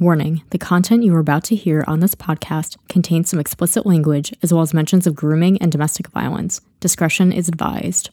Warning 0.00 0.42
the 0.48 0.56
content 0.56 1.02
you 1.02 1.14
are 1.14 1.18
about 1.18 1.44
to 1.44 1.54
hear 1.54 1.84
on 1.86 2.00
this 2.00 2.14
podcast 2.14 2.78
contains 2.88 3.28
some 3.28 3.38
explicit 3.38 3.84
language 3.84 4.32
as 4.42 4.50
well 4.50 4.62
as 4.62 4.72
mentions 4.72 5.06
of 5.06 5.14
grooming 5.14 5.58
and 5.58 5.70
domestic 5.70 6.08
violence. 6.08 6.62
Discretion 6.80 7.32
is 7.32 7.48
advised. 7.48 8.08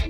I 0.00 0.04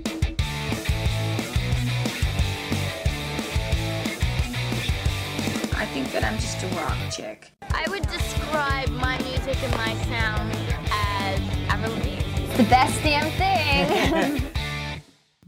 think 5.92 6.10
that 6.12 6.24
I'm 6.24 6.38
just 6.38 6.62
a 6.62 6.68
rock 6.68 6.96
chick. 7.10 7.52
I 7.70 7.84
would 7.90 8.04
describe 8.04 8.88
my 8.88 9.18
music 9.24 9.62
and 9.62 9.72
my 9.76 9.94
sound 10.04 10.56
as 10.90 11.38
Avril 11.68 11.92
Lavigne. 11.92 12.56
The 12.56 12.62
best 12.62 13.02
damn 13.02 13.30
thing. 13.32 14.42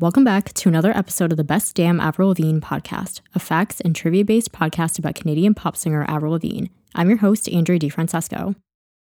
Welcome 0.00 0.24
back 0.24 0.54
to 0.54 0.70
another 0.70 0.96
episode 0.96 1.30
of 1.30 1.36
the 1.36 1.44
Best 1.44 1.76
Damn 1.76 2.00
Avril 2.00 2.30
Lavigne 2.30 2.60
podcast, 2.60 3.20
a 3.34 3.38
facts 3.38 3.82
and 3.82 3.94
trivia 3.94 4.24
based 4.24 4.50
podcast 4.50 4.98
about 4.98 5.14
Canadian 5.14 5.52
pop 5.52 5.76
singer 5.76 6.06
Avril 6.08 6.32
Lavigne. 6.32 6.68
I'm 6.94 7.10
your 7.10 7.18
host, 7.18 7.50
Andrea 7.50 7.78
DiFrancesco. 7.78 8.56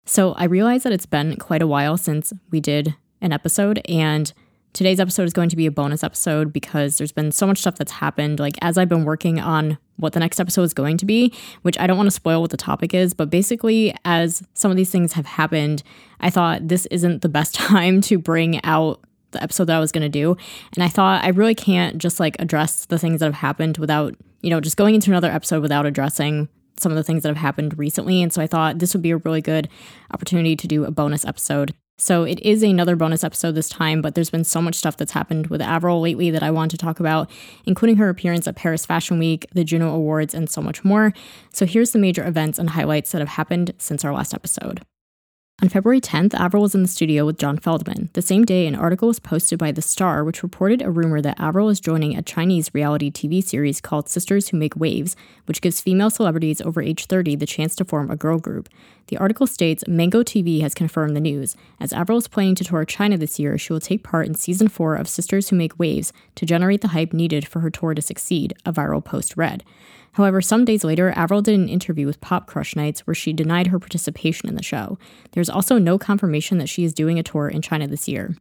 So 0.07 0.33
I 0.33 0.45
realize 0.45 0.81
that 0.81 0.91
it's 0.91 1.05
been 1.05 1.35
quite 1.35 1.61
a 1.61 1.67
while 1.67 1.97
since 1.97 2.33
we 2.49 2.59
did 2.59 2.95
an 3.21 3.31
episode, 3.31 3.79
and 3.87 4.33
today's 4.73 4.99
episode 4.99 5.25
is 5.25 5.33
going 5.33 5.49
to 5.49 5.55
be 5.55 5.67
a 5.67 5.71
bonus 5.71 6.03
episode 6.03 6.51
because 6.51 6.97
there's 6.97 7.11
been 7.11 7.31
so 7.31 7.45
much 7.45 7.59
stuff 7.59 7.75
that's 7.75 7.91
happened. 7.91 8.39
Like, 8.39 8.55
as 8.63 8.75
I've 8.75 8.89
been 8.89 9.05
working 9.05 9.39
on 9.39 9.77
what 9.97 10.13
the 10.13 10.19
next 10.19 10.39
episode 10.39 10.63
is 10.63 10.73
going 10.73 10.97
to 10.97 11.05
be, 11.05 11.31
which 11.61 11.77
I 11.77 11.85
don't 11.85 11.97
want 11.97 12.07
to 12.07 12.11
spoil 12.11 12.41
what 12.41 12.49
the 12.49 12.57
topic 12.57 12.95
is, 12.95 13.13
but 13.13 13.29
basically, 13.29 13.95
as 14.03 14.41
some 14.55 14.71
of 14.71 14.77
these 14.77 14.89
things 14.89 15.13
have 15.13 15.27
happened, 15.27 15.83
I 16.19 16.31
thought 16.31 16.67
this 16.67 16.87
isn't 16.87 17.21
the 17.21 17.29
best 17.29 17.53
time 17.69 18.01
to 18.01 18.17
bring 18.17 18.63
out 18.63 19.03
the 19.37 19.43
episode 19.43 19.65
that 19.65 19.77
I 19.77 19.79
was 19.79 19.91
going 19.91 20.03
to 20.03 20.09
do. 20.09 20.35
And 20.75 20.83
I 20.83 20.89
thought 20.89 21.23
I 21.23 21.29
really 21.29 21.55
can't 21.55 21.97
just 21.97 22.19
like 22.19 22.35
address 22.39 22.85
the 22.85 22.99
things 22.99 23.19
that 23.19 23.25
have 23.27 23.35
happened 23.35 23.77
without, 23.77 24.15
you 24.41 24.49
know, 24.49 24.59
just 24.59 24.77
going 24.77 24.95
into 24.95 25.11
another 25.11 25.31
episode 25.31 25.61
without 25.61 25.85
addressing 25.85 26.49
some 26.79 26.91
of 26.91 26.95
the 26.95 27.03
things 27.03 27.23
that 27.23 27.29
have 27.29 27.37
happened 27.37 27.77
recently. 27.77 28.21
And 28.21 28.31
so 28.31 28.41
I 28.41 28.47
thought 28.47 28.79
this 28.79 28.93
would 28.93 29.01
be 29.01 29.11
a 29.11 29.17
really 29.17 29.41
good 29.41 29.67
opportunity 30.13 30.55
to 30.55 30.67
do 30.67 30.85
a 30.85 30.91
bonus 30.91 31.25
episode. 31.25 31.73
So 31.99 32.23
it 32.23 32.39
is 32.41 32.61
another 32.61 32.95
bonus 32.95 33.23
episode 33.23 33.53
this 33.53 33.69
time, 33.69 34.03
but 34.03 34.13
there's 34.13 34.29
been 34.29 34.43
so 34.43 34.61
much 34.61 34.75
stuff 34.75 34.97
that's 34.97 35.13
happened 35.13 35.47
with 35.47 35.61
Avril 35.61 35.99
lately 35.99 36.29
that 36.29 36.43
I 36.43 36.51
want 36.51 36.69
to 36.69 36.77
talk 36.77 36.99
about, 36.99 37.31
including 37.65 37.97
her 37.97 38.09
appearance 38.09 38.47
at 38.47 38.55
Paris 38.55 38.85
Fashion 38.85 39.17
Week, 39.17 39.47
the 39.53 39.63
Juno 39.63 39.91
Awards, 39.95 40.35
and 40.35 40.47
so 40.47 40.61
much 40.61 40.83
more. 40.83 41.11
So 41.51 41.65
here's 41.65 41.91
the 41.91 41.99
major 41.99 42.23
events 42.23 42.59
and 42.59 42.69
highlights 42.69 43.11
that 43.13 43.19
have 43.19 43.29
happened 43.29 43.73
since 43.79 44.05
our 44.05 44.13
last 44.13 44.35
episode. 44.35 44.81
On 45.59 45.69
February 45.69 45.99
10th, 45.99 46.35
Avril 46.35 46.61
was 46.61 46.75
in 46.75 46.83
the 46.83 46.87
studio 46.87 47.25
with 47.25 47.39
John 47.39 47.57
Feldmann. 47.57 48.13
The 48.13 48.21
same 48.21 48.45
day, 48.45 48.67
an 48.67 48.75
article 48.75 49.07
was 49.07 49.17
posted 49.17 49.57
by 49.57 49.71
The 49.71 49.81
Star, 49.81 50.23
which 50.23 50.43
reported 50.43 50.83
a 50.83 50.91
rumor 50.91 51.19
that 51.19 51.39
Avril 51.39 51.69
is 51.69 51.79
joining 51.79 52.15
a 52.15 52.21
Chinese 52.21 52.75
reality 52.75 53.09
TV 53.09 53.43
series 53.43 53.81
called 53.81 54.07
Sisters 54.07 54.49
Who 54.49 54.57
Make 54.57 54.75
Waves, 54.75 55.15
which 55.45 55.61
gives 55.61 55.81
female 55.81 56.11
celebrities 56.11 56.61
over 56.61 56.79
age 56.79 57.07
30 57.07 57.37
the 57.37 57.47
chance 57.47 57.75
to 57.77 57.85
form 57.85 58.11
a 58.11 58.15
girl 58.15 58.37
group. 58.37 58.69
The 59.07 59.17
article 59.17 59.47
states 59.47 59.83
Mango 59.87 60.21
TV 60.21 60.61
has 60.61 60.75
confirmed 60.75 61.15
the 61.15 61.21
news. 61.21 61.55
As 61.79 61.91
Avril 61.91 62.19
is 62.19 62.27
planning 62.27 62.53
to 62.53 62.63
tour 62.63 62.85
China 62.85 63.17
this 63.17 63.39
year, 63.39 63.57
she 63.57 63.73
will 63.73 63.79
take 63.79 64.03
part 64.03 64.27
in 64.27 64.35
season 64.35 64.67
4 64.67 64.93
of 64.93 65.09
Sisters 65.09 65.49
Who 65.49 65.55
Make 65.55 65.79
Waves 65.79 66.13
to 66.35 66.45
generate 66.45 66.81
the 66.81 66.89
hype 66.89 67.13
needed 67.13 67.47
for 67.47 67.61
her 67.61 67.71
tour 67.71 67.95
to 67.95 68.01
succeed, 68.03 68.53
a 68.63 68.71
viral 68.71 69.03
post 69.03 69.35
read. 69.35 69.63
However, 70.17 70.41
some 70.41 70.65
days 70.65 70.83
later, 70.83 71.13
Avril 71.15 71.43
did 71.43 71.53
an 71.53 71.69
interview 71.69 72.07
with 72.07 72.21
Pop 72.21 72.47
Crush 72.47 72.75
Nights 72.75 73.05
where 73.05 73.13
she 73.13 73.33
denied 73.33 73.67
her 73.67 73.77
participation 73.77 74.49
in 74.49 74.55
the 74.55 74.63
show. 74.63 74.97
There's 75.33 75.47
also 75.47 75.77
no 75.77 75.99
confirmation 75.99 76.57
that 76.57 76.69
she 76.69 76.83
is 76.83 76.91
doing 76.91 77.19
a 77.19 77.23
tour 77.23 77.47
in 77.47 77.61
China 77.61 77.87
this 77.87 78.07
year. 78.07 78.35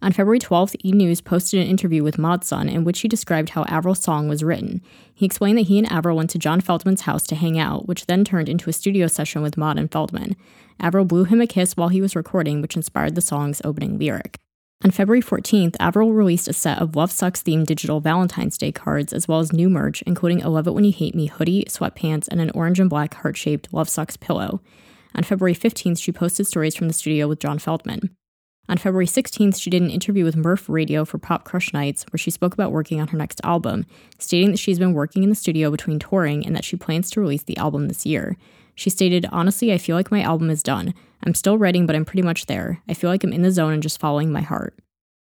On 0.00 0.12
February 0.12 0.38
12th, 0.38 0.76
E! 0.84 0.92
News 0.92 1.20
posted 1.20 1.58
an 1.58 1.66
interview 1.66 2.04
with 2.04 2.18
Mod 2.18 2.44
Sun 2.44 2.68
in 2.68 2.84
which 2.84 3.00
he 3.00 3.08
described 3.08 3.48
how 3.48 3.64
Avril's 3.64 3.98
song 3.98 4.28
was 4.28 4.44
written. 4.44 4.80
He 5.12 5.26
explained 5.26 5.58
that 5.58 5.62
he 5.62 5.76
and 5.76 5.90
Avril 5.90 6.16
went 6.16 6.30
to 6.30 6.38
John 6.38 6.60
Feldmann's 6.60 7.00
house 7.00 7.26
to 7.26 7.34
hang 7.34 7.58
out, 7.58 7.88
which 7.88 8.06
then 8.06 8.24
turned 8.24 8.48
into 8.48 8.70
a 8.70 8.72
studio 8.72 9.08
session 9.08 9.42
with 9.42 9.56
Mod 9.56 9.76
and 9.76 9.90
Feldmann. 9.90 10.36
Avril 10.78 11.04
blew 11.04 11.24
him 11.24 11.40
a 11.40 11.48
kiss 11.48 11.76
while 11.76 11.88
he 11.88 12.00
was 12.00 12.14
recording, 12.14 12.62
which 12.62 12.76
inspired 12.76 13.16
the 13.16 13.20
song's 13.20 13.60
opening 13.64 13.98
lyric. 13.98 14.38
On 14.84 14.92
February 14.92 15.20
14th, 15.20 15.74
Avril 15.80 16.12
released 16.12 16.46
a 16.46 16.52
set 16.52 16.78
of 16.78 16.94
Love 16.94 17.10
Sux 17.10 17.42
themed 17.42 17.66
digital 17.66 18.00
Valentine's 18.00 18.56
Day 18.56 18.70
cards, 18.70 19.12
as 19.12 19.26
well 19.26 19.40
as 19.40 19.52
new 19.52 19.68
merch, 19.68 20.02
including 20.02 20.40
a 20.40 20.48
Love 20.48 20.68
It 20.68 20.74
When 20.74 20.84
You 20.84 20.92
Hate 20.92 21.16
Me 21.16 21.26
hoodie, 21.26 21.64
sweatpants, 21.64 22.28
and 22.28 22.40
an 22.40 22.52
orange 22.54 22.78
and 22.78 22.88
black 22.88 23.14
heart 23.14 23.36
shaped 23.36 23.72
Love 23.72 23.88
Sux 23.88 24.16
pillow. 24.16 24.60
On 25.16 25.24
February 25.24 25.56
15th, 25.56 26.00
she 26.00 26.12
posted 26.12 26.46
stories 26.46 26.76
from 26.76 26.86
the 26.86 26.94
studio 26.94 27.26
with 27.26 27.40
John 27.40 27.58
Feldmann. 27.58 28.10
On 28.68 28.78
February 28.78 29.06
16th, 29.06 29.60
she 29.60 29.68
did 29.68 29.82
an 29.82 29.90
interview 29.90 30.24
with 30.24 30.36
Murph 30.36 30.68
Radio 30.68 31.04
for 31.04 31.18
Pop 31.18 31.44
Crush 31.44 31.72
Nights, 31.72 32.06
where 32.12 32.18
she 32.18 32.30
spoke 32.30 32.54
about 32.54 32.70
working 32.70 33.00
on 33.00 33.08
her 33.08 33.18
next 33.18 33.40
album, 33.42 33.84
stating 34.20 34.52
that 34.52 34.58
she's 34.58 34.78
been 34.78 34.92
working 34.92 35.24
in 35.24 35.28
the 35.28 35.34
studio 35.34 35.72
between 35.72 35.98
touring 35.98 36.46
and 36.46 36.54
that 36.54 36.64
she 36.64 36.76
plans 36.76 37.10
to 37.10 37.20
release 37.20 37.42
the 37.42 37.56
album 37.56 37.88
this 37.88 38.06
year. 38.06 38.36
She 38.76 38.90
stated, 38.90 39.26
Honestly, 39.32 39.72
I 39.72 39.78
feel 39.78 39.96
like 39.96 40.12
my 40.12 40.22
album 40.22 40.50
is 40.50 40.62
done. 40.62 40.94
I'm 41.24 41.34
still 41.34 41.58
writing, 41.58 41.86
but 41.86 41.96
I'm 41.96 42.04
pretty 42.04 42.22
much 42.22 42.46
there. 42.46 42.82
I 42.88 42.94
feel 42.94 43.10
like 43.10 43.24
I'm 43.24 43.32
in 43.32 43.42
the 43.42 43.50
zone 43.50 43.72
and 43.72 43.82
just 43.82 44.00
following 44.00 44.32
my 44.32 44.40
heart. 44.40 44.78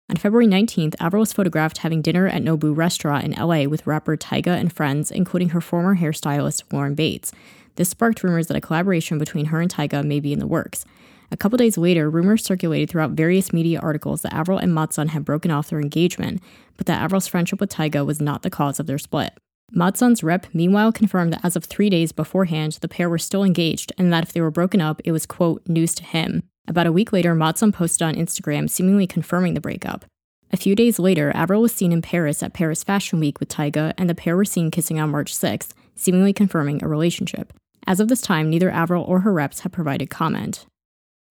On 0.10 0.18
February 0.18 0.48
19th, 0.48 0.96
Avril 1.00 1.22
was 1.22 1.34
photographed 1.34 1.80
having 1.80 2.02
dinner 2.02 2.28
at 2.28 2.44
Nobu 2.44 2.76
Restaurant 2.76 3.24
in 3.24 3.32
LA 3.32 3.64
with 3.64 3.88
rapper 3.88 4.18
Tyga 4.18 4.60
and 4.60 4.72
friends, 4.72 5.10
including 5.12 5.50
her 5.50 5.62
former 5.62 5.96
hairstylist 5.96 6.72
Lauren 6.72 6.94
Bates. 6.94 7.32
This 7.76 7.90
sparked 7.90 8.24
rumors 8.24 8.48
that 8.48 8.58
a 8.58 8.62
collaboration 8.62 9.18
between 9.18 9.46
her 9.46 9.60
and 9.60 9.72
Tyga 9.74 10.04
may 10.04 10.20
be 10.20 10.34
in 10.34 10.40
the 10.40 10.48
works. 10.48 10.86
A 11.32 11.38
couple 11.38 11.58
days 11.58 11.80
later, 11.80 12.10
rumors 12.10 12.44
circulated 12.44 12.90
throughout 12.90 13.12
various 13.12 13.52
media 13.52 13.80
articles 13.80 14.22
that 14.22 14.34
Avril 14.34 14.60
and 14.60 14.74
Mod 14.74 14.94
Sun 14.94 15.08
had 15.10 15.26
broken 15.26 15.50
off 15.50 15.70
their 15.70 15.82
engagement, 15.82 16.44
but 16.78 16.86
that 16.86 17.02
Avril's 17.04 17.28
friendship 17.28 17.60
with 17.60 17.72
Tyga 17.72 18.06
was 18.06 18.22
not 18.22 18.44
the 18.44 18.52
cause 18.52 18.80
of 18.80 18.86
their 18.86 19.00
split. 19.00 19.34
Mod 19.76 19.98
Sun's 19.98 20.24
rep 20.24 20.46
meanwhile 20.54 20.92
confirmed 20.92 21.34
that 21.34 21.44
as 21.44 21.56
of 21.56 21.66
three 21.66 21.90
days 21.90 22.12
beforehand, 22.12 22.78
the 22.82 22.88
pair 22.88 23.10
were 23.10 23.18
still 23.18 23.44
engaged, 23.44 23.92
and 23.98 24.14
that 24.14 24.22
if 24.22 24.32
they 24.32 24.40
were 24.40 24.52
broken 24.52 24.80
up, 24.80 25.02
it 25.04 25.12
was, 25.12 25.26
quote, 25.26 25.64
news 25.68 25.96
to 25.96 26.04
him. 26.04 26.44
About 26.68 26.86
a 26.86 26.92
week 26.92 27.12
later, 27.12 27.34
Mod 27.34 27.58
Sun 27.58 27.72
posted 27.72 28.04
on 28.04 28.14
Instagram 28.14 28.70
seemingly 28.70 29.08
confirming 29.08 29.56
the 29.56 29.62
breakup. 29.62 30.06
A 30.52 30.58
few 30.58 30.76
days 30.76 31.00
later, 31.00 31.32
Avril 31.36 31.64
was 31.64 31.74
seen 31.74 31.92
in 31.92 32.04
Paris 32.04 32.44
at 32.44 32.54
Paris 32.54 32.84
Fashion 32.84 33.20
Week 33.20 33.40
with 33.40 33.50
Tyga, 33.50 33.94
and 33.98 34.08
the 34.08 34.14
pair 34.14 34.38
were 34.38 34.46
seen 34.46 34.70
kissing 34.70 35.00
on 35.00 35.10
March 35.10 35.34
6th, 35.34 35.72
seemingly 35.96 36.34
confirming 36.34 36.84
a 36.84 36.88
relationship. 36.88 37.52
As 37.88 38.00
of 38.00 38.10
this 38.10 38.22
time, 38.22 38.52
neither 38.52 38.70
Avril 38.70 39.04
or 39.04 39.22
her 39.22 39.34
reps 39.34 39.62
have 39.62 39.72
provided 39.72 40.12
comment. 40.12 40.68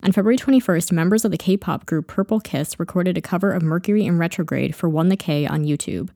On 0.03 0.11
February 0.11 0.37
21st, 0.37 0.91
members 0.91 1.25
of 1.25 1.31
the 1.31 1.39
K 1.39 1.57
pop 1.57 1.87
group 1.87 2.09
Purple 2.09 2.41
Kiss 2.41 2.81
recorded 2.81 3.17
a 3.17 3.21
cover 3.21 3.53
of 3.53 3.63
Mercury 3.63 4.05
in 4.05 4.19
Retrograde 4.19 4.75
for 4.75 4.89
One 4.89 5.11
the 5.11 5.17
K 5.17 5.47
on 5.47 5.63
YouTube. 5.63 6.11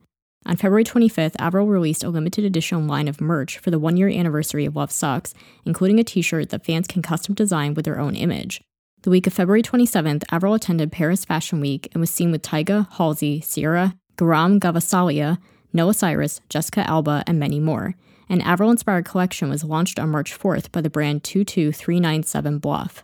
On 0.47 0.55
February 0.55 0.85
25th, 0.85 1.35
Avril 1.39 1.67
released 1.67 2.05
a 2.05 2.09
limited 2.09 2.45
edition 2.45 2.87
line 2.87 3.09
of 3.09 3.19
merch 3.19 3.57
for 3.57 3.69
the 3.69 3.77
one 3.77 3.97
year 3.97 4.07
anniversary 4.07 4.63
of 4.63 4.77
Love 4.77 4.93
Sux, 4.93 5.33
including 5.65 5.99
a 5.99 6.05
t 6.05 6.21
shirt 6.21 6.49
that 6.49 6.65
fans 6.65 6.87
can 6.87 7.01
custom 7.01 7.35
design 7.35 7.73
with 7.73 7.83
their 7.83 7.99
own 7.99 8.15
image. 8.15 8.61
The 9.01 9.09
week 9.09 9.27
of 9.27 9.33
February 9.33 9.61
27th, 9.61 10.23
Avril 10.31 10.53
attended 10.53 10.89
Paris 10.89 11.25
Fashion 11.25 11.59
Week 11.59 11.89
and 11.91 11.99
was 11.99 12.09
seen 12.09 12.31
with 12.31 12.43
Tyga, 12.43 12.87
Halsey, 12.93 13.41
Ciara, 13.41 13.95
Guram 14.15 14.57
Gvasalia, 14.57 15.37
Noah 15.73 15.93
Cyrus, 15.93 16.39
Jessica 16.47 16.89
Alba, 16.89 17.25
and 17.27 17.37
many 17.37 17.59
more. 17.59 17.95
An 18.29 18.39
Avril 18.39 18.71
inspired 18.71 19.03
collection 19.03 19.49
was 19.49 19.65
launched 19.65 19.99
on 19.99 20.11
March 20.11 20.37
4th 20.37 20.71
by 20.71 20.79
the 20.79 20.89
brand 20.89 21.25
22397 21.25 22.59
Bluff. 22.59 23.03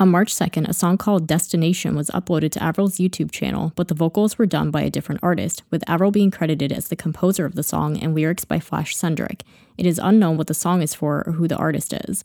On 0.00 0.08
March 0.08 0.32
2nd, 0.32 0.68
a 0.68 0.72
song 0.72 0.96
called 0.96 1.26
Destination 1.26 1.96
was 1.96 2.08
uploaded 2.10 2.52
to 2.52 2.64
Avril's 2.64 2.98
YouTube 2.98 3.32
channel, 3.32 3.72
but 3.74 3.88
the 3.88 3.96
vocals 3.96 4.38
were 4.38 4.46
done 4.46 4.70
by 4.70 4.82
a 4.82 4.90
different 4.90 5.20
artist, 5.24 5.64
with 5.72 5.82
Avril 5.88 6.12
being 6.12 6.30
credited 6.30 6.70
as 6.70 6.86
the 6.86 6.94
composer 6.94 7.44
of 7.44 7.56
the 7.56 7.64
song 7.64 7.98
and 7.98 8.14
lyrics 8.14 8.44
by 8.44 8.60
Flash 8.60 8.94
Sendrick. 8.94 9.40
It 9.76 9.86
is 9.86 9.98
unknown 10.00 10.36
what 10.36 10.46
the 10.46 10.54
song 10.54 10.82
is 10.82 10.94
for 10.94 11.24
or 11.26 11.32
who 11.32 11.48
the 11.48 11.56
artist 11.56 11.92
is. 11.92 12.22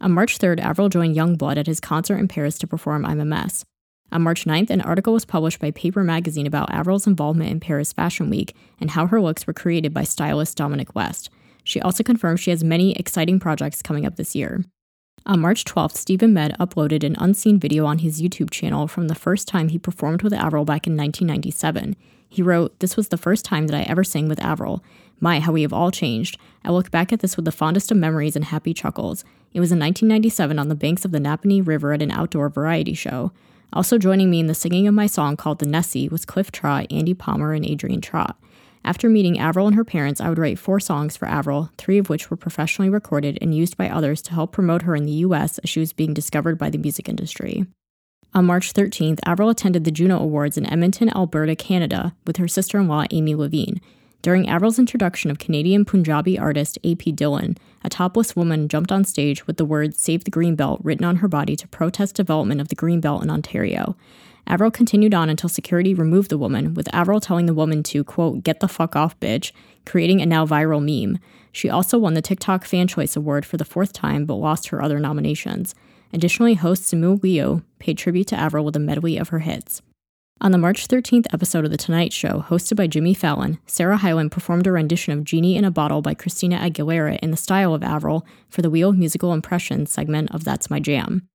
On 0.00 0.10
March 0.10 0.40
3rd, 0.40 0.58
Avril 0.58 0.88
joined 0.88 1.14
Yungblud 1.14 1.56
at 1.56 1.68
his 1.68 1.78
concert 1.78 2.16
in 2.16 2.26
Paris 2.26 2.58
to 2.58 2.66
perform 2.66 3.06
I'm 3.06 3.20
a 3.20 3.24
Mess. 3.24 3.64
On 4.10 4.20
March 4.20 4.44
9th, 4.44 4.70
an 4.70 4.80
article 4.80 5.12
was 5.12 5.24
published 5.24 5.60
by 5.60 5.70
Paper 5.70 6.02
Magazine 6.02 6.48
about 6.48 6.74
Avril's 6.74 7.06
involvement 7.06 7.52
in 7.52 7.60
Paris 7.60 7.92
Fashion 7.92 8.28
Week 8.28 8.56
and 8.80 8.90
how 8.90 9.06
her 9.06 9.20
looks 9.20 9.46
were 9.46 9.52
created 9.52 9.94
by 9.94 10.02
stylist 10.02 10.56
Dominic 10.56 10.96
West. 10.96 11.30
She 11.62 11.80
also 11.80 12.02
confirmed 12.02 12.40
she 12.40 12.50
has 12.50 12.64
many 12.64 12.92
exciting 12.96 13.38
projects 13.38 13.82
coming 13.82 14.04
up 14.04 14.16
this 14.16 14.34
year. 14.34 14.64
On 15.26 15.40
March 15.40 15.64
12th, 15.64 15.96
Stephen 15.96 16.34
Medd 16.34 16.54
uploaded 16.60 17.02
an 17.02 17.16
unseen 17.18 17.58
video 17.58 17.86
on 17.86 18.00
his 18.00 18.20
YouTube 18.20 18.50
channel 18.50 18.86
from 18.86 19.08
the 19.08 19.14
first 19.14 19.48
time 19.48 19.68
he 19.68 19.78
performed 19.78 20.20
with 20.20 20.34
Avril 20.34 20.66
back 20.66 20.86
in 20.86 20.98
1997. 20.98 21.96
He 22.28 22.42
wrote, 22.42 22.78
This 22.80 22.94
was 22.94 23.08
the 23.08 23.16
first 23.16 23.42
time 23.42 23.66
that 23.68 23.76
I 23.76 23.84
ever 23.84 24.04
sang 24.04 24.28
with 24.28 24.38
Avril. 24.44 24.84
My, 25.20 25.40
how 25.40 25.52
we 25.52 25.62
have 25.62 25.72
all 25.72 25.90
changed. 25.90 26.36
I 26.62 26.72
look 26.72 26.90
back 26.90 27.10
at 27.10 27.20
this 27.20 27.36
with 27.36 27.46
the 27.46 27.52
fondest 27.52 27.90
of 27.90 27.96
memories 27.96 28.36
and 28.36 28.44
happy 28.44 28.74
chuckles. 28.74 29.24
It 29.54 29.60
was 29.60 29.72
in 29.72 29.78
1997 29.78 30.58
on 30.58 30.68
the 30.68 30.74
banks 30.74 31.06
of 31.06 31.10
the 31.10 31.20
Napanee 31.20 31.66
River 31.66 31.94
at 31.94 32.02
an 32.02 32.10
outdoor 32.10 32.50
variety 32.50 32.92
show. 32.92 33.32
Also 33.72 33.96
joining 33.96 34.30
me 34.30 34.40
in 34.40 34.46
the 34.46 34.54
singing 34.54 34.86
of 34.86 34.94
my 34.94 35.06
song 35.06 35.38
called 35.38 35.58
The 35.58 35.66
Nessie 35.66 36.08
was 36.10 36.26
Cliff 36.26 36.52
Trott, 36.52 36.86
Andy 36.90 37.14
Palmer, 37.14 37.54
and 37.54 37.64
Adrian 37.64 38.02
Trott. 38.02 38.36
After 38.86 39.08
meeting 39.08 39.38
Avril 39.38 39.66
and 39.66 39.74
her 39.76 39.84
parents, 39.84 40.20
I 40.20 40.28
would 40.28 40.38
write 40.38 40.58
four 40.58 40.78
songs 40.78 41.16
for 41.16 41.26
Avril, 41.26 41.70
three 41.78 41.96
of 41.96 42.10
which 42.10 42.30
were 42.30 42.36
professionally 42.36 42.90
recorded 42.90 43.38
and 43.40 43.54
used 43.54 43.78
by 43.78 43.88
others 43.88 44.20
to 44.22 44.34
help 44.34 44.52
promote 44.52 44.82
her 44.82 44.94
in 44.94 45.06
the 45.06 45.12
US 45.12 45.58
as 45.58 45.70
she 45.70 45.80
was 45.80 45.94
being 45.94 46.12
discovered 46.12 46.58
by 46.58 46.68
the 46.68 46.76
music 46.76 47.08
industry. 47.08 47.64
On 48.34 48.44
March 48.44 48.74
13th, 48.74 49.20
Avril 49.24 49.48
attended 49.48 49.84
the 49.84 49.90
Juno 49.90 50.18
Awards 50.18 50.58
in 50.58 50.70
Edmonton, 50.70 51.08
Alberta, 51.16 51.56
Canada, 51.56 52.14
with 52.26 52.36
her 52.36 52.48
sister 52.48 52.78
in 52.78 52.88
law, 52.88 53.04
Amy 53.10 53.34
Lavigne. 53.34 53.78
During 54.20 54.48
Avril's 54.48 54.78
introduction 54.78 55.30
of 55.30 55.38
Canadian 55.38 55.84
Punjabi 55.84 56.38
artist 56.38 56.78
AP 56.78 57.14
Dhillon, 57.14 57.56
a 57.82 57.88
topless 57.88 58.34
woman 58.34 58.68
jumped 58.68 58.90
on 58.90 59.04
stage 59.04 59.46
with 59.46 59.56
the 59.56 59.64
words 59.64 59.98
Save 59.98 60.24
the 60.24 60.30
Greenbelt 60.30 60.80
written 60.82 61.04
on 61.04 61.16
her 61.16 61.28
body 61.28 61.56
to 61.56 61.68
protest 61.68 62.16
development 62.16 62.60
of 62.60 62.68
the 62.68 62.76
Greenbelt 62.76 63.22
in 63.22 63.30
Ontario. 63.30 63.96
Avril 64.46 64.70
continued 64.70 65.14
on 65.14 65.30
until 65.30 65.48
security 65.48 65.94
removed 65.94 66.30
the 66.30 66.38
woman, 66.38 66.74
with 66.74 66.92
Avril 66.94 67.20
telling 67.20 67.46
the 67.46 67.54
woman 67.54 67.82
to, 67.84 68.04
quote, 68.04 68.44
get 68.44 68.60
the 68.60 68.68
fuck 68.68 68.94
off, 68.94 69.18
bitch, 69.20 69.52
creating 69.86 70.20
a 70.20 70.26
now 70.26 70.46
viral 70.46 70.82
meme. 70.82 71.18
She 71.52 71.70
also 71.70 71.98
won 71.98 72.14
the 72.14 72.22
TikTok 72.22 72.64
Fan 72.64 72.88
Choice 72.88 73.16
Award 73.16 73.46
for 73.46 73.56
the 73.56 73.64
fourth 73.64 73.92
time, 73.92 74.26
but 74.26 74.34
lost 74.34 74.68
her 74.68 74.82
other 74.82 74.98
nominations. 74.98 75.74
Additionally, 76.12 76.54
host 76.54 76.82
Simu 76.82 77.22
Liu 77.22 77.62
paid 77.78 77.98
tribute 77.98 78.28
to 78.28 78.36
Avril 78.36 78.64
with 78.64 78.76
a 78.76 78.80
medley 78.80 79.16
of 79.16 79.30
her 79.30 79.40
hits. 79.40 79.82
On 80.40 80.52
the 80.52 80.58
March 80.58 80.88
13th 80.88 81.26
episode 81.32 81.64
of 81.64 81.70
The 81.70 81.76
Tonight 81.76 82.12
Show, 82.12 82.44
hosted 82.48 82.76
by 82.76 82.86
Jimmy 82.86 83.14
Fallon, 83.14 83.58
Sarah 83.66 83.96
Hyland 83.96 84.32
performed 84.32 84.66
a 84.66 84.72
rendition 84.72 85.12
of 85.12 85.24
Genie 85.24 85.56
in 85.56 85.64
a 85.64 85.70
Bottle 85.70 86.02
by 86.02 86.12
Christina 86.12 86.58
Aguilera 86.58 87.18
in 87.20 87.30
the 87.30 87.36
style 87.36 87.72
of 87.72 87.82
Avril 87.82 88.26
for 88.50 88.60
the 88.60 88.68
Wheel 88.68 88.90
of 88.90 88.98
Musical 88.98 89.32
Impressions 89.32 89.90
segment 89.90 90.34
of 90.34 90.44
That's 90.44 90.68
My 90.68 90.80
Jam. 90.80 91.26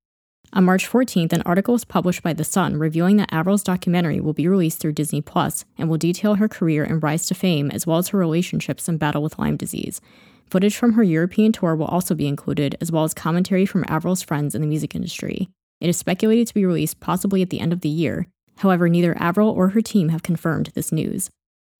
On 0.52 0.64
March 0.64 0.90
14th, 0.90 1.32
an 1.32 1.44
article 1.44 1.74
was 1.74 1.86
published 1.86 2.24
by 2.24 2.34
The 2.34 2.44
Sun 2.44 2.78
revealing 2.78 3.18
that 3.18 3.32
Avril's 3.32 3.64
documentary 3.64 4.20
will 4.20 4.34
be 4.34 4.48
released 4.48 4.80
through 4.80 4.94
Disney 4.94 5.22
Plus 5.22 5.64
and 5.78 5.88
will 5.88 5.98
detail 5.98 6.36
her 6.36 6.48
career 6.48 6.84
and 6.84 7.04
rise 7.04 7.28
to 7.28 7.36
fame 7.36 7.70
as 7.70 7.86
well 7.86 8.00
as 8.00 8.08
her 8.08 8.18
relationships 8.18 8.88
and 8.88 8.98
battle 8.98 9.22
with 9.22 9.38
Lyme 9.38 9.58
disease. 9.58 10.02
Footage 10.50 10.76
from 10.76 10.94
her 10.94 11.04
European 11.04 11.52
tour 11.52 11.76
will 11.76 11.86
also 11.86 12.16
be 12.16 12.28
included, 12.28 12.76
as 12.82 12.92
well 12.92 13.04
as 13.04 13.14
commentary 13.14 13.68
from 13.68 13.86
Avril's 13.88 14.24
friends 14.24 14.56
in 14.56 14.62
the 14.62 14.68
music 14.68 14.96
industry. 14.96 15.50
It 15.80 15.88
is 15.88 15.98
speculated 15.98 16.48
to 16.48 16.56
be 16.56 16.66
released 16.66 17.00
possibly 17.00 17.44
at 17.44 17.52
the 17.52 17.60
end 17.60 17.72
of 17.72 17.82
the 17.82 17.90
year. 17.90 18.26
However, 18.58 18.90
neither 18.90 19.16
Avril 19.22 19.52
or 19.52 19.70
her 19.70 19.82
team 19.82 20.10
have 20.10 20.24
confirmed 20.24 20.72
this 20.74 20.92
news. 20.92 21.30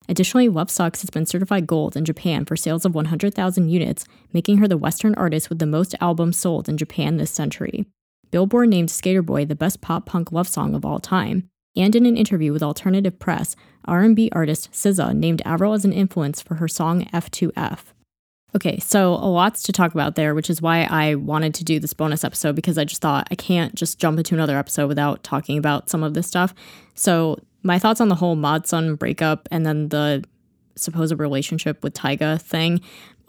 Additionally, 0.08 0.48
Sux 0.68 1.00
has 1.00 1.10
been 1.10 1.26
certified 1.26 1.66
gold 1.66 1.96
in 1.96 2.04
Japan 2.04 2.44
for 2.44 2.56
sales 2.56 2.84
of 2.84 2.94
100,000 2.94 3.68
units, 3.68 4.04
making 4.32 4.58
her 4.58 4.68
the 4.68 4.78
Western 4.78 5.16
artist 5.16 5.48
with 5.48 5.58
the 5.58 5.66
most 5.66 5.96
albums 6.00 6.36
sold 6.36 6.68
in 6.68 6.76
Japan 6.76 7.16
this 7.16 7.32
century. 7.32 7.84
Billboard 8.30 8.68
named 8.68 8.88
Sk8er 8.88 9.24
Boi 9.24 9.44
the 9.44 9.54
best 9.54 9.80
pop 9.80 10.06
punk 10.06 10.32
love 10.32 10.48
song 10.48 10.74
of 10.74 10.84
all 10.84 10.98
time. 10.98 11.48
And 11.76 11.94
in 11.94 12.06
an 12.06 12.16
interview 12.16 12.52
with 12.52 12.62
Alternative 12.62 13.16
Press, 13.18 13.54
R&B 13.84 14.28
artist 14.32 14.72
SZA 14.72 15.14
named 15.14 15.42
Avril 15.44 15.72
as 15.72 15.84
an 15.84 15.92
influence 15.92 16.42
for 16.42 16.56
her 16.56 16.68
song 16.68 17.04
F2F. 17.06 17.78
Okay, 18.54 18.80
so 18.80 19.14
a 19.14 19.30
lots 19.30 19.62
to 19.62 19.72
talk 19.72 19.94
about 19.94 20.16
there, 20.16 20.34
which 20.34 20.50
is 20.50 20.60
why 20.60 20.82
I 20.82 21.14
wanted 21.14 21.54
to 21.54 21.64
do 21.64 21.78
this 21.78 21.92
bonus 21.92 22.24
episode 22.24 22.56
because 22.56 22.78
I 22.78 22.84
just 22.84 23.00
thought 23.00 23.28
I 23.30 23.36
can't 23.36 23.74
just 23.76 24.00
jump 24.00 24.18
into 24.18 24.34
another 24.34 24.58
episode 24.58 24.88
without 24.88 25.22
talking 25.22 25.56
about 25.56 25.88
some 25.88 26.02
of 26.02 26.14
this 26.14 26.26
stuff. 26.26 26.52
So, 26.94 27.38
my 27.62 27.78
thoughts 27.78 28.00
on 28.00 28.08
the 28.08 28.14
whole 28.14 28.36
Mod 28.36 28.66
Sun 28.66 28.96
breakup 28.96 29.48
and 29.52 29.64
then 29.64 29.90
the 29.90 30.24
supposed 30.80 31.18
relationship 31.18 31.82
with 31.82 31.94
Tyga 31.94 32.40
thing 32.40 32.80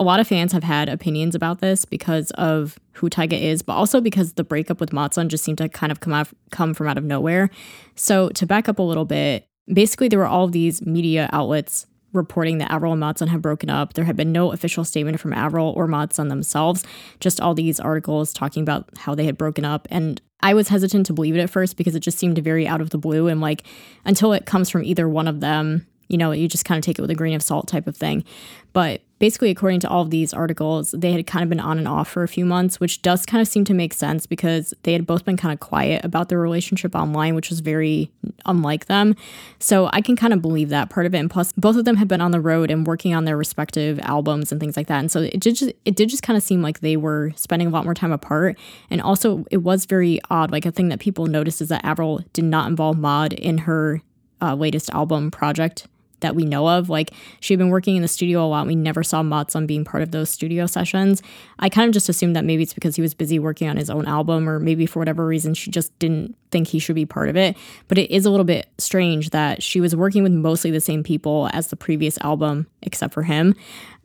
a 0.01 0.03
lot 0.03 0.19
of 0.19 0.27
fans 0.27 0.51
have 0.51 0.63
had 0.63 0.89
opinions 0.89 1.35
about 1.35 1.59
this 1.59 1.85
because 1.85 2.31
of 2.31 2.79
who 2.93 3.07
Tyga 3.07 3.39
is, 3.39 3.61
but 3.61 3.73
also 3.73 4.01
because 4.01 4.33
the 4.33 4.43
breakup 4.43 4.79
with 4.79 4.91
Mod 4.91 5.13
Sun 5.13 5.29
just 5.29 5.43
seemed 5.43 5.59
to 5.59 5.69
kind 5.69 5.91
of 5.91 5.99
come 5.99 6.11
out 6.11 6.27
come 6.49 6.73
from 6.73 6.87
out 6.87 6.97
of 6.97 7.03
nowhere. 7.03 7.51
So 7.95 8.29
to 8.29 8.47
back 8.47 8.67
up 8.67 8.79
a 8.79 8.81
little 8.81 9.05
bit, 9.05 9.45
basically 9.71 10.07
there 10.07 10.17
were 10.17 10.25
all 10.25 10.45
of 10.45 10.53
these 10.53 10.83
media 10.83 11.29
outlets 11.31 11.85
reporting 12.13 12.57
that 12.57 12.71
Avril 12.71 12.93
and 12.93 12.99
Mod 12.99 13.19
Sun 13.19 13.27
had 13.27 13.43
broken 13.43 13.69
up. 13.69 13.93
There 13.93 14.05
had 14.05 14.15
been 14.15 14.31
no 14.31 14.51
official 14.51 14.83
statement 14.83 15.19
from 15.19 15.33
Avril 15.33 15.71
or 15.77 15.85
Mod 15.85 16.13
Sun 16.13 16.29
themselves, 16.29 16.83
just 17.19 17.39
all 17.39 17.53
these 17.53 17.79
articles 17.79 18.33
talking 18.33 18.63
about 18.63 18.89
how 18.97 19.13
they 19.13 19.25
had 19.25 19.37
broken 19.37 19.65
up. 19.65 19.87
And 19.91 20.19
I 20.39 20.55
was 20.55 20.69
hesitant 20.69 21.05
to 21.05 21.13
believe 21.13 21.35
it 21.35 21.41
at 21.41 21.51
first 21.51 21.77
because 21.77 21.93
it 21.95 21.99
just 21.99 22.17
seemed 22.17 22.39
very 22.39 22.67
out 22.67 22.81
of 22.81 22.89
the 22.89 22.97
blue. 22.97 23.27
And 23.27 23.39
like, 23.39 23.67
until 24.03 24.33
it 24.33 24.47
comes 24.47 24.71
from 24.71 24.83
either 24.83 25.07
one 25.07 25.27
of 25.27 25.41
them, 25.41 25.85
you 26.11 26.17
know, 26.17 26.33
you 26.33 26.47
just 26.49 26.65
kind 26.65 26.77
of 26.77 26.83
take 26.83 26.99
it 26.99 27.01
with 27.01 27.09
a 27.09 27.15
grain 27.15 27.33
of 27.33 27.41
salt 27.41 27.69
type 27.69 27.87
of 27.87 27.95
thing. 27.95 28.25
But 28.73 29.01
basically, 29.17 29.49
according 29.49 29.79
to 29.81 29.89
all 29.89 30.01
of 30.01 30.09
these 30.09 30.33
articles, 30.33 30.91
they 30.91 31.13
had 31.13 31.25
kind 31.25 31.41
of 31.41 31.47
been 31.47 31.59
on 31.59 31.77
and 31.77 31.87
off 31.87 32.09
for 32.09 32.21
a 32.21 32.27
few 32.27 32.45
months, 32.45 32.81
which 32.81 33.01
does 33.01 33.25
kind 33.25 33.41
of 33.41 33.47
seem 33.47 33.63
to 33.65 33.73
make 33.73 33.93
sense 33.93 34.25
because 34.25 34.73
they 34.83 34.91
had 34.91 35.07
both 35.07 35.23
been 35.23 35.37
kind 35.37 35.53
of 35.53 35.61
quiet 35.61 36.03
about 36.03 36.27
their 36.27 36.39
relationship 36.39 36.95
online, 36.95 37.33
which 37.33 37.49
was 37.49 37.61
very 37.61 38.11
unlike 38.45 38.87
them. 38.87 39.15
So 39.59 39.89
I 39.93 40.01
can 40.01 40.17
kind 40.17 40.33
of 40.33 40.41
believe 40.41 40.67
that 40.67 40.89
part 40.89 41.05
of 41.05 41.15
it. 41.15 41.19
And 41.19 41.31
plus, 41.31 41.53
both 41.53 41.77
of 41.77 41.85
them 41.85 41.95
had 41.95 42.09
been 42.09 42.19
on 42.19 42.31
the 42.31 42.41
road 42.41 42.71
and 42.71 42.85
working 42.85 43.13
on 43.13 43.23
their 43.23 43.37
respective 43.37 43.97
albums 44.01 44.51
and 44.51 44.59
things 44.59 44.75
like 44.75 44.87
that. 44.87 44.99
And 44.99 45.09
so 45.09 45.21
it 45.21 45.39
did 45.39 45.55
just 45.55 45.71
it 45.85 45.95
did 45.95 46.09
just 46.09 46.23
kind 46.23 46.35
of 46.35 46.43
seem 46.43 46.61
like 46.61 46.81
they 46.81 46.97
were 46.97 47.31
spending 47.37 47.69
a 47.69 47.71
lot 47.71 47.85
more 47.85 47.93
time 47.93 48.11
apart. 48.11 48.57
And 48.89 49.01
also, 49.01 49.45
it 49.49 49.57
was 49.57 49.85
very 49.85 50.19
odd. 50.29 50.51
Like 50.51 50.65
a 50.65 50.71
thing 50.71 50.89
that 50.89 50.99
people 50.99 51.27
noticed 51.27 51.61
is 51.61 51.69
that 51.69 51.85
Avril 51.85 52.21
did 52.33 52.45
not 52.45 52.67
involve 52.67 52.97
Mod 52.97 53.31
in 53.31 53.59
her 53.59 54.01
uh, 54.41 54.55
latest 54.55 54.89
album 54.89 55.31
project 55.31 55.87
that 56.21 56.35
we 56.35 56.45
know 56.45 56.67
of. 56.67 56.89
Like 56.89 57.11
she 57.39 57.53
had 57.53 57.59
been 57.59 57.69
working 57.69 57.95
in 57.95 58.01
the 58.01 58.07
studio 58.07 58.45
a 58.45 58.47
lot. 58.47 58.65
We 58.65 58.75
never 58.75 59.03
saw 59.03 59.21
Mod 59.21 59.51
Sun 59.51 59.67
being 59.67 59.83
part 59.83 60.01
of 60.01 60.11
those 60.11 60.29
studio 60.29 60.65
sessions. 60.65 61.21
I 61.59 61.69
kind 61.69 61.87
of 61.87 61.93
just 61.93 62.09
assumed 62.09 62.35
that 62.35 62.45
maybe 62.45 62.63
it's 62.63 62.73
because 62.73 62.95
he 62.95 63.01
was 63.01 63.13
busy 63.13 63.39
working 63.39 63.67
on 63.67 63.77
his 63.77 63.89
own 63.89 64.07
album, 64.07 64.49
or 64.49 64.59
maybe 64.59 64.85
for 64.85 64.99
whatever 64.99 65.25
reason 65.25 65.53
she 65.53 65.69
just 65.69 65.97
didn't 65.99 66.35
think 66.51 66.67
he 66.67 66.79
should 66.79 66.95
be 66.95 67.05
part 67.05 67.29
of 67.29 67.35
it. 67.35 67.57
But 67.87 67.97
it 67.97 68.09
is 68.09 68.25
a 68.25 68.29
little 68.29 68.45
bit 68.45 68.69
strange 68.77 69.31
that 69.31 69.61
she 69.61 69.81
was 69.81 69.95
working 69.95 70.23
with 70.23 70.31
mostly 70.31 70.71
the 70.71 70.81
same 70.81 71.03
people 71.03 71.49
as 71.53 71.67
the 71.67 71.75
previous 71.75 72.17
album, 72.19 72.67
except 72.81 73.13
for 73.13 73.23
him. 73.23 73.55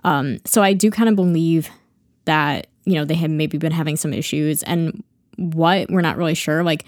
Um, 0.05 0.39
so 0.45 0.63
I 0.63 0.73
do 0.73 0.91
kind 0.91 1.09
of 1.09 1.17
believe 1.17 1.71
that 2.25 2.67
you 2.85 2.95
know 2.95 3.05
they 3.05 3.15
had 3.15 3.31
maybe 3.31 3.59
been 3.59 3.73
having 3.73 3.97
some 3.97 4.13
issues 4.13 4.63
and 4.63 5.03
what 5.37 5.91
we're 5.91 6.01
not 6.01 6.17
really 6.17 6.35
sure. 6.35 6.63
Like 6.63 6.85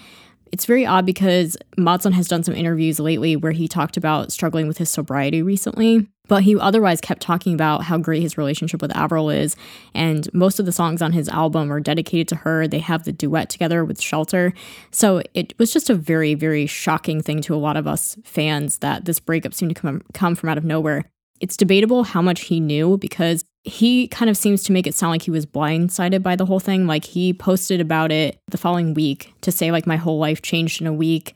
it's 0.51 0.65
very 0.65 0.85
odd 0.85 1.05
because 1.05 1.57
Mod 1.77 2.01
Sun 2.01 2.13
has 2.13 2.27
done 2.27 2.43
some 2.43 2.55
interviews 2.55 2.99
lately 2.99 3.35
where 3.35 3.51
he 3.51 3.67
talked 3.67 3.97
about 3.97 4.31
struggling 4.31 4.67
with 4.67 4.77
his 4.77 4.89
sobriety 4.89 5.41
recently, 5.41 6.07
but 6.27 6.43
he 6.43 6.57
otherwise 6.59 7.01
kept 7.01 7.21
talking 7.21 7.53
about 7.53 7.83
how 7.83 7.97
great 7.97 8.21
his 8.21 8.37
relationship 8.37 8.81
with 8.81 8.95
Avril 8.95 9.29
is. 9.29 9.55
And 9.93 10.31
most 10.33 10.59
of 10.59 10.65
the 10.65 10.71
songs 10.71 11.01
on 11.01 11.11
his 11.11 11.29
album 11.29 11.71
are 11.71 11.79
dedicated 11.79 12.27
to 12.29 12.35
her. 12.37 12.67
They 12.67 12.79
have 12.79 13.03
the 13.03 13.11
duet 13.11 13.49
together 13.49 13.83
with 13.85 14.01
Shelter. 14.01 14.53
So 14.91 15.21
it 15.33 15.57
was 15.57 15.71
just 15.71 15.89
a 15.89 15.95
very, 15.95 16.33
very 16.33 16.65
shocking 16.65 17.21
thing 17.21 17.41
to 17.41 17.55
a 17.55 17.57
lot 17.57 17.77
of 17.77 17.87
us 17.87 18.17
fans 18.23 18.79
that 18.79 19.05
this 19.05 19.19
breakup 19.19 19.53
seemed 19.53 19.75
to 19.75 19.81
come, 19.81 20.01
come 20.13 20.35
from 20.35 20.49
out 20.49 20.57
of 20.57 20.65
nowhere. 20.65 21.05
It's 21.39 21.57
debatable 21.57 22.03
how 22.03 22.21
much 22.21 22.41
he 22.41 22.59
knew 22.59 22.97
because 22.97 23.43
he 23.63 24.07
kind 24.07 24.29
of 24.29 24.37
seems 24.37 24.63
to 24.63 24.71
make 24.71 24.87
it 24.87 24.95
sound 24.95 25.11
like 25.11 25.21
he 25.21 25.31
was 25.31 25.45
blindsided 25.45 26.23
by 26.23 26.35
the 26.35 26.45
whole 26.45 26.59
thing. 26.59 26.87
Like 26.87 27.05
he 27.05 27.33
posted 27.33 27.81
about 27.81 28.11
it 28.11 28.39
the 28.49 28.57
following 28.57 28.93
week 28.93 29.33
to 29.41 29.51
say 29.51 29.71
like 29.71 29.87
my 29.87 29.97
whole 29.97 30.17
life 30.17 30.41
changed 30.41 30.81
in 30.81 30.87
a 30.87 30.93
week, 30.93 31.35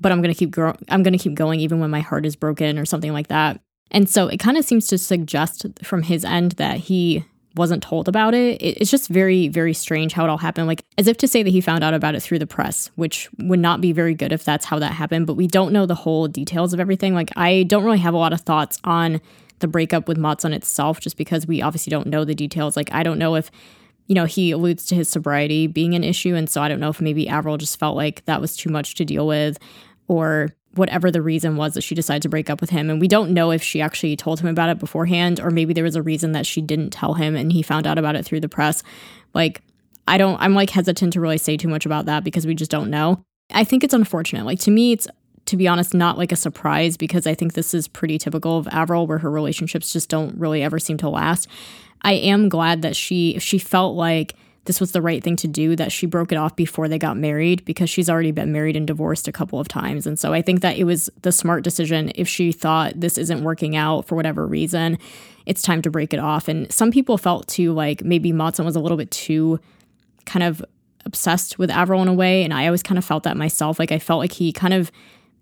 but 0.00 0.12
I'm 0.12 0.22
gonna 0.22 0.34
keep 0.34 0.50
growing. 0.50 0.78
I'm 0.88 1.02
gonna 1.02 1.18
keep 1.18 1.34
going 1.34 1.60
even 1.60 1.80
when 1.80 1.90
my 1.90 2.00
heart 2.00 2.26
is 2.26 2.36
broken 2.36 2.78
or 2.78 2.84
something 2.84 3.12
like 3.12 3.28
that. 3.28 3.60
And 3.90 4.08
so 4.08 4.28
it 4.28 4.38
kind 4.38 4.56
of 4.56 4.64
seems 4.64 4.86
to 4.88 4.98
suggest 4.98 5.66
from 5.82 6.02
his 6.02 6.24
end 6.24 6.52
that 6.52 6.78
he 6.78 7.24
wasn't 7.58 7.82
told 7.82 8.08
about 8.08 8.32
it. 8.32 8.62
It's 8.62 8.90
just 8.90 9.08
very, 9.08 9.48
very 9.48 9.74
strange 9.74 10.12
how 10.12 10.24
it 10.24 10.30
all 10.30 10.38
happened. 10.38 10.66
Like, 10.66 10.84
as 10.96 11.06
if 11.06 11.18
to 11.18 11.28
say 11.28 11.42
that 11.42 11.50
he 11.50 11.60
found 11.60 11.84
out 11.84 11.92
about 11.92 12.14
it 12.14 12.22
through 12.22 12.38
the 12.38 12.46
press, 12.46 12.90
which 12.94 13.28
would 13.38 13.60
not 13.60 13.80
be 13.80 13.92
very 13.92 14.14
good 14.14 14.32
if 14.32 14.44
that's 14.44 14.64
how 14.64 14.78
that 14.78 14.92
happened. 14.92 15.26
But 15.26 15.34
we 15.34 15.46
don't 15.46 15.72
know 15.72 15.84
the 15.84 15.94
whole 15.94 16.28
details 16.28 16.72
of 16.72 16.80
everything. 16.80 17.14
Like, 17.14 17.30
I 17.36 17.64
don't 17.64 17.84
really 17.84 17.98
have 17.98 18.14
a 18.14 18.18
lot 18.18 18.32
of 18.32 18.40
thoughts 18.40 18.78
on 18.84 19.20
the 19.58 19.68
breakup 19.68 20.08
with 20.08 20.16
Mod 20.16 20.40
Sun 20.40 20.52
itself, 20.52 21.00
just 21.00 21.16
because 21.16 21.46
we 21.46 21.60
obviously 21.60 21.90
don't 21.90 22.06
know 22.06 22.24
the 22.24 22.34
details. 22.34 22.76
Like, 22.76 22.92
I 22.92 23.02
don't 23.02 23.18
know 23.18 23.34
if, 23.34 23.50
you 24.06 24.14
know, 24.14 24.24
he 24.24 24.52
alludes 24.52 24.86
to 24.86 24.94
his 24.94 25.08
sobriety 25.08 25.66
being 25.66 25.94
an 25.94 26.04
issue. 26.04 26.34
And 26.34 26.48
so 26.48 26.62
I 26.62 26.68
don't 26.68 26.80
know 26.80 26.90
if 26.90 27.00
maybe 27.00 27.28
Avril 27.28 27.56
just 27.56 27.78
felt 27.78 27.96
like 27.96 28.24
that 28.24 28.40
was 28.40 28.56
too 28.56 28.70
much 28.70 28.94
to 28.94 29.04
deal 29.04 29.26
with 29.26 29.58
or 30.06 30.54
whatever 30.78 31.10
the 31.10 31.20
reason 31.20 31.56
was 31.56 31.74
that 31.74 31.82
she 31.82 31.94
decided 31.94 32.22
to 32.22 32.28
break 32.28 32.48
up 32.48 32.60
with 32.60 32.70
him. 32.70 32.88
And 32.88 33.00
we 33.00 33.08
don't 33.08 33.32
know 33.32 33.50
if 33.50 33.62
she 33.62 33.80
actually 33.80 34.16
told 34.16 34.40
him 34.40 34.46
about 34.46 34.70
it 34.70 34.78
beforehand 34.78 35.40
or 35.40 35.50
maybe 35.50 35.74
there 35.74 35.84
was 35.84 35.96
a 35.96 36.02
reason 36.02 36.32
that 36.32 36.46
she 36.46 36.62
didn't 36.62 36.90
tell 36.90 37.14
him 37.14 37.36
and 37.36 37.52
he 37.52 37.62
found 37.62 37.86
out 37.86 37.98
about 37.98 38.16
it 38.16 38.24
through 38.24 38.40
the 38.40 38.48
press. 38.48 38.82
Like, 39.34 39.60
I 40.06 40.16
don't, 40.16 40.40
I'm 40.40 40.54
like 40.54 40.70
hesitant 40.70 41.12
to 41.12 41.20
really 41.20 41.38
say 41.38 41.56
too 41.56 41.68
much 41.68 41.84
about 41.84 42.06
that 42.06 42.24
because 42.24 42.46
we 42.46 42.54
just 42.54 42.70
don't 42.70 42.88
know. 42.88 43.22
I 43.52 43.64
think 43.64 43.84
it's 43.84 43.94
unfortunate. 43.94 44.46
Like, 44.46 44.60
to 44.60 44.70
me, 44.70 44.92
it's 44.92 45.08
to 45.48 45.56
be 45.56 45.66
honest, 45.66 45.94
not 45.94 46.18
like 46.18 46.30
a 46.30 46.36
surprise 46.36 46.98
because 46.98 47.26
I 47.26 47.34
think 47.34 47.54
this 47.54 47.72
is 47.72 47.88
pretty 47.88 48.18
typical 48.18 48.58
of 48.58 48.68
Avril, 48.68 49.06
where 49.06 49.16
her 49.18 49.30
relationships 49.30 49.94
just 49.94 50.10
don't 50.10 50.38
really 50.38 50.62
ever 50.62 50.78
seem 50.78 50.98
to 50.98 51.08
last. 51.08 51.48
I 52.02 52.12
am 52.12 52.50
glad 52.50 52.82
that 52.82 52.94
she, 52.94 53.34
if 53.34 53.42
she 53.42 53.58
felt 53.58 53.96
like 53.96 54.34
this 54.68 54.80
was 54.80 54.92
the 54.92 55.00
right 55.00 55.24
thing 55.24 55.34
to 55.34 55.48
do, 55.48 55.74
that 55.74 55.90
she 55.90 56.04
broke 56.04 56.30
it 56.30 56.36
off 56.36 56.54
before 56.54 56.88
they 56.88 56.98
got 56.98 57.16
married 57.16 57.64
because 57.64 57.88
she's 57.88 58.10
already 58.10 58.30
been 58.30 58.52
married 58.52 58.76
and 58.76 58.86
divorced 58.86 59.26
a 59.26 59.32
couple 59.32 59.58
of 59.58 59.66
times. 59.66 60.06
And 60.06 60.18
so 60.18 60.34
I 60.34 60.42
think 60.42 60.60
that 60.60 60.76
it 60.76 60.84
was 60.84 61.08
the 61.22 61.32
smart 61.32 61.64
decision 61.64 62.12
if 62.14 62.28
she 62.28 62.52
thought 62.52 62.92
this 62.94 63.16
isn't 63.16 63.42
working 63.42 63.74
out 63.74 64.06
for 64.06 64.14
whatever 64.14 64.46
reason, 64.46 64.98
it's 65.46 65.62
time 65.62 65.80
to 65.82 65.90
break 65.90 66.12
it 66.12 66.20
off. 66.20 66.48
And 66.48 66.70
some 66.70 66.90
people 66.90 67.16
felt 67.16 67.48
too 67.48 67.72
like 67.72 68.04
maybe 68.04 68.30
Mod 68.30 68.54
Sun 68.54 68.66
was 68.66 68.76
a 68.76 68.80
little 68.80 68.98
bit 68.98 69.10
too 69.10 69.58
kind 70.26 70.42
of 70.42 70.62
obsessed 71.06 71.58
with 71.58 71.70
Avril 71.70 72.02
in 72.02 72.08
a 72.08 72.14
way. 72.14 72.44
And 72.44 72.52
I 72.52 72.66
always 72.66 72.82
kind 72.82 72.98
of 72.98 73.04
felt 73.06 73.22
that 73.22 73.38
myself. 73.38 73.78
Like 73.78 73.90
I 73.90 73.98
felt 73.98 74.20
like 74.20 74.32
he 74.32 74.52
kind 74.52 74.74
of 74.74 74.92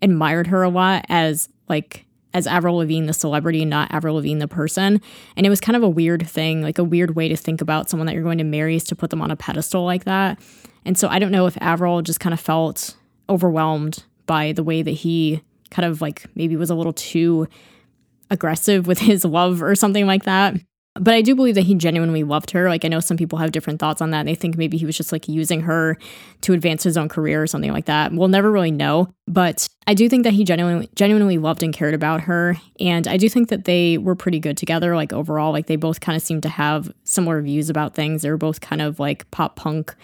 admired 0.00 0.46
her 0.46 0.62
a 0.62 0.68
lot 0.68 1.04
as 1.08 1.48
like 1.68 2.05
as 2.36 2.46
Avril 2.46 2.76
Lavigne 2.76 3.06
the 3.06 3.14
celebrity, 3.14 3.64
not 3.64 3.90
Avril 3.90 4.16
Lavigne 4.16 4.38
the 4.38 4.46
person. 4.46 5.00
And 5.38 5.46
it 5.46 5.48
was 5.48 5.58
kind 5.58 5.74
of 5.74 5.82
a 5.82 5.88
weird 5.88 6.28
thing, 6.28 6.60
like 6.60 6.76
a 6.76 6.84
weird 6.84 7.16
way 7.16 7.28
to 7.28 7.36
think 7.36 7.62
about 7.62 7.88
someone 7.88 8.06
that 8.06 8.12
you're 8.12 8.22
going 8.22 8.36
to 8.36 8.44
marry 8.44 8.76
is 8.76 8.84
to 8.84 8.94
put 8.94 9.08
them 9.08 9.22
on 9.22 9.30
a 9.30 9.36
pedestal 9.36 9.84
like 9.86 10.04
that. 10.04 10.38
And 10.84 10.98
so 10.98 11.08
I 11.08 11.18
don't 11.18 11.32
know 11.32 11.46
if 11.46 11.56
Avril 11.62 12.02
just 12.02 12.20
kind 12.20 12.34
of 12.34 12.38
felt 12.38 12.94
overwhelmed 13.30 14.04
by 14.26 14.52
the 14.52 14.62
way 14.62 14.82
that 14.82 14.90
he 14.90 15.40
kind 15.70 15.86
of 15.86 16.02
like 16.02 16.26
maybe 16.34 16.56
was 16.56 16.68
a 16.68 16.74
little 16.74 16.92
too 16.92 17.48
aggressive 18.30 18.86
with 18.86 18.98
his 18.98 19.24
love 19.24 19.62
or 19.62 19.74
something 19.74 20.06
like 20.06 20.24
that. 20.24 20.56
But 21.00 21.14
I 21.14 21.22
do 21.22 21.34
believe 21.34 21.54
that 21.54 21.64
he 21.64 21.74
genuinely 21.74 22.24
loved 22.24 22.50
her. 22.52 22.68
Like 22.68 22.84
I 22.84 22.88
know 22.88 23.00
some 23.00 23.16
people 23.16 23.38
have 23.38 23.52
different 23.52 23.80
thoughts 23.80 24.00
on 24.00 24.10
that. 24.10 24.20
And 24.20 24.28
They 24.28 24.34
think 24.34 24.56
maybe 24.56 24.76
he 24.76 24.86
was 24.86 24.96
just 24.96 25.12
like 25.12 25.28
using 25.28 25.62
her 25.62 25.96
to 26.42 26.52
advance 26.52 26.82
his 26.82 26.96
own 26.96 27.08
career 27.08 27.42
or 27.42 27.46
something 27.46 27.72
like 27.72 27.86
that. 27.86 28.12
We'll 28.12 28.28
never 28.28 28.50
really 28.50 28.70
know. 28.70 29.08
But 29.26 29.68
I 29.86 29.94
do 29.94 30.08
think 30.08 30.24
that 30.24 30.32
he 30.32 30.44
genuinely 30.44 30.88
genuinely 30.94 31.38
loved 31.38 31.62
and 31.62 31.72
cared 31.72 31.94
about 31.94 32.22
her. 32.22 32.56
And 32.80 33.06
I 33.06 33.16
do 33.16 33.28
think 33.28 33.48
that 33.48 33.64
they 33.64 33.98
were 33.98 34.14
pretty 34.14 34.40
good 34.40 34.56
together, 34.56 34.96
like 34.96 35.12
overall. 35.12 35.52
Like 35.52 35.66
they 35.66 35.76
both 35.76 36.00
kind 36.00 36.16
of 36.16 36.22
seemed 36.22 36.42
to 36.44 36.48
have 36.48 36.92
similar 37.04 37.40
views 37.42 37.70
about 37.70 37.94
things. 37.94 38.22
They 38.22 38.30
were 38.30 38.36
both 38.36 38.60
kind 38.60 38.82
of 38.82 38.98
like 38.98 39.30
pop 39.30 39.56
punk 39.56 39.94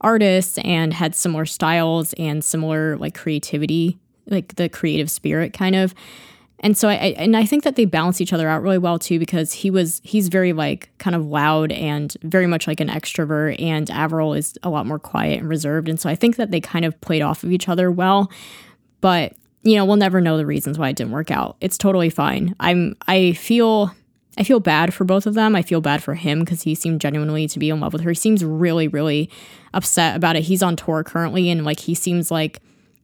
artists 0.00 0.58
and 0.58 0.94
had 0.94 1.14
similar 1.14 1.44
styles 1.46 2.14
and 2.14 2.44
similar 2.44 2.96
like 2.96 3.14
creativity, 3.14 3.98
like 4.26 4.56
the 4.56 4.68
creative 4.68 5.10
spirit 5.10 5.52
kind 5.52 5.76
of. 5.76 5.94
And 6.60 6.76
so 6.76 6.88
I, 6.88 7.14
and 7.16 7.36
I 7.36 7.46
think 7.46 7.64
that 7.64 7.76
they 7.76 7.86
balance 7.86 8.20
each 8.20 8.32
other 8.32 8.48
out 8.48 8.62
really 8.62 8.78
well 8.78 8.98
too 8.98 9.18
because 9.18 9.52
he 9.52 9.70
was 9.70 10.00
he's 10.04 10.28
very 10.28 10.52
like 10.52 10.90
kind 10.98 11.16
of 11.16 11.26
loud 11.26 11.72
and 11.72 12.14
very 12.22 12.46
much 12.46 12.66
like 12.66 12.80
an 12.80 12.88
extrovert 12.88 13.60
and 13.60 13.90
Avril 13.90 14.34
is 14.34 14.58
a 14.62 14.68
lot 14.68 14.86
more 14.86 14.98
quiet 14.98 15.40
and 15.40 15.48
reserved. 15.48 15.88
And 15.88 15.98
so 15.98 16.08
I 16.08 16.14
think 16.14 16.36
that 16.36 16.50
they 16.50 16.60
kind 16.60 16.84
of 16.84 17.00
played 17.00 17.22
off 17.22 17.42
of 17.42 17.50
each 17.50 17.68
other 17.68 17.90
well. 17.90 18.30
But 19.00 19.34
you 19.62 19.76
know 19.76 19.86
we'll 19.86 19.96
never 19.96 20.20
know 20.20 20.36
the 20.36 20.46
reasons 20.46 20.78
why 20.78 20.90
it 20.90 20.96
didn't 20.96 21.12
work 21.12 21.30
out. 21.30 21.56
It's 21.60 21.78
totally 21.78 22.10
fine. 22.10 22.54
I'm 22.60 22.94
I 23.08 23.32
feel 23.32 23.94
I 24.36 24.44
feel 24.44 24.60
bad 24.60 24.92
for 24.92 25.04
both 25.04 25.26
of 25.26 25.34
them. 25.34 25.56
I 25.56 25.62
feel 25.62 25.80
bad 25.80 26.02
for 26.02 26.14
him 26.14 26.40
because 26.40 26.62
he 26.62 26.74
seemed 26.74 27.00
genuinely 27.00 27.48
to 27.48 27.58
be 27.58 27.70
in 27.70 27.80
love 27.80 27.94
with 27.94 28.02
her. 28.02 28.10
He 28.10 28.16
seems 28.16 28.44
really 28.44 28.86
really 28.86 29.30
upset 29.72 30.14
about 30.14 30.36
it. 30.36 30.42
He's 30.42 30.62
on 30.62 30.76
tour 30.76 31.04
currently 31.04 31.48
and 31.48 31.64
like 31.64 31.80
he 31.80 31.94
seems 31.94 32.30
like 32.30 32.60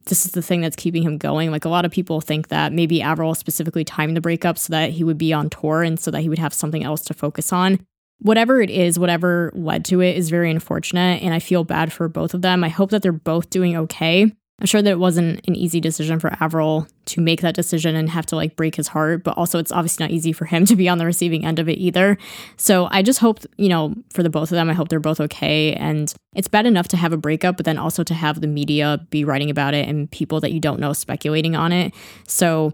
this 0.07 0.25
is 0.25 0.33
the 0.33 0.43
thing 0.43 0.61
that's 0.61 0.77
keeping 0.77 1.03
him 1.03 1.19
going. 1.19 1.51
Like 1.51 1.65
a 1.65 1.69
lot 1.69 1.85
of 1.85 1.91
people 1.91 2.21
think 2.21 2.49
that 2.49 2.73
maybe 2.73 3.03
Avril 3.03 3.35
specifically 3.35 3.85
timed 3.85 4.17
the 4.17 4.21
breakup 4.21 4.59
so 4.59 4.73
that 4.73 4.91
he 4.91 5.05
would 5.05 5.19
be 5.19 5.33
on 5.33 5.51
tour 5.51 5.83
and 5.83 5.99
so 5.99 6.11
that 6.11 6.23
he 6.23 6.29
would 6.29 6.39
have 6.39 6.55
something 6.55 6.85
else 6.85 7.03
to 7.05 7.15
focus 7.15 7.53
on. 7.53 7.85
Whatever 8.19 8.61
it 8.61 8.71
is, 8.71 8.99
whatever 8.99 9.53
led 9.55 9.85
to 9.87 10.01
it 10.01 10.17
is 10.17 10.31
very 10.31 10.51
unfortunate. 10.51 11.23
And 11.23 11.35
I 11.35 11.39
feel 11.39 11.65
bad 11.65 11.93
for 11.93 12.09
both 12.09 12.35
of 12.35 12.43
them. 12.43 12.65
I 12.65 12.69
hope 12.69 12.91
that 12.91 13.03
they're 13.03 13.13
both 13.13 13.51
doing 13.51 13.77
okay. 13.77 14.33
I'm 14.59 14.67
sure 14.67 14.81
that 14.81 14.91
it 14.91 14.99
wasn't 14.99 15.47
an 15.47 15.55
easy 15.55 15.81
decision 15.81 16.19
for 16.19 16.33
Avril 16.41 16.89
to 17.07 17.21
make 17.21 17.43
that 17.43 17.55
decision 17.55 17.95
and 17.95 18.09
have 18.09 18.25
to 18.27 18.37
like 18.37 18.57
break 18.57 18.75
his 18.75 18.89
heart, 18.89 19.23
but 19.23 19.37
also 19.37 19.59
it's 19.59 19.71
obviously 19.71 20.05
not 20.05 20.11
easy 20.11 20.33
for 20.33 20.47
him 20.47 20.65
to 20.65 20.75
be 20.75 20.89
on 20.89 20.97
the 20.97 21.05
receiving 21.05 21.45
end 21.45 21.59
of 21.59 21.69
it 21.69 21.79
either. 21.79 22.17
So 22.57 22.89
I 22.91 23.03
just 23.03 23.19
hope, 23.19 23.41
you 23.59 23.69
know, 23.69 23.95
for 24.15 24.23
the 24.23 24.31
both 24.31 24.51
of 24.51 24.57
them, 24.57 24.71
I 24.71 24.73
hope 24.73 24.89
they're 24.89 24.99
both 24.99 25.21
okay. 25.21 25.75
And 25.75 26.13
it's 26.35 26.49
bad 26.49 26.65
enough 26.65 26.89
to 26.89 26.97
have 26.97 27.13
a 27.13 27.19
breakup, 27.19 27.59
but 27.59 27.67
then 27.67 27.77
also 27.77 28.03
to 28.05 28.15
have 28.15 28.41
the 28.41 28.47
media 28.47 29.07
be 29.11 29.25
writing 29.25 29.51
about 29.51 29.75
it 29.75 29.87
and 29.89 30.11
people 30.11 30.41
that 30.41 30.53
you 30.53 30.61
don't 30.61 30.81
know 30.81 30.95
speculating 30.95 31.55
on 31.55 31.71
it. 31.73 31.93
So 32.27 32.73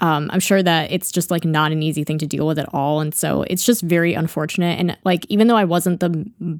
um, 0.00 0.28
I'm 0.32 0.40
sure 0.40 0.62
that 0.62 0.90
it's 0.90 1.12
just 1.12 1.30
like 1.30 1.44
not 1.44 1.72
an 1.72 1.82
easy 1.82 2.02
thing 2.02 2.18
to 2.18 2.26
deal 2.26 2.46
with 2.46 2.58
at 2.58 2.68
all. 2.72 3.00
And 3.00 3.14
so 3.14 3.42
it's 3.42 3.64
just 3.64 3.82
very 3.82 4.14
unfortunate. 4.14 4.78
And 4.78 4.96
like, 5.04 5.24
even 5.28 5.46
though 5.46 5.56
I 5.56 5.64
wasn't 5.64 6.00
the 6.00 6.08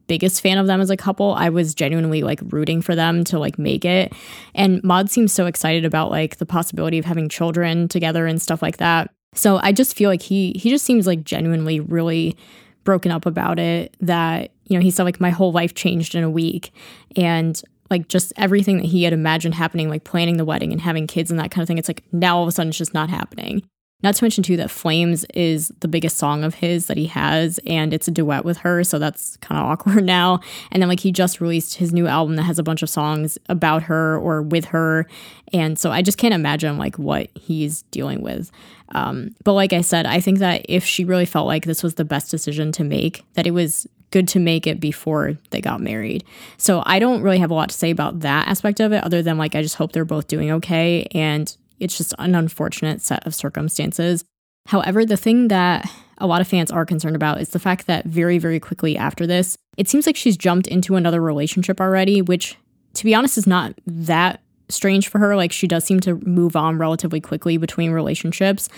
biggest 0.06 0.40
fan 0.40 0.58
of 0.58 0.66
them 0.66 0.80
as 0.80 0.90
a 0.90 0.96
couple, 0.96 1.34
I 1.34 1.48
was 1.48 1.74
genuinely 1.74 2.22
like 2.22 2.40
rooting 2.44 2.82
for 2.82 2.94
them 2.94 3.24
to 3.24 3.38
like 3.38 3.58
make 3.58 3.84
it. 3.84 4.12
And 4.54 4.82
Mod 4.84 5.10
seems 5.10 5.32
so 5.32 5.46
excited 5.46 5.84
about 5.84 6.10
like 6.10 6.36
the 6.36 6.46
possibility 6.46 6.98
of 6.98 7.04
having 7.04 7.28
children 7.28 7.88
together 7.88 8.26
and 8.26 8.40
stuff 8.40 8.62
like 8.62 8.76
that. 8.76 9.10
So 9.34 9.58
I 9.62 9.72
just 9.72 9.96
feel 9.96 10.10
like 10.10 10.22
he 10.22 10.52
he 10.52 10.70
just 10.70 10.84
seems 10.84 11.06
like 11.06 11.24
genuinely 11.24 11.80
really 11.80 12.36
broken 12.84 13.10
up 13.10 13.26
about 13.26 13.58
it 13.58 13.96
that 14.00 14.50
you 14.64 14.76
know 14.76 14.82
he 14.82 14.90
said 14.90 15.04
like 15.04 15.20
my 15.20 15.30
whole 15.30 15.52
life 15.52 15.74
changed 15.74 16.14
in 16.14 16.24
a 16.24 16.30
week 16.30 16.72
and 17.16 17.62
like 17.92 18.08
just 18.08 18.32
everything 18.36 18.78
that 18.78 18.86
he 18.86 19.04
had 19.04 19.12
imagined 19.12 19.54
happening, 19.54 19.88
like 19.88 20.02
planning 20.02 20.36
the 20.36 20.44
wedding 20.44 20.72
and 20.72 20.80
having 20.80 21.06
kids 21.06 21.30
and 21.30 21.38
that 21.38 21.52
kind 21.52 21.62
of 21.62 21.68
thing. 21.68 21.78
It's 21.78 21.88
like 21.88 22.02
now 22.10 22.38
all 22.38 22.42
of 22.42 22.48
a 22.48 22.52
sudden 22.52 22.70
it's 22.70 22.78
just 22.78 22.94
not 22.94 23.08
happening. 23.08 23.62
Not 24.02 24.16
to 24.16 24.24
mention 24.24 24.42
too 24.42 24.56
that 24.56 24.70
Flames 24.70 25.24
is 25.32 25.72
the 25.78 25.86
biggest 25.86 26.18
song 26.18 26.42
of 26.42 26.54
his 26.54 26.86
that 26.86 26.96
he 26.96 27.06
has, 27.06 27.60
and 27.66 27.94
it's 27.94 28.08
a 28.08 28.10
duet 28.10 28.44
with 28.44 28.58
her, 28.58 28.82
so 28.82 28.98
that's 28.98 29.36
kind 29.36 29.60
of 29.60 29.66
awkward 29.66 30.04
now. 30.04 30.40
And 30.72 30.82
then 30.82 30.88
like 30.88 30.98
he 30.98 31.12
just 31.12 31.40
released 31.40 31.76
his 31.76 31.92
new 31.92 32.08
album 32.08 32.34
that 32.36 32.42
has 32.42 32.58
a 32.58 32.64
bunch 32.64 32.82
of 32.82 32.90
songs 32.90 33.38
about 33.48 33.84
her 33.84 34.18
or 34.18 34.42
with 34.42 34.66
her, 34.66 35.06
and 35.52 35.78
so 35.78 35.92
I 35.92 36.02
just 36.02 36.18
can't 36.18 36.34
imagine 36.34 36.78
like 36.78 36.98
what 36.98 37.30
he's 37.36 37.82
dealing 37.92 38.22
with. 38.22 38.50
Um, 38.88 39.36
but 39.44 39.52
like 39.52 39.72
I 39.72 39.82
said, 39.82 40.04
I 40.04 40.20
think 40.20 40.40
that 40.40 40.66
if 40.68 40.84
she 40.84 41.04
really 41.04 41.24
felt 41.24 41.46
like 41.46 41.64
this 41.64 41.82
was 41.82 41.94
the 41.94 42.04
best 42.04 42.30
decision 42.30 42.72
to 42.72 42.84
make, 42.84 43.24
that 43.34 43.46
it 43.46 43.52
was 43.52 43.86
good 44.12 44.28
to 44.28 44.38
make 44.38 44.66
it 44.66 44.78
before 44.78 45.36
they 45.50 45.60
got 45.60 45.80
married. 45.80 46.22
So 46.58 46.82
I 46.86 47.00
don't 47.00 47.22
really 47.22 47.38
have 47.38 47.50
a 47.50 47.54
lot 47.54 47.70
to 47.70 47.76
say 47.76 47.90
about 47.90 48.20
that 48.20 48.46
aspect 48.46 48.78
of 48.78 48.92
it, 48.92 49.02
other 49.02 49.22
than 49.22 49.38
like 49.38 49.56
I 49.56 49.62
just 49.62 49.74
hope 49.74 49.92
they're 49.92 50.04
both 50.04 50.28
doing 50.28 50.52
okay. 50.52 51.08
And 51.12 51.54
it's 51.80 51.98
just 51.98 52.14
an 52.20 52.36
unfortunate 52.36 53.02
set 53.02 53.26
of 53.26 53.34
circumstances. 53.34 54.24
However, 54.66 55.04
the 55.04 55.16
thing 55.16 55.48
that 55.48 55.90
a 56.18 56.26
lot 56.26 56.40
of 56.40 56.46
fans 56.46 56.70
are 56.70 56.86
concerned 56.86 57.16
about 57.16 57.40
is 57.40 57.48
the 57.48 57.58
fact 57.58 57.88
that 57.88 58.04
very, 58.04 58.38
very 58.38 58.60
quickly 58.60 58.96
after 58.96 59.26
this, 59.26 59.56
it 59.76 59.88
seems 59.88 60.06
like 60.06 60.14
she's 60.14 60.36
jumped 60.36 60.68
into 60.68 60.94
another 60.94 61.20
relationship 61.20 61.80
already, 61.80 62.22
which 62.22 62.56
to 62.94 63.04
be 63.04 63.14
honest 63.14 63.36
is 63.36 63.46
not 63.46 63.74
that 63.86 64.40
strange 64.68 65.08
for 65.08 65.18
her. 65.18 65.34
Like 65.34 65.50
she 65.50 65.66
does 65.66 65.84
seem 65.84 65.98
to 66.00 66.14
move 66.26 66.54
on 66.54 66.78
relatively 66.78 67.20
quickly 67.20 67.56
between 67.56 67.90
relationships. 67.90 68.68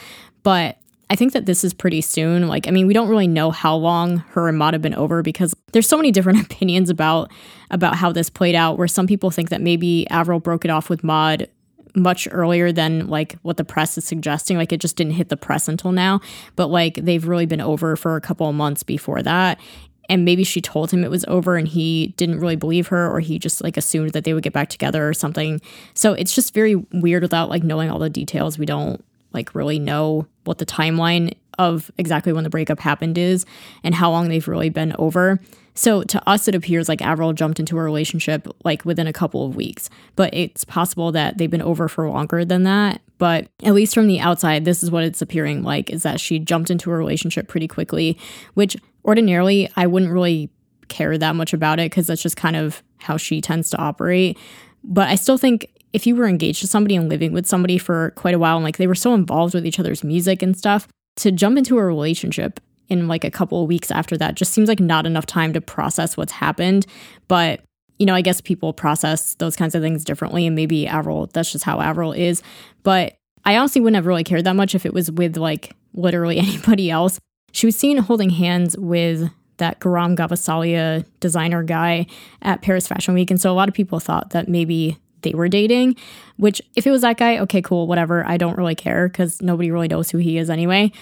But 0.42 0.78
I 1.10 1.16
think 1.16 1.32
that 1.32 1.46
this 1.46 1.64
is 1.64 1.74
pretty 1.74 2.00
soon. 2.00 2.48
Like, 2.48 2.66
I 2.66 2.70
mean, 2.70 2.86
we 2.86 2.94
don't 2.94 3.08
really 3.08 3.26
know 3.26 3.50
how 3.50 3.76
long 3.76 4.18
her 4.30 4.48
and 4.48 4.56
Mod 4.56 4.74
have 4.74 4.82
been 4.82 4.94
over 4.94 5.22
because 5.22 5.54
there's 5.72 5.88
so 5.88 5.96
many 5.96 6.10
different 6.12 6.42
opinions 6.42 6.90
about 6.90 7.30
about 7.70 7.96
how 7.96 8.12
this 8.12 8.30
played 8.30 8.54
out. 8.54 8.78
Where 8.78 8.88
some 8.88 9.06
people 9.06 9.30
think 9.30 9.50
that 9.50 9.60
maybe 9.60 10.08
Avril 10.10 10.40
broke 10.40 10.64
it 10.64 10.70
off 10.70 10.88
with 10.88 11.04
Mod 11.04 11.48
much 11.96 12.26
earlier 12.32 12.72
than 12.72 13.06
like 13.06 13.36
what 13.42 13.56
the 13.56 13.64
press 13.64 13.96
is 13.96 14.04
suggesting. 14.04 14.56
Like, 14.56 14.72
it 14.72 14.80
just 14.80 14.96
didn't 14.96 15.12
hit 15.12 15.28
the 15.28 15.36
press 15.36 15.68
until 15.68 15.92
now. 15.92 16.20
But 16.56 16.68
like, 16.68 16.96
they've 16.96 17.26
really 17.26 17.46
been 17.46 17.60
over 17.60 17.96
for 17.96 18.16
a 18.16 18.20
couple 18.20 18.48
of 18.48 18.54
months 18.54 18.82
before 18.82 19.22
that. 19.22 19.60
And 20.08 20.24
maybe 20.24 20.44
she 20.44 20.60
told 20.60 20.90
him 20.90 21.02
it 21.02 21.10
was 21.10 21.24
over 21.28 21.56
and 21.56 21.66
he 21.66 22.08
didn't 22.18 22.40
really 22.40 22.56
believe 22.56 22.88
her, 22.88 23.10
or 23.10 23.20
he 23.20 23.38
just 23.38 23.62
like 23.62 23.76
assumed 23.76 24.12
that 24.12 24.24
they 24.24 24.34
would 24.34 24.42
get 24.42 24.52
back 24.52 24.68
together 24.68 25.08
or 25.08 25.14
something. 25.14 25.60
So 25.94 26.12
it's 26.12 26.34
just 26.34 26.52
very 26.52 26.74
weird 26.92 27.22
without 27.22 27.48
like 27.48 27.62
knowing 27.62 27.90
all 27.90 27.98
the 27.98 28.10
details. 28.10 28.58
We 28.58 28.66
don't 28.66 29.02
like 29.34 29.54
really 29.54 29.78
know 29.78 30.26
what 30.44 30.58
the 30.58 30.66
timeline 30.66 31.34
of 31.58 31.90
exactly 31.98 32.32
when 32.32 32.44
the 32.44 32.50
breakup 32.50 32.80
happened 32.80 33.18
is 33.18 33.44
and 33.82 33.94
how 33.94 34.10
long 34.10 34.28
they've 34.28 34.48
really 34.48 34.70
been 34.70 34.94
over. 34.98 35.40
So 35.74 36.04
to 36.04 36.28
us, 36.28 36.46
it 36.46 36.54
appears 36.54 36.88
like 36.88 37.02
Avril 37.02 37.32
jumped 37.32 37.58
into 37.58 37.76
a 37.78 37.82
relationship 37.82 38.46
like 38.64 38.84
within 38.84 39.06
a 39.06 39.12
couple 39.12 39.44
of 39.44 39.56
weeks, 39.56 39.90
but 40.14 40.32
it's 40.32 40.64
possible 40.64 41.10
that 41.12 41.36
they've 41.36 41.50
been 41.50 41.62
over 41.62 41.88
for 41.88 42.08
longer 42.08 42.44
than 42.44 42.62
that. 42.62 43.00
But 43.18 43.48
at 43.62 43.74
least 43.74 43.94
from 43.94 44.06
the 44.06 44.20
outside, 44.20 44.64
this 44.64 44.82
is 44.82 44.90
what 44.90 45.04
it's 45.04 45.22
appearing 45.22 45.62
like 45.62 45.90
is 45.90 46.04
that 46.04 46.20
she 46.20 46.38
jumped 46.38 46.70
into 46.70 46.90
a 46.90 46.96
relationship 46.96 47.48
pretty 47.48 47.68
quickly, 47.68 48.18
which 48.54 48.76
ordinarily 49.04 49.68
I 49.76 49.86
wouldn't 49.86 50.12
really 50.12 50.50
care 50.88 51.16
that 51.18 51.34
much 51.34 51.52
about 51.52 51.80
it 51.80 51.90
because 51.90 52.06
that's 52.06 52.22
just 52.22 52.36
kind 52.36 52.56
of 52.56 52.82
how 52.98 53.16
she 53.16 53.40
tends 53.40 53.70
to 53.70 53.78
operate. 53.78 54.38
But 54.84 55.08
I 55.08 55.16
still 55.16 55.38
think 55.38 55.73
if 55.94 56.08
you 56.08 56.16
were 56.16 56.26
engaged 56.26 56.60
to 56.60 56.66
somebody 56.66 56.96
and 56.96 57.08
living 57.08 57.32
with 57.32 57.46
somebody 57.46 57.78
for 57.78 58.10
quite 58.16 58.34
a 58.34 58.38
while 58.38 58.56
and 58.56 58.64
like 58.64 58.78
they 58.78 58.88
were 58.88 58.96
so 58.96 59.14
involved 59.14 59.54
with 59.54 59.64
each 59.64 59.78
other's 59.78 60.02
music 60.02 60.42
and 60.42 60.58
stuff, 60.58 60.88
to 61.16 61.30
jump 61.30 61.56
into 61.56 61.78
a 61.78 61.84
relationship 61.84 62.58
in 62.88 63.06
like 63.06 63.22
a 63.22 63.30
couple 63.30 63.62
of 63.62 63.68
weeks 63.68 63.92
after 63.92 64.18
that 64.18 64.34
just 64.34 64.52
seems 64.52 64.68
like 64.68 64.80
not 64.80 65.06
enough 65.06 65.24
time 65.24 65.52
to 65.52 65.60
process 65.60 66.16
what's 66.16 66.32
happened. 66.32 66.84
But, 67.28 67.60
you 68.00 68.06
know, 68.06 68.14
I 68.14 68.22
guess 68.22 68.40
people 68.40 68.72
process 68.72 69.36
those 69.36 69.54
kinds 69.54 69.76
of 69.76 69.82
things 69.82 70.02
differently. 70.04 70.46
And 70.46 70.56
maybe 70.56 70.86
Avril, 70.88 71.30
that's 71.32 71.52
just 71.52 71.64
how 71.64 71.80
Avril 71.80 72.12
is. 72.12 72.42
But 72.82 73.14
I 73.44 73.56
honestly 73.56 73.80
wouldn't 73.80 73.96
have 73.96 74.06
really 74.06 74.24
cared 74.24 74.44
that 74.44 74.56
much 74.56 74.74
if 74.74 74.84
it 74.84 74.92
was 74.92 75.12
with 75.12 75.36
like 75.36 75.76
literally 75.94 76.38
anybody 76.40 76.90
else. 76.90 77.20
She 77.52 77.66
was 77.66 77.76
seen 77.76 77.98
holding 77.98 78.30
hands 78.30 78.76
with 78.76 79.30
that 79.58 79.78
Guram 79.78 80.16
Gvasalia 80.16 81.04
designer 81.20 81.62
guy 81.62 82.06
at 82.42 82.62
Paris 82.62 82.88
Fashion 82.88 83.14
Week. 83.14 83.30
And 83.30 83.40
so 83.40 83.52
a 83.52 83.54
lot 83.54 83.68
of 83.68 83.74
people 83.74 84.00
thought 84.00 84.30
that 84.30 84.48
maybe 84.48 84.98
they 85.24 85.34
were 85.34 85.48
dating, 85.48 85.96
which 86.36 86.62
if 86.76 86.86
it 86.86 86.90
was 86.90 87.02
that 87.02 87.16
guy, 87.18 87.38
okay, 87.40 87.60
cool, 87.60 87.86
whatever. 87.86 88.24
I 88.26 88.36
don't 88.36 88.56
really 88.56 88.76
care 88.76 89.08
because 89.08 89.42
nobody 89.42 89.70
really 89.70 89.88
knows 89.88 90.10
who 90.10 90.18
he 90.18 90.38
is 90.38 90.48
anyway. 90.48 90.92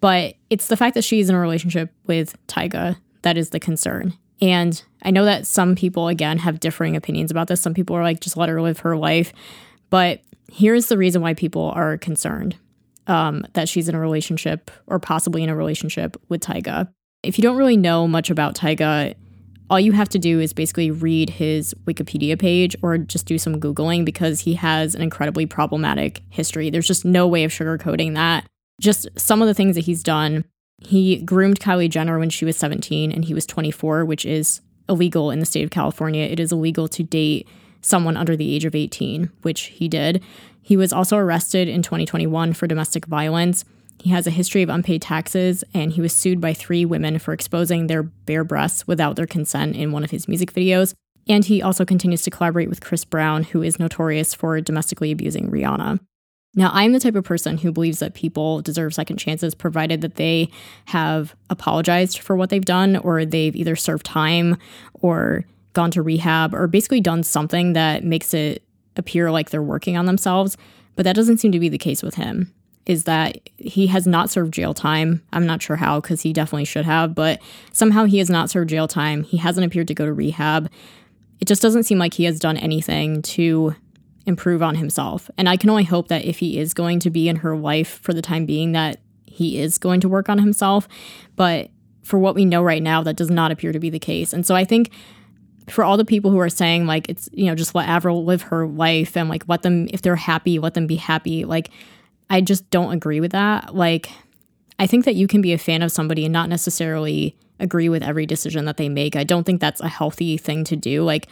But 0.00 0.34
it's 0.50 0.66
the 0.66 0.76
fact 0.76 0.94
that 0.94 1.04
she's 1.04 1.28
in 1.28 1.34
a 1.34 1.40
relationship 1.40 1.92
with 2.06 2.34
Tyga 2.48 2.96
that 3.22 3.36
is 3.36 3.50
the 3.50 3.60
concern. 3.60 4.14
And 4.40 4.82
I 5.02 5.12
know 5.12 5.24
that 5.24 5.46
some 5.46 5.76
people, 5.76 6.08
again, 6.08 6.38
have 6.38 6.58
differing 6.58 6.96
opinions 6.96 7.30
about 7.30 7.46
this. 7.46 7.60
Some 7.60 7.74
people 7.74 7.94
are 7.96 8.02
like, 8.02 8.20
just 8.20 8.36
let 8.36 8.48
her 8.48 8.60
live 8.60 8.80
her 8.80 8.96
life. 8.96 9.32
But 9.90 10.20
here's 10.50 10.86
the 10.86 10.98
reason 10.98 11.22
why 11.22 11.34
people 11.34 11.70
are 11.76 11.98
concerned 11.98 12.56
um, 13.06 13.46
that 13.52 13.68
she's 13.68 13.88
in 13.88 13.94
a 13.94 14.00
relationship 14.00 14.70
or 14.88 14.98
possibly 14.98 15.44
in 15.44 15.48
a 15.48 15.56
relationship 15.56 16.20
with 16.28 16.40
Tyga. 16.40 16.88
If 17.22 17.38
you 17.38 17.42
don't 17.42 17.56
really 17.56 17.76
know 17.76 18.08
much 18.08 18.30
about 18.30 18.56
Tyga, 18.56 19.14
all 19.72 19.80
you 19.80 19.92
have 19.92 20.10
to 20.10 20.18
do 20.18 20.38
is 20.38 20.52
basically 20.52 20.90
read 20.90 21.30
his 21.30 21.72
Wikipedia 21.86 22.38
page 22.38 22.76
or 22.82 22.98
just 22.98 23.24
do 23.24 23.38
some 23.38 23.58
Googling 23.58 24.04
because 24.04 24.40
he 24.40 24.52
has 24.52 24.94
an 24.94 25.00
incredibly 25.00 25.46
problematic 25.46 26.20
history. 26.28 26.68
There's 26.68 26.86
just 26.86 27.06
no 27.06 27.26
way 27.26 27.42
of 27.42 27.52
sugarcoating 27.52 28.12
that. 28.12 28.44
Just 28.82 29.08
some 29.16 29.40
of 29.40 29.48
the 29.48 29.54
things 29.54 29.74
that 29.76 29.86
he's 29.86 30.02
done. 30.02 30.44
He 30.76 31.22
groomed 31.22 31.58
Kylie 31.58 31.88
Jenner 31.88 32.18
when 32.18 32.28
she 32.28 32.44
was 32.44 32.54
17 32.58 33.12
and 33.12 33.24
he 33.24 33.32
was 33.32 33.46
24, 33.46 34.04
which 34.04 34.26
is 34.26 34.60
illegal 34.90 35.30
in 35.30 35.40
the 35.40 35.46
state 35.46 35.64
of 35.64 35.70
California. 35.70 36.26
It 36.26 36.38
is 36.38 36.52
illegal 36.52 36.86
to 36.88 37.02
date 37.02 37.48
someone 37.80 38.18
under 38.18 38.36
the 38.36 38.54
age 38.54 38.66
of 38.66 38.74
18, 38.74 39.30
which 39.40 39.62
he 39.62 39.88
did. 39.88 40.22
He 40.60 40.76
was 40.76 40.92
also 40.92 41.16
arrested 41.16 41.66
in 41.66 41.80
2021 41.80 42.52
for 42.52 42.66
domestic 42.66 43.06
violence. 43.06 43.64
He 44.02 44.10
has 44.10 44.26
a 44.26 44.30
history 44.30 44.62
of 44.62 44.68
unpaid 44.68 45.00
taxes, 45.00 45.62
and 45.72 45.92
he 45.92 46.00
was 46.00 46.12
sued 46.12 46.40
by 46.40 46.54
three 46.54 46.84
women 46.84 47.20
for 47.20 47.32
exposing 47.32 47.86
their 47.86 48.02
bare 48.02 48.42
breasts 48.42 48.84
without 48.84 49.14
their 49.14 49.28
consent 49.28 49.76
in 49.76 49.92
one 49.92 50.02
of 50.02 50.10
his 50.10 50.26
music 50.26 50.52
videos. 50.52 50.92
And 51.28 51.44
he 51.44 51.62
also 51.62 51.84
continues 51.84 52.22
to 52.22 52.30
collaborate 52.30 52.68
with 52.68 52.80
Chris 52.80 53.04
Brown, 53.04 53.44
who 53.44 53.62
is 53.62 53.78
notorious 53.78 54.34
for 54.34 54.60
domestically 54.60 55.12
abusing 55.12 55.52
Rihanna. 55.52 56.00
Now, 56.56 56.70
I'm 56.72 56.92
the 56.92 56.98
type 56.98 57.14
of 57.14 57.22
person 57.22 57.58
who 57.58 57.70
believes 57.70 58.00
that 58.00 58.14
people 58.14 58.60
deserve 58.60 58.92
second 58.92 59.18
chances 59.18 59.54
provided 59.54 60.00
that 60.00 60.16
they 60.16 60.50
have 60.86 61.36
apologized 61.48 62.18
for 62.18 62.34
what 62.34 62.50
they've 62.50 62.64
done 62.64 62.96
or 62.96 63.24
they've 63.24 63.54
either 63.54 63.76
served 63.76 64.04
time 64.04 64.56
or 64.94 65.44
gone 65.74 65.92
to 65.92 66.02
rehab 66.02 66.56
or 66.56 66.66
basically 66.66 67.00
done 67.00 67.22
something 67.22 67.74
that 67.74 68.02
makes 68.02 68.34
it 68.34 68.64
appear 68.96 69.30
like 69.30 69.50
they're 69.50 69.62
working 69.62 69.96
on 69.96 70.06
themselves. 70.06 70.56
But 70.96 71.04
that 71.04 71.14
doesn't 71.14 71.38
seem 71.38 71.52
to 71.52 71.60
be 71.60 71.68
the 71.68 71.78
case 71.78 72.02
with 72.02 72.16
him. 72.16 72.52
Is 72.84 73.04
that 73.04 73.38
he 73.56 73.86
has 73.88 74.06
not 74.06 74.28
served 74.28 74.52
jail 74.52 74.74
time. 74.74 75.22
I'm 75.32 75.46
not 75.46 75.62
sure 75.62 75.76
how 75.76 76.00
because 76.00 76.22
he 76.22 76.32
definitely 76.32 76.64
should 76.64 76.84
have, 76.84 77.14
but 77.14 77.40
somehow 77.72 78.04
he 78.04 78.18
has 78.18 78.28
not 78.28 78.50
served 78.50 78.70
jail 78.70 78.88
time. 78.88 79.22
He 79.22 79.36
hasn't 79.36 79.64
appeared 79.64 79.88
to 79.88 79.94
go 79.94 80.04
to 80.04 80.12
rehab. 80.12 80.68
It 81.40 81.46
just 81.46 81.62
doesn't 81.62 81.84
seem 81.84 81.98
like 81.98 82.14
he 82.14 82.24
has 82.24 82.40
done 82.40 82.56
anything 82.56 83.22
to 83.22 83.76
improve 84.26 84.62
on 84.62 84.76
himself. 84.76 85.30
And 85.36 85.48
I 85.48 85.56
can 85.56 85.70
only 85.70 85.84
hope 85.84 86.08
that 86.08 86.24
if 86.24 86.38
he 86.38 86.58
is 86.58 86.74
going 86.74 86.98
to 87.00 87.10
be 87.10 87.28
in 87.28 87.36
her 87.36 87.56
life 87.56 88.00
for 88.02 88.12
the 88.12 88.22
time 88.22 88.46
being, 88.46 88.72
that 88.72 89.00
he 89.26 89.60
is 89.60 89.78
going 89.78 90.00
to 90.00 90.08
work 90.08 90.28
on 90.28 90.38
himself. 90.38 90.88
But 91.36 91.70
for 92.02 92.18
what 92.18 92.34
we 92.34 92.44
know 92.44 92.62
right 92.62 92.82
now, 92.82 93.02
that 93.02 93.16
does 93.16 93.30
not 93.30 93.50
appear 93.50 93.72
to 93.72 93.80
be 93.80 93.90
the 93.90 93.98
case. 93.98 94.32
And 94.32 94.46
so 94.46 94.54
I 94.54 94.64
think 94.64 94.90
for 95.68 95.84
all 95.84 95.96
the 95.96 96.04
people 96.04 96.30
who 96.30 96.38
are 96.38 96.48
saying 96.48 96.86
like 96.86 97.08
it's 97.08 97.28
you 97.32 97.46
know 97.46 97.54
just 97.54 97.74
let 97.74 97.88
Avril 97.88 98.24
live 98.24 98.42
her 98.42 98.66
life 98.66 99.16
and 99.16 99.28
like 99.28 99.48
let 99.48 99.62
them 99.62 99.88
if 99.92 100.02
they're 100.02 100.16
happy 100.16 100.58
let 100.58 100.74
them 100.74 100.88
be 100.88 100.96
happy 100.96 101.44
like 101.44 101.70
I 102.32 102.40
just 102.40 102.68
don't 102.70 102.92
agree 102.92 103.20
with 103.20 103.32
that. 103.32 103.74
Like 103.74 104.10
I 104.78 104.86
think 104.86 105.04
that 105.04 105.14
you 105.14 105.28
can 105.28 105.42
be 105.42 105.52
a 105.52 105.58
fan 105.58 105.82
of 105.82 105.92
somebody 105.92 106.24
and 106.24 106.32
not 106.32 106.48
necessarily 106.48 107.36
agree 107.60 107.90
with 107.90 108.02
every 108.02 108.24
decision 108.24 108.64
that 108.64 108.78
they 108.78 108.88
make. 108.88 109.14
I 109.14 109.22
don't 109.22 109.44
think 109.44 109.60
that's 109.60 109.82
a 109.82 109.88
healthy 109.88 110.38
thing 110.38 110.64
to 110.64 110.74
do. 110.74 111.04
Like 111.04 111.28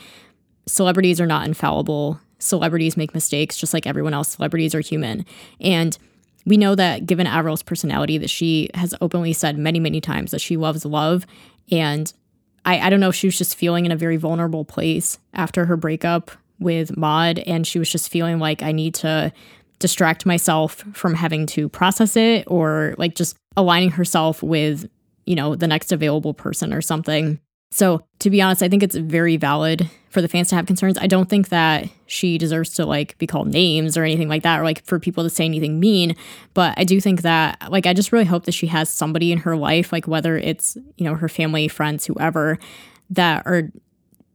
celebrities 0.66 1.18
are 1.20 1.26
not 1.26 1.48
infallible. 1.48 2.20
Celebrities 2.38 2.98
make 2.98 3.14
mistakes 3.14 3.56
just 3.56 3.72
like 3.72 3.86
everyone 3.86 4.12
else. 4.12 4.28
Celebrities 4.28 4.74
are 4.74 4.80
human. 4.80 5.24
And 5.58 5.96
we 6.44 6.58
know 6.58 6.74
that 6.74 7.06
given 7.06 7.26
Avril's 7.26 7.62
personality 7.62 8.18
that 8.18 8.30
she 8.30 8.68
has 8.74 8.94
openly 9.00 9.32
said 9.32 9.56
many 9.56 9.80
many 9.80 10.02
times 10.02 10.32
that 10.32 10.40
she 10.40 10.58
loves 10.58 10.84
love. 10.84 11.26
And 11.70 12.12
I, 12.66 12.78
I 12.78 12.90
don't 12.90 13.00
know 13.00 13.08
if 13.08 13.14
she 13.14 13.26
was 13.26 13.38
just 13.38 13.56
feeling 13.56 13.86
in 13.86 13.92
a 13.92 13.96
very 13.96 14.18
vulnerable 14.18 14.66
place 14.66 15.18
after 15.32 15.64
her 15.64 15.78
breakup 15.78 16.30
with 16.58 16.94
Mod, 16.96 17.38
and 17.40 17.66
she 17.66 17.78
was 17.78 17.90
just 17.90 18.10
feeling 18.10 18.38
like 18.38 18.62
I 18.62 18.72
need 18.72 18.94
to 18.96 19.32
distract 19.80 20.24
myself 20.24 20.84
from 20.92 21.14
having 21.14 21.46
to 21.46 21.68
process 21.68 22.16
it 22.16 22.44
or 22.46 22.94
like 22.98 23.16
just 23.16 23.36
aligning 23.56 23.90
herself 23.90 24.42
with, 24.42 24.88
you 25.26 25.34
know, 25.34 25.56
the 25.56 25.66
next 25.66 25.90
available 25.90 26.32
person 26.32 26.72
or 26.72 26.80
something. 26.80 27.40
So, 27.72 28.02
to 28.18 28.30
be 28.30 28.42
honest, 28.42 28.62
I 28.62 28.68
think 28.68 28.82
it's 28.82 28.96
very 28.96 29.36
valid 29.36 29.88
for 30.08 30.20
the 30.20 30.28
fans 30.28 30.48
to 30.48 30.56
have 30.56 30.66
concerns. 30.66 30.98
I 30.98 31.06
don't 31.06 31.28
think 31.28 31.50
that 31.50 31.88
she 32.06 32.36
deserves 32.36 32.74
to 32.74 32.84
like 32.84 33.16
be 33.18 33.28
called 33.28 33.46
names 33.46 33.96
or 33.96 34.02
anything 34.02 34.28
like 34.28 34.42
that 34.42 34.60
or 34.60 34.64
like 34.64 34.84
for 34.84 34.98
people 34.98 35.22
to 35.22 35.30
say 35.30 35.44
anything 35.44 35.78
mean, 35.78 36.16
but 36.52 36.74
I 36.76 36.84
do 36.84 37.00
think 37.00 37.22
that 37.22 37.70
like 37.70 37.86
I 37.86 37.94
just 37.94 38.12
really 38.12 38.24
hope 38.24 38.44
that 38.44 38.52
she 38.52 38.66
has 38.66 38.92
somebody 38.92 39.30
in 39.30 39.38
her 39.38 39.56
life 39.56 39.92
like 39.92 40.08
whether 40.08 40.36
it's, 40.36 40.76
you 40.96 41.04
know, 41.04 41.14
her 41.14 41.28
family, 41.28 41.68
friends, 41.68 42.06
whoever 42.06 42.58
that 43.10 43.46
are 43.46 43.70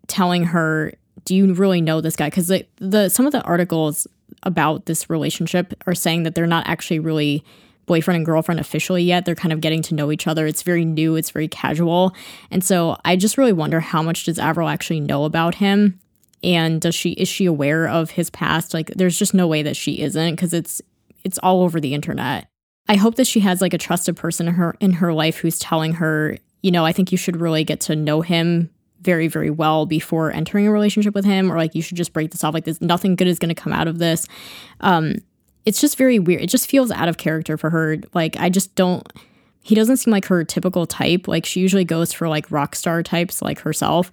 telling 0.08 0.46
her, 0.46 0.94
"Do 1.26 1.36
you 1.36 1.54
really 1.54 1.82
know 1.82 2.00
this 2.00 2.16
guy?" 2.16 2.30
cuz 2.30 2.48
the, 2.48 2.66
the 2.78 3.10
some 3.10 3.26
of 3.26 3.34
the 3.34 3.42
articles 3.42 4.08
about 4.44 4.86
this 4.86 5.10
relationship 5.10 5.74
are 5.88 5.96
saying 5.96 6.24
that 6.24 6.36
they're 6.36 6.48
not 6.48 6.68
actually 6.68 7.00
really 7.00 7.44
boyfriend 7.86 8.18
and 8.18 8.26
girlfriend 8.26 8.60
officially 8.60 9.04
yet. 9.04 9.26
They're 9.26 9.36
kind 9.36 9.54
of 9.54 9.62
getting 9.62 9.82
to 9.84 9.96
know 9.96 10.12
each 10.12 10.28
other. 10.28 10.48
It's 10.48 10.64
very 10.64 10.86
new, 10.86 11.16
it's 11.16 11.30
very 11.30 11.48
casual. 11.48 12.16
And 12.52 12.64
so 12.64 12.98
I 13.06 13.16
just 13.16 13.38
really 13.38 13.54
wonder 13.54 13.80
how 13.80 14.02
much 14.02 14.26
does 14.26 14.40
Avril 14.40 14.70
actually 14.70 15.00
know 15.00 15.26
about 15.26 15.56
him? 15.56 16.00
And 16.44 16.82
does 16.82 16.96
she 16.96 17.12
is 17.12 17.28
she 17.28 17.46
aware 17.46 17.88
of 17.88 18.12
his 18.12 18.30
past? 18.30 18.74
Like 18.74 18.92
there's 18.96 19.18
just 19.18 19.34
no 19.34 19.48
way 19.48 19.64
that 19.64 19.76
she 19.76 20.02
isn't 20.02 20.36
because 20.36 20.54
it's 20.54 20.82
it's 21.24 21.40
all 21.40 21.64
over 21.64 21.80
the 21.80 21.94
internet. 21.94 22.48
I 22.88 22.98
hope 22.98 23.16
that 23.16 23.26
she 23.26 23.40
has 23.40 23.62
like 23.62 23.74
a 23.74 23.80
trusted 23.80 24.16
person 24.16 24.48
in 24.48 24.54
her 24.56 24.76
in 24.80 24.94
her 24.94 25.14
life 25.14 25.38
who's 25.38 25.58
telling 25.58 25.94
her, 25.94 26.38
you 26.62 26.72
know, 26.72 26.86
I 26.86 26.92
think 26.92 27.12
you 27.12 27.18
should 27.18 27.38
really 27.38 27.64
get 27.64 27.82
to 27.82 27.96
know 27.96 28.22
him 28.22 28.70
very 29.06 29.30
very 29.30 29.50
well 29.50 29.86
before 29.86 30.32
entering 30.32 30.68
a 30.68 30.72
relationship 30.72 31.16
with 31.16 31.24
him 31.24 31.52
or 31.52 31.56
like 31.56 31.74
you 31.76 31.82
should 31.82 31.96
just 31.96 32.12
break 32.12 32.32
this 32.32 32.44
off 32.44 32.54
like 32.54 32.66
there's 32.66 32.82
nothing 32.82 33.16
good 33.16 33.28
is 33.28 33.40
going 33.40 33.54
to 33.54 33.56
come 33.56 33.72
out 33.72 33.88
of 33.88 34.00
this 34.00 34.28
um 34.82 35.16
it's 35.66 35.82
just 35.82 35.98
very 35.98 36.20
weird. 36.20 36.42
It 36.42 36.50
just 36.50 36.70
feels 36.70 36.92
out 36.92 37.10
of 37.10 37.18
character 37.18 37.58
for 37.58 37.70
her. 37.72 37.98
Like 38.14 38.38
I 38.40 38.50
just 38.50 38.76
don't 38.76 39.12
he 39.64 39.74
doesn't 39.74 39.98
seem 39.98 40.12
like 40.12 40.26
her 40.26 40.44
typical 40.44 40.86
type. 40.86 41.28
Like 41.28 41.44
she 41.44 41.60
usually 41.60 41.86
goes 41.86 42.14
for 42.14 42.30
like 42.30 42.52
rock 42.52 42.76
star 42.76 43.02
types 43.02 43.42
like 43.42 43.60
herself 43.60 44.12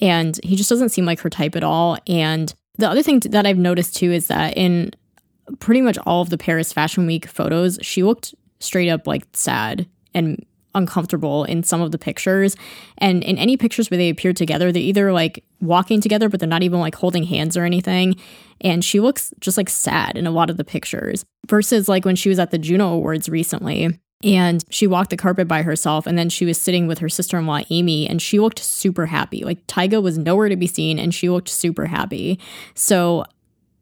and 0.00 0.38
he 0.42 0.56
just 0.56 0.68
doesn't 0.68 0.88
seem 0.88 1.04
like 1.04 1.20
her 1.20 1.30
type 1.30 1.54
at 1.54 1.62
all. 1.62 1.98
And 2.08 2.52
the 2.78 2.88
other 2.88 3.02
thing 3.02 3.20
that 3.20 3.46
I've 3.46 3.58
noticed 3.58 3.96
too 3.96 4.10
is 4.10 4.26
that 4.26 4.56
in 4.56 4.90
pretty 5.60 5.82
much 5.82 5.98
all 5.98 6.20
of 6.20 6.30
the 6.30 6.38
Paris 6.38 6.72
Fashion 6.72 7.06
Week 7.06 7.26
photos, 7.26 7.78
she 7.80 8.02
looked 8.02 8.34
straight 8.58 8.88
up 8.88 9.06
like 9.06 9.24
sad 9.32 9.86
and 10.14 10.44
uncomfortable 10.74 11.44
in 11.44 11.62
some 11.62 11.80
of 11.80 11.92
the 11.92 11.98
pictures. 11.98 12.56
And 12.98 13.22
in 13.24 13.38
any 13.38 13.56
pictures 13.56 13.90
where 13.90 13.98
they 13.98 14.08
appear 14.08 14.32
together, 14.32 14.70
they're 14.70 14.82
either 14.82 15.12
like 15.12 15.44
walking 15.60 16.00
together, 16.00 16.28
but 16.28 16.40
they're 16.40 16.48
not 16.48 16.62
even 16.62 16.80
like 16.80 16.94
holding 16.94 17.24
hands 17.24 17.56
or 17.56 17.64
anything. 17.64 18.16
And 18.60 18.84
she 18.84 19.00
looks 19.00 19.32
just 19.40 19.56
like 19.56 19.70
sad 19.70 20.16
in 20.16 20.26
a 20.26 20.30
lot 20.30 20.50
of 20.50 20.56
the 20.56 20.64
pictures 20.64 21.24
versus 21.46 21.88
like 21.88 22.04
when 22.04 22.16
she 22.16 22.28
was 22.28 22.38
at 22.38 22.50
the 22.50 22.58
Juno 22.58 22.92
Awards 22.92 23.28
recently. 23.28 23.98
And 24.24 24.64
she 24.68 24.88
walked 24.88 25.10
the 25.10 25.16
carpet 25.16 25.46
by 25.46 25.62
herself, 25.62 26.04
and 26.04 26.18
then 26.18 26.28
she 26.28 26.44
was 26.44 26.60
sitting 26.60 26.88
with 26.88 26.98
her 26.98 27.08
sister 27.08 27.38
in 27.38 27.46
law, 27.46 27.60
Amy, 27.70 28.08
and 28.08 28.20
she 28.20 28.40
looked 28.40 28.58
super 28.58 29.06
happy. 29.06 29.44
Like 29.44 29.64
Tyga 29.68 30.02
was 30.02 30.18
nowhere 30.18 30.48
to 30.48 30.56
be 30.56 30.66
seen, 30.66 30.98
and 30.98 31.14
she 31.14 31.30
looked 31.30 31.48
super 31.48 31.86
happy. 31.86 32.40
So 32.74 33.24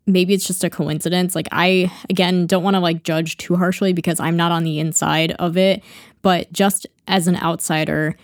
maybe 0.07 0.35
it's 0.35 0.47
just 0.47 0.63
a 0.63 0.71
coincidence. 0.71 1.35
Like 1.35 1.49
I 1.53 1.91
again 2.11 2.47
don't 2.47 2.63
want 2.63 2.75
to 2.75 2.81
like 2.81 3.03
judge 3.03 3.37
too 3.39 3.57
harshly 3.57 3.93
because 3.93 4.21
I'm 4.21 4.37
not 4.37 4.53
on 4.53 4.65
the 4.65 4.79
inside 4.79 5.33
of 5.33 5.57
it, 5.57 5.83
but 6.23 6.53
just 6.53 6.87
as 7.07 7.29
an 7.29 7.37
outsider 7.37 8.17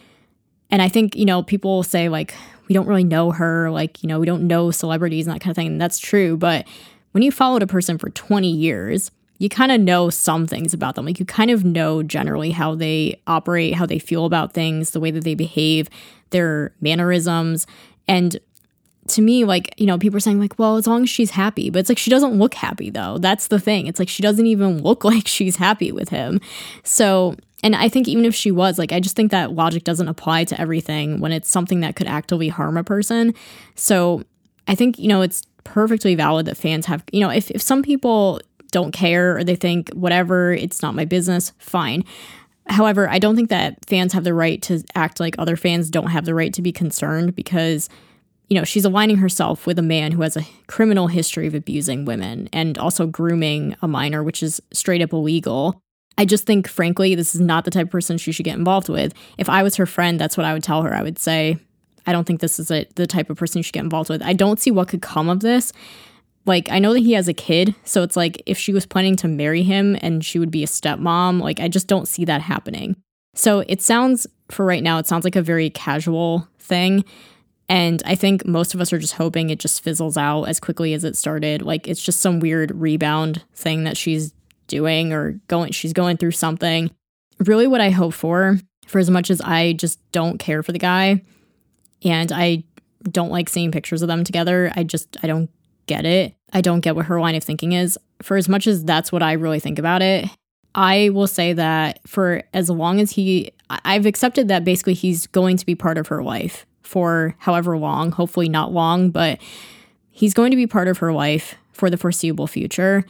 and 0.71 0.81
I 0.81 0.89
think, 0.89 1.15
you 1.15 1.27
know, 1.27 1.43
people 1.43 1.83
say 1.83 2.09
like 2.09 2.35
we 2.69 2.75
don't 2.75 2.87
really 2.87 3.05
know 3.05 3.31
her, 3.33 3.71
like, 3.71 4.03
you 4.03 4.09
know, 4.09 4.19
we 4.19 4.27
don't 4.27 4.47
know 4.47 4.71
celebrities 4.71 5.27
and 5.27 5.37
that 5.37 5.41
kind 5.41 5.51
of 5.51 5.57
thing. 5.57 5.67
And 5.67 5.81
that's 5.81 5.99
true, 5.99 6.37
but 6.37 6.67
when 7.13 7.23
you 7.23 7.31
followed 7.31 7.63
a 7.63 7.67
person 7.67 7.99
for 7.99 8.09
20 8.09 8.51
years, 8.51 9.11
you 9.39 9.49
kind 9.49 9.71
of 9.71 9.81
know 9.81 10.09
some 10.09 10.47
things 10.47 10.73
about 10.73 10.95
them. 10.95 11.05
Like 11.05 11.21
you 11.21 11.27
kind 11.27 11.51
of 11.51 11.65
know 11.65 12.03
generally 12.03 12.53
how 12.53 12.75
they 12.75 13.21
operate, 13.27 13.75
how 13.75 13.87
they 13.87 13.99
feel 13.99 14.25
about 14.25 14.55
things, 14.55 14.91
the 14.91 15.01
way 15.01 15.11
that 15.11 15.25
they 15.25 15.35
behave, 15.35 15.91
their 16.31 16.73
mannerisms. 16.81 17.67
And 18.09 18.39
to 19.09 19.21
me, 19.21 19.45
like, 19.45 19.75
you 19.79 19.85
know, 19.85 19.99
people 19.99 20.17
are 20.17 20.21
saying, 20.21 20.39
like, 20.39 20.59
well, 20.59 20.77
as 20.77 20.87
long 20.87 21.03
as 21.03 21.11
she's 21.11 21.33
happy, 21.33 21.71
but 21.71 21.81
it's 21.81 21.89
like 21.89 21.99
she 21.99 22.11
doesn't 22.11 22.39
look 22.39 22.55
happy 22.55 22.89
though. 22.89 23.19
That's 23.19 23.49
the 23.49 23.59
thing. 23.61 23.89
It's 23.89 23.99
like 23.99 24.09
she 24.09 24.23
doesn't 24.23 24.47
even 24.47 24.83
look 24.83 25.05
like 25.13 25.27
she's 25.27 25.57
happy 25.57 25.93
with 25.93 26.09
him. 26.09 26.41
So, 26.85 27.37
and 27.63 27.77
I 27.77 27.89
think 27.89 28.09
even 28.09 28.25
if 28.25 28.35
she 28.35 28.51
was, 28.51 28.79
like, 28.79 28.93
I 28.93 29.01
just 29.01 29.15
think 29.15 29.31
that 29.31 29.53
logic 29.53 29.85
doesn't 29.85 30.09
apply 30.09 30.45
to 30.45 30.61
everything 30.61 31.21
when 31.21 31.33
it's 31.33 31.49
something 31.49 31.81
that 31.81 31.97
could 31.97 32.07
actively 32.07 32.49
harm 32.49 32.77
a 32.77 32.85
person. 32.85 33.35
So 33.75 34.25
I 34.67 34.75
think, 34.75 34.99
you 34.99 35.09
know, 35.09 35.23
it's 35.23 35.43
perfectly 35.65 36.15
valid 36.15 36.47
that 36.47 36.57
fans 36.57 36.87
have, 36.87 37.05
you 37.13 37.21
know, 37.21 37.31
if, 37.31 37.51
if 37.53 37.63
some 37.63 37.83
people 37.83 38.41
don't 38.73 38.93
care 38.93 39.37
or 39.37 39.45
they 39.45 39.55
think, 39.55 39.91
whatever, 39.91 40.53
it's 40.53 40.83
not 40.83 40.95
my 40.95 41.05
business, 41.05 41.53
fine. 41.59 42.05
However, 42.69 43.09
I 43.09 43.19
don't 43.19 43.37
think 43.37 43.51
that 43.51 43.79
fans 43.87 44.13
have 44.13 44.25
the 44.25 44.35
right 44.35 44.61
to 44.63 44.83
act 44.95 45.21
like 45.21 45.35
other 45.39 45.57
fans 45.57 45.91
don't 45.91 46.09
have 46.09 46.25
the 46.25 46.35
right 46.35 46.53
to 46.55 46.63
be 46.63 46.73
concerned 46.73 47.35
because 47.35 47.89
you 48.53 48.59
know, 48.59 48.65
she's 48.65 48.85
aligning 48.85 49.17
herself 49.17 49.67
with 49.67 49.79
a 49.79 49.83
man 49.83 50.13
who 50.13 50.21
has 50.21 50.37
a 50.37 50.45
criminal 50.67 51.07
history 51.07 51.47
of 51.47 51.55
abusing 51.55 52.05
women 52.05 52.51
and 52.53 52.77
also 52.77 53.07
grooming 53.07 53.75
a 53.81 53.89
minor, 53.89 54.23
which 54.23 54.43
is 54.43 54.61
straight 54.75 55.01
up 55.01 55.15
illegal. 55.15 55.81
I 56.19 56.25
just 56.25 56.47
think, 56.47 56.69
frankly, 56.69 57.15
this 57.15 57.35
is 57.35 57.41
not 57.41 57.65
the 57.65 57.71
type 57.71 57.87
of 57.87 57.91
person 57.91 58.19
she 58.19 58.33
should 58.33 58.45
get 58.45 58.59
involved 58.59 58.89
with. 58.89 59.15
If 59.39 59.49
I 59.49 59.63
was 59.63 59.77
her 59.77 59.87
friend, 59.87 60.21
that's 60.21 60.37
what 60.37 60.47
I 60.47 60.53
would 60.53 60.63
tell 60.63 60.83
her. 60.83 60.95
I 60.95 61.03
would 61.03 61.19
say, 61.19 61.59
I 62.07 62.13
don't 62.13 62.27
think 62.27 62.41
this 62.41 62.59
is 62.59 62.71
a, 62.71 62.87
the 62.97 63.07
type 63.07 63.31
of 63.31 63.37
person 63.37 63.59
you 63.59 63.63
should 63.63 63.73
get 63.73 63.85
involved 63.85 64.11
with. 64.11 64.23
I 64.23 64.33
don't 64.33 64.61
see 64.61 64.71
what 64.71 64.89
could 64.89 65.03
come 65.03 65.29
of 65.29 65.41
this. 65.41 65.73
Like, 66.45 66.71
I 66.71 66.81
know 66.81 66.93
that 66.93 67.01
he 67.01 67.13
has 67.13 67.29
a 67.29 67.35
kid, 67.35 67.75
so 67.85 68.03
it's 68.03 68.17
like 68.17 68.43
if 68.47 68.59
she 68.59 68.73
was 68.73 68.85
planning 68.85 69.15
to 69.17 69.29
marry 69.29 69.63
him 69.63 69.97
and 70.01 70.25
she 70.25 70.39
would 70.39 70.51
be 70.51 70.65
a 70.65 70.67
stepmom, 70.67 71.41
like, 71.41 71.61
I 71.61 71.69
just 71.69 71.87
don't 71.87 72.09
see 72.09 72.25
that 72.25 72.43
happening. 72.43 72.97
So 73.35 73.61
it 73.61 73.81
sounds, 73.81 74.27
for 74.51 74.67
right 74.67 74.83
now, 74.83 74.99
it 74.99 75.07
sounds 75.07 75.25
like 75.25 75.37
a 75.37 75.43
very 75.43 75.71
casual 75.71 76.49
thing. 76.59 77.05
And 77.69 78.03
I 78.05 78.17
think 78.17 78.45
most 78.45 78.75
of 78.75 78.81
us 78.81 78.93
are 78.93 78.99
just 78.99 79.15
hoping 79.15 79.49
it 79.49 79.59
just 79.59 79.83
fizzles 79.83 80.17
out 80.17 80.45
as 80.45 80.61
quickly 80.61 80.93
as 80.95 81.05
it 81.05 81.17
started. 81.17 81.63
Like 81.63 81.89
it's 81.89 82.03
just 82.03 82.21
some 82.21 82.41
weird 82.41 82.71
rebound 82.75 83.43
thing 83.55 83.85
that 83.85 83.97
she's 83.97 84.35
doing 84.73 85.13
or 85.13 85.41
going 85.47 85.71
she's 85.71 85.93
going 85.93 86.17
through 86.17 86.33
something. 86.33 86.91
Really 87.39 87.67
what 87.69 87.81
I 87.81 87.91
hope 87.91 88.15
for, 88.15 88.59
for 88.87 88.99
as 88.99 89.11
much 89.11 89.31
as 89.31 89.41
I 89.41 89.75
just 89.75 90.01
don't 90.11 90.39
care 90.39 90.63
for 90.63 90.73
the 90.73 90.79
guy 90.79 91.23
and 92.03 92.33
I 92.33 92.65
don't 93.09 93.31
like 93.31 93.49
seeing 93.49 93.71
pictures 93.71 94.03
of 94.03 94.09
them 94.09 94.25
together, 94.25 94.73
I 94.75 94.83
just 94.83 95.17
I 95.23 95.27
don't 95.27 95.51
get 95.87 96.05
it. 96.05 96.35
I 96.53 96.61
don't 96.61 96.81
get 96.81 96.97
what 96.97 97.07
her 97.07 97.21
line 97.21 97.35
of 97.35 97.45
thinking 97.45 97.73
is. 97.73 97.99
For 98.23 98.37
as 98.37 98.49
much 98.49 98.67
as 98.67 98.85
that's 98.85 99.13
what 99.13 99.23
I 99.23 99.33
really 99.33 99.61
think 99.61 99.79
about 99.79 100.03
it, 100.03 100.29
I 100.75 101.11
will 101.11 101.27
say 101.27 101.53
that 101.53 102.01
for 102.07 102.43
as 102.55 102.71
long 102.71 103.01
as 103.01 103.11
he, 103.11 103.53
I've 103.69 104.07
accepted 104.07 104.49
that 104.49 104.65
basically 104.65 104.95
he's 104.95 105.27
going 105.27 105.57
to 105.59 105.67
be 105.67 105.75
part 105.75 105.99
of 105.99 106.07
her 106.09 106.23
life 106.23 106.67
for 106.83 107.35
however 107.39 107.77
long, 107.77 108.13
hopefully 108.13 108.49
not 108.49 108.73
long, 108.73 109.11
but 109.11 109.41
he's 110.11 110.35
going 110.35 110.51
to 110.51 110.57
be 110.57 110.67
part 110.67 110.89
of 110.89 110.99
her 110.99 111.13
life 111.13 111.57
for 111.73 111.91
the 111.91 111.97
foreseeable 111.97 112.47
future. 112.47 113.05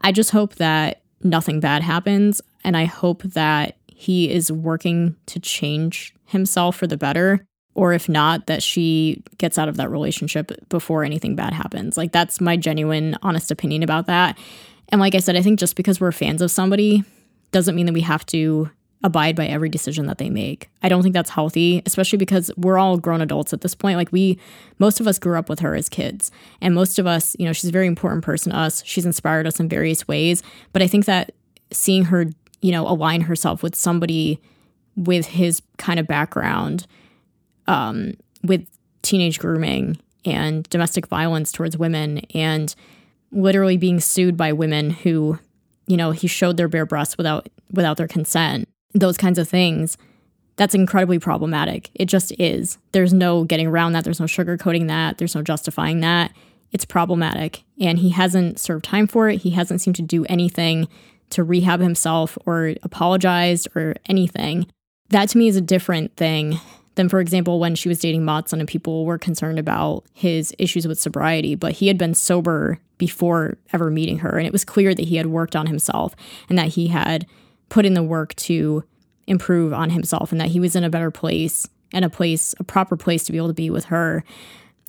I 0.00 0.12
just 0.12 0.30
hope 0.30 0.56
that 0.56 1.02
nothing 1.26 1.60
bad 1.60 1.82
happens. 1.82 2.40
And 2.64 2.76
I 2.76 2.84
hope 2.84 3.22
that 3.22 3.76
he 3.86 4.30
is 4.30 4.50
working 4.50 5.16
to 5.26 5.40
change 5.40 6.14
himself 6.26 6.76
for 6.76 6.86
the 6.86 6.96
better. 6.96 7.44
Or 7.74 7.92
if 7.92 8.08
not, 8.08 8.46
that 8.46 8.62
she 8.62 9.22
gets 9.36 9.58
out 9.58 9.68
of 9.68 9.76
that 9.76 9.90
relationship 9.90 10.50
before 10.70 11.04
anything 11.04 11.36
bad 11.36 11.52
happens. 11.52 11.96
Like, 11.98 12.10
that's 12.10 12.40
my 12.40 12.56
genuine, 12.56 13.16
honest 13.22 13.50
opinion 13.50 13.82
about 13.82 14.06
that. 14.06 14.38
And 14.88 15.00
like 15.00 15.14
I 15.14 15.18
said, 15.18 15.36
I 15.36 15.42
think 15.42 15.58
just 15.58 15.76
because 15.76 16.00
we're 16.00 16.12
fans 16.12 16.40
of 16.40 16.50
somebody 16.50 17.04
doesn't 17.52 17.74
mean 17.74 17.86
that 17.86 17.92
we 17.92 18.00
have 18.00 18.24
to 18.26 18.70
abide 19.04 19.36
by 19.36 19.46
every 19.46 19.68
decision 19.68 20.06
that 20.06 20.18
they 20.18 20.30
make. 20.30 20.68
I 20.82 20.88
don't 20.88 21.02
think 21.02 21.12
that's 21.12 21.30
healthy, 21.30 21.82
especially 21.86 22.18
because 22.18 22.50
we're 22.56 22.78
all 22.78 22.96
grown 22.96 23.20
adults 23.20 23.52
at 23.52 23.60
this 23.60 23.74
point. 23.74 23.96
Like 23.96 24.10
we 24.10 24.38
most 24.78 25.00
of 25.00 25.06
us 25.06 25.18
grew 25.18 25.38
up 25.38 25.48
with 25.48 25.60
her 25.60 25.74
as 25.74 25.88
kids. 25.88 26.30
And 26.60 26.74
most 26.74 26.98
of 26.98 27.06
us, 27.06 27.36
you 27.38 27.44
know, 27.44 27.52
she's 27.52 27.68
a 27.68 27.72
very 27.72 27.86
important 27.86 28.24
person 28.24 28.52
to 28.52 28.58
us. 28.58 28.82
She's 28.84 29.06
inspired 29.06 29.46
us 29.46 29.60
in 29.60 29.68
various 29.68 30.08
ways, 30.08 30.42
but 30.72 30.82
I 30.82 30.86
think 30.86 31.04
that 31.04 31.32
seeing 31.70 32.04
her, 32.06 32.26
you 32.62 32.72
know, 32.72 32.88
align 32.88 33.22
herself 33.22 33.62
with 33.62 33.74
somebody 33.74 34.40
with 34.96 35.26
his 35.26 35.60
kind 35.76 36.00
of 36.00 36.06
background 36.06 36.86
um 37.68 38.14
with 38.42 38.66
teenage 39.02 39.38
grooming 39.38 39.98
and 40.24 40.68
domestic 40.70 41.06
violence 41.06 41.52
towards 41.52 41.76
women 41.76 42.18
and 42.34 42.74
literally 43.30 43.76
being 43.76 44.00
sued 44.00 44.36
by 44.36 44.52
women 44.52 44.90
who, 44.90 45.38
you 45.86 45.96
know, 45.96 46.10
he 46.10 46.26
showed 46.26 46.56
their 46.56 46.68
bare 46.68 46.86
breasts 46.86 47.16
without 47.16 47.48
without 47.70 47.96
their 47.96 48.08
consent. 48.08 48.68
Those 48.98 49.16
kinds 49.16 49.38
of 49.38 49.48
things. 49.48 49.98
That's 50.56 50.74
incredibly 50.74 51.18
problematic. 51.18 51.90
It 51.94 52.06
just 52.06 52.32
is. 52.38 52.78
There's 52.92 53.12
no 53.12 53.44
getting 53.44 53.66
around 53.66 53.92
that. 53.92 54.04
There's 54.04 54.20
no 54.20 54.26
sugarcoating 54.26 54.88
that. 54.88 55.18
There's 55.18 55.34
no 55.34 55.42
justifying 55.42 56.00
that. 56.00 56.32
It's 56.72 56.86
problematic. 56.86 57.62
And 57.78 57.98
he 57.98 58.10
hasn't 58.10 58.58
served 58.58 58.86
time 58.86 59.06
for 59.06 59.28
it. 59.28 59.42
He 59.42 59.50
hasn't 59.50 59.82
seemed 59.82 59.96
to 59.96 60.02
do 60.02 60.24
anything 60.26 60.88
to 61.30 61.44
rehab 61.44 61.80
himself 61.80 62.38
or 62.46 62.74
apologize 62.82 63.68
or 63.74 63.96
anything. 64.06 64.66
That 65.10 65.28
to 65.30 65.38
me 65.38 65.48
is 65.48 65.56
a 65.56 65.60
different 65.60 66.16
thing 66.16 66.58
than, 66.94 67.10
for 67.10 67.20
example, 67.20 67.60
when 67.60 67.74
she 67.74 67.88
was 67.90 67.98
dating 67.98 68.24
Mod 68.24 68.48
Sun 68.48 68.60
and 68.60 68.68
people 68.68 69.04
were 69.04 69.18
concerned 69.18 69.58
about 69.58 70.04
his 70.14 70.54
issues 70.58 70.88
with 70.88 70.98
sobriety. 70.98 71.54
But 71.54 71.72
he 71.72 71.88
had 71.88 71.98
been 71.98 72.14
sober 72.14 72.78
before 72.96 73.58
ever 73.74 73.90
meeting 73.90 74.20
her. 74.20 74.38
And 74.38 74.46
it 74.46 74.52
was 74.52 74.64
clear 74.64 74.94
that 74.94 75.04
he 75.04 75.16
had 75.16 75.26
worked 75.26 75.54
on 75.54 75.66
himself 75.66 76.16
and 76.48 76.58
that 76.58 76.68
he 76.68 76.86
had 76.86 77.26
put 77.68 77.86
in 77.86 77.94
the 77.94 78.02
work 78.02 78.34
to 78.36 78.84
improve 79.26 79.72
on 79.72 79.90
himself 79.90 80.32
and 80.32 80.40
that 80.40 80.48
he 80.48 80.60
was 80.60 80.76
in 80.76 80.84
a 80.84 80.90
better 80.90 81.10
place 81.10 81.66
and 81.92 82.04
a 82.04 82.10
place, 82.10 82.54
a 82.58 82.64
proper 82.64 82.96
place 82.96 83.24
to 83.24 83.32
be 83.32 83.38
able 83.38 83.48
to 83.48 83.54
be 83.54 83.70
with 83.70 83.86
her 83.86 84.24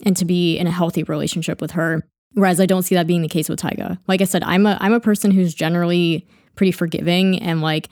and 0.05 0.15
to 0.17 0.25
be 0.25 0.57
in 0.57 0.67
a 0.67 0.71
healthy 0.71 1.03
relationship 1.03 1.61
with 1.61 1.71
her. 1.71 2.03
Whereas 2.33 2.59
I 2.59 2.65
don't 2.65 2.83
see 2.83 2.95
that 2.95 3.07
being 3.07 3.23
the 3.23 3.27
case 3.27 3.49
with 3.49 3.59
Tyga. 3.59 3.97
Like 4.07 4.21
I 4.21 4.25
said, 4.25 4.43
I'm 4.43 4.65
a 4.67 4.77
I'm 4.79 4.93
a 4.93 4.99
person 4.99 5.31
who's 5.31 5.55
generally 5.55 6.27
pretty 6.55 6.71
forgiving 6.71 7.39
and 7.39 7.61
like 7.61 7.89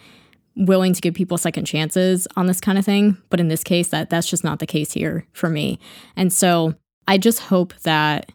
willing 0.55 0.93
to 0.93 1.01
give 1.01 1.13
people 1.13 1.37
second 1.37 1.65
chances 1.65 2.27
on 2.35 2.47
this 2.47 2.61
kind 2.61 2.77
of 2.77 2.85
thing 2.85 3.17
but 3.29 3.39
in 3.39 3.49
this 3.49 3.63
case 3.63 3.89
that 3.89 4.09
that's 4.09 4.27
just 4.27 4.43
not 4.43 4.59
the 4.59 4.65
case 4.65 4.91
here 4.93 5.25
for 5.33 5.49
me 5.49 5.77
and 6.15 6.31
so 6.31 6.73
i 7.07 7.17
just 7.17 7.41
hope 7.41 7.73
that 7.83 8.31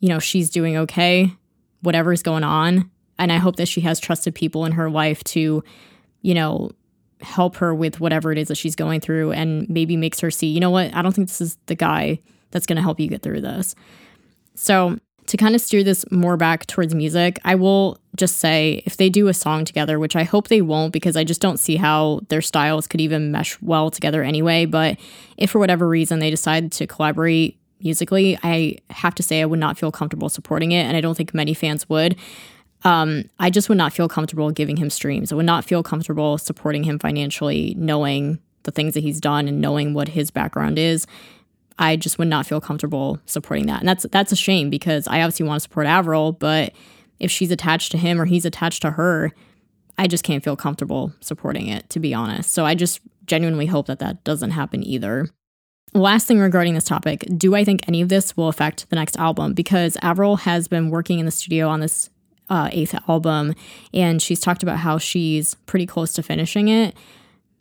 you 0.00 0.08
know 0.08 0.20
she's 0.20 0.48
doing 0.48 0.76
okay 0.76 1.32
whatever's 1.82 2.22
going 2.22 2.44
on 2.44 2.88
and 3.18 3.32
i 3.32 3.36
hope 3.36 3.56
that 3.56 3.68
she 3.68 3.80
has 3.80 3.98
trusted 3.98 4.34
people 4.34 4.64
in 4.64 4.72
her 4.72 4.90
life 4.90 5.22
to 5.24 5.62
you 6.22 6.34
know 6.34 6.70
help 7.20 7.56
her 7.56 7.74
with 7.74 8.00
whatever 8.00 8.32
it 8.32 8.38
is 8.38 8.48
that 8.48 8.56
she's 8.56 8.76
going 8.76 9.00
through 9.00 9.32
and 9.32 9.68
maybe 9.68 9.96
makes 9.96 10.20
her 10.20 10.30
see 10.30 10.46
you 10.46 10.60
know 10.60 10.70
what 10.70 10.94
i 10.94 11.02
don't 11.02 11.12
think 11.12 11.28
this 11.28 11.40
is 11.40 11.56
the 11.66 11.74
guy 11.74 12.18
that's 12.50 12.66
going 12.66 12.76
to 12.76 12.82
help 12.82 13.00
you 13.00 13.08
get 13.08 13.22
through 13.22 13.40
this 13.40 13.74
so 14.54 14.96
to 15.26 15.36
kind 15.36 15.54
of 15.54 15.60
steer 15.60 15.82
this 15.82 16.04
more 16.10 16.36
back 16.36 16.66
towards 16.66 16.94
music, 16.94 17.38
I 17.44 17.54
will 17.54 17.98
just 18.16 18.38
say 18.38 18.82
if 18.84 18.96
they 18.96 19.08
do 19.08 19.28
a 19.28 19.34
song 19.34 19.64
together, 19.64 19.98
which 19.98 20.16
I 20.16 20.22
hope 20.22 20.48
they 20.48 20.60
won't 20.60 20.92
because 20.92 21.16
I 21.16 21.24
just 21.24 21.40
don't 21.40 21.58
see 21.58 21.76
how 21.76 22.20
their 22.28 22.42
styles 22.42 22.86
could 22.86 23.00
even 23.00 23.32
mesh 23.32 23.60
well 23.62 23.90
together 23.90 24.22
anyway. 24.22 24.66
But 24.66 24.98
if 25.36 25.50
for 25.50 25.58
whatever 25.58 25.88
reason 25.88 26.18
they 26.18 26.30
decide 26.30 26.70
to 26.72 26.86
collaborate 26.86 27.58
musically, 27.80 28.38
I 28.42 28.76
have 28.90 29.14
to 29.16 29.22
say 29.22 29.40
I 29.40 29.46
would 29.46 29.58
not 29.58 29.78
feel 29.78 29.90
comfortable 29.90 30.28
supporting 30.28 30.72
it. 30.72 30.82
And 30.82 30.96
I 30.96 31.00
don't 31.00 31.16
think 31.16 31.32
many 31.32 31.54
fans 31.54 31.88
would. 31.88 32.16
Um, 32.84 33.24
I 33.38 33.48
just 33.48 33.68
would 33.68 33.78
not 33.78 33.92
feel 33.92 34.08
comfortable 34.08 34.50
giving 34.50 34.76
him 34.76 34.90
streams. 34.90 35.32
I 35.32 35.36
would 35.36 35.46
not 35.46 35.64
feel 35.64 35.82
comfortable 35.82 36.36
supporting 36.36 36.84
him 36.84 36.98
financially, 36.98 37.74
knowing 37.78 38.38
the 38.64 38.70
things 38.70 38.94
that 38.94 39.00
he's 39.00 39.20
done 39.20 39.48
and 39.48 39.60
knowing 39.60 39.94
what 39.94 40.08
his 40.08 40.30
background 40.30 40.78
is. 40.78 41.06
I 41.78 41.96
just 41.96 42.18
would 42.18 42.28
not 42.28 42.46
feel 42.46 42.60
comfortable 42.60 43.18
supporting 43.26 43.66
that. 43.66 43.80
And 43.80 43.88
that's 43.88 44.06
that's 44.10 44.32
a 44.32 44.36
shame 44.36 44.70
because 44.70 45.08
I 45.08 45.22
obviously 45.22 45.46
want 45.46 45.56
to 45.56 45.62
support 45.62 45.86
Avril, 45.86 46.32
but 46.32 46.72
if 47.18 47.30
she's 47.30 47.50
attached 47.50 47.90
to 47.92 47.98
him 47.98 48.20
or 48.20 48.26
he's 48.26 48.44
attached 48.44 48.82
to 48.82 48.92
her, 48.92 49.32
I 49.96 50.06
just 50.06 50.24
can't 50.24 50.44
feel 50.44 50.56
comfortable 50.56 51.12
supporting 51.20 51.68
it 51.68 51.88
to 51.90 52.00
be 52.00 52.14
honest. 52.14 52.52
So 52.52 52.64
I 52.64 52.74
just 52.74 53.00
genuinely 53.26 53.66
hope 53.66 53.86
that 53.86 53.98
that 54.00 54.22
doesn't 54.24 54.50
happen 54.50 54.84
either. 54.84 55.28
Last 55.94 56.26
thing 56.26 56.40
regarding 56.40 56.74
this 56.74 56.84
topic, 56.84 57.24
do 57.36 57.54
I 57.54 57.64
think 57.64 57.86
any 57.86 58.02
of 58.02 58.08
this 58.08 58.36
will 58.36 58.48
affect 58.48 58.90
the 58.90 58.96
next 58.96 59.16
album? 59.16 59.54
Because 59.54 59.96
Avril 60.02 60.36
has 60.38 60.66
been 60.66 60.90
working 60.90 61.20
in 61.20 61.24
the 61.24 61.30
studio 61.30 61.68
on 61.68 61.80
this 61.80 62.10
uh, 62.48 62.68
eighth 62.72 62.94
album, 63.08 63.54
and 63.92 64.20
she's 64.20 64.40
talked 64.40 64.62
about 64.62 64.78
how 64.78 64.98
she's 64.98 65.54
pretty 65.66 65.86
close 65.86 66.12
to 66.14 66.22
finishing 66.22 66.68
it 66.68 66.96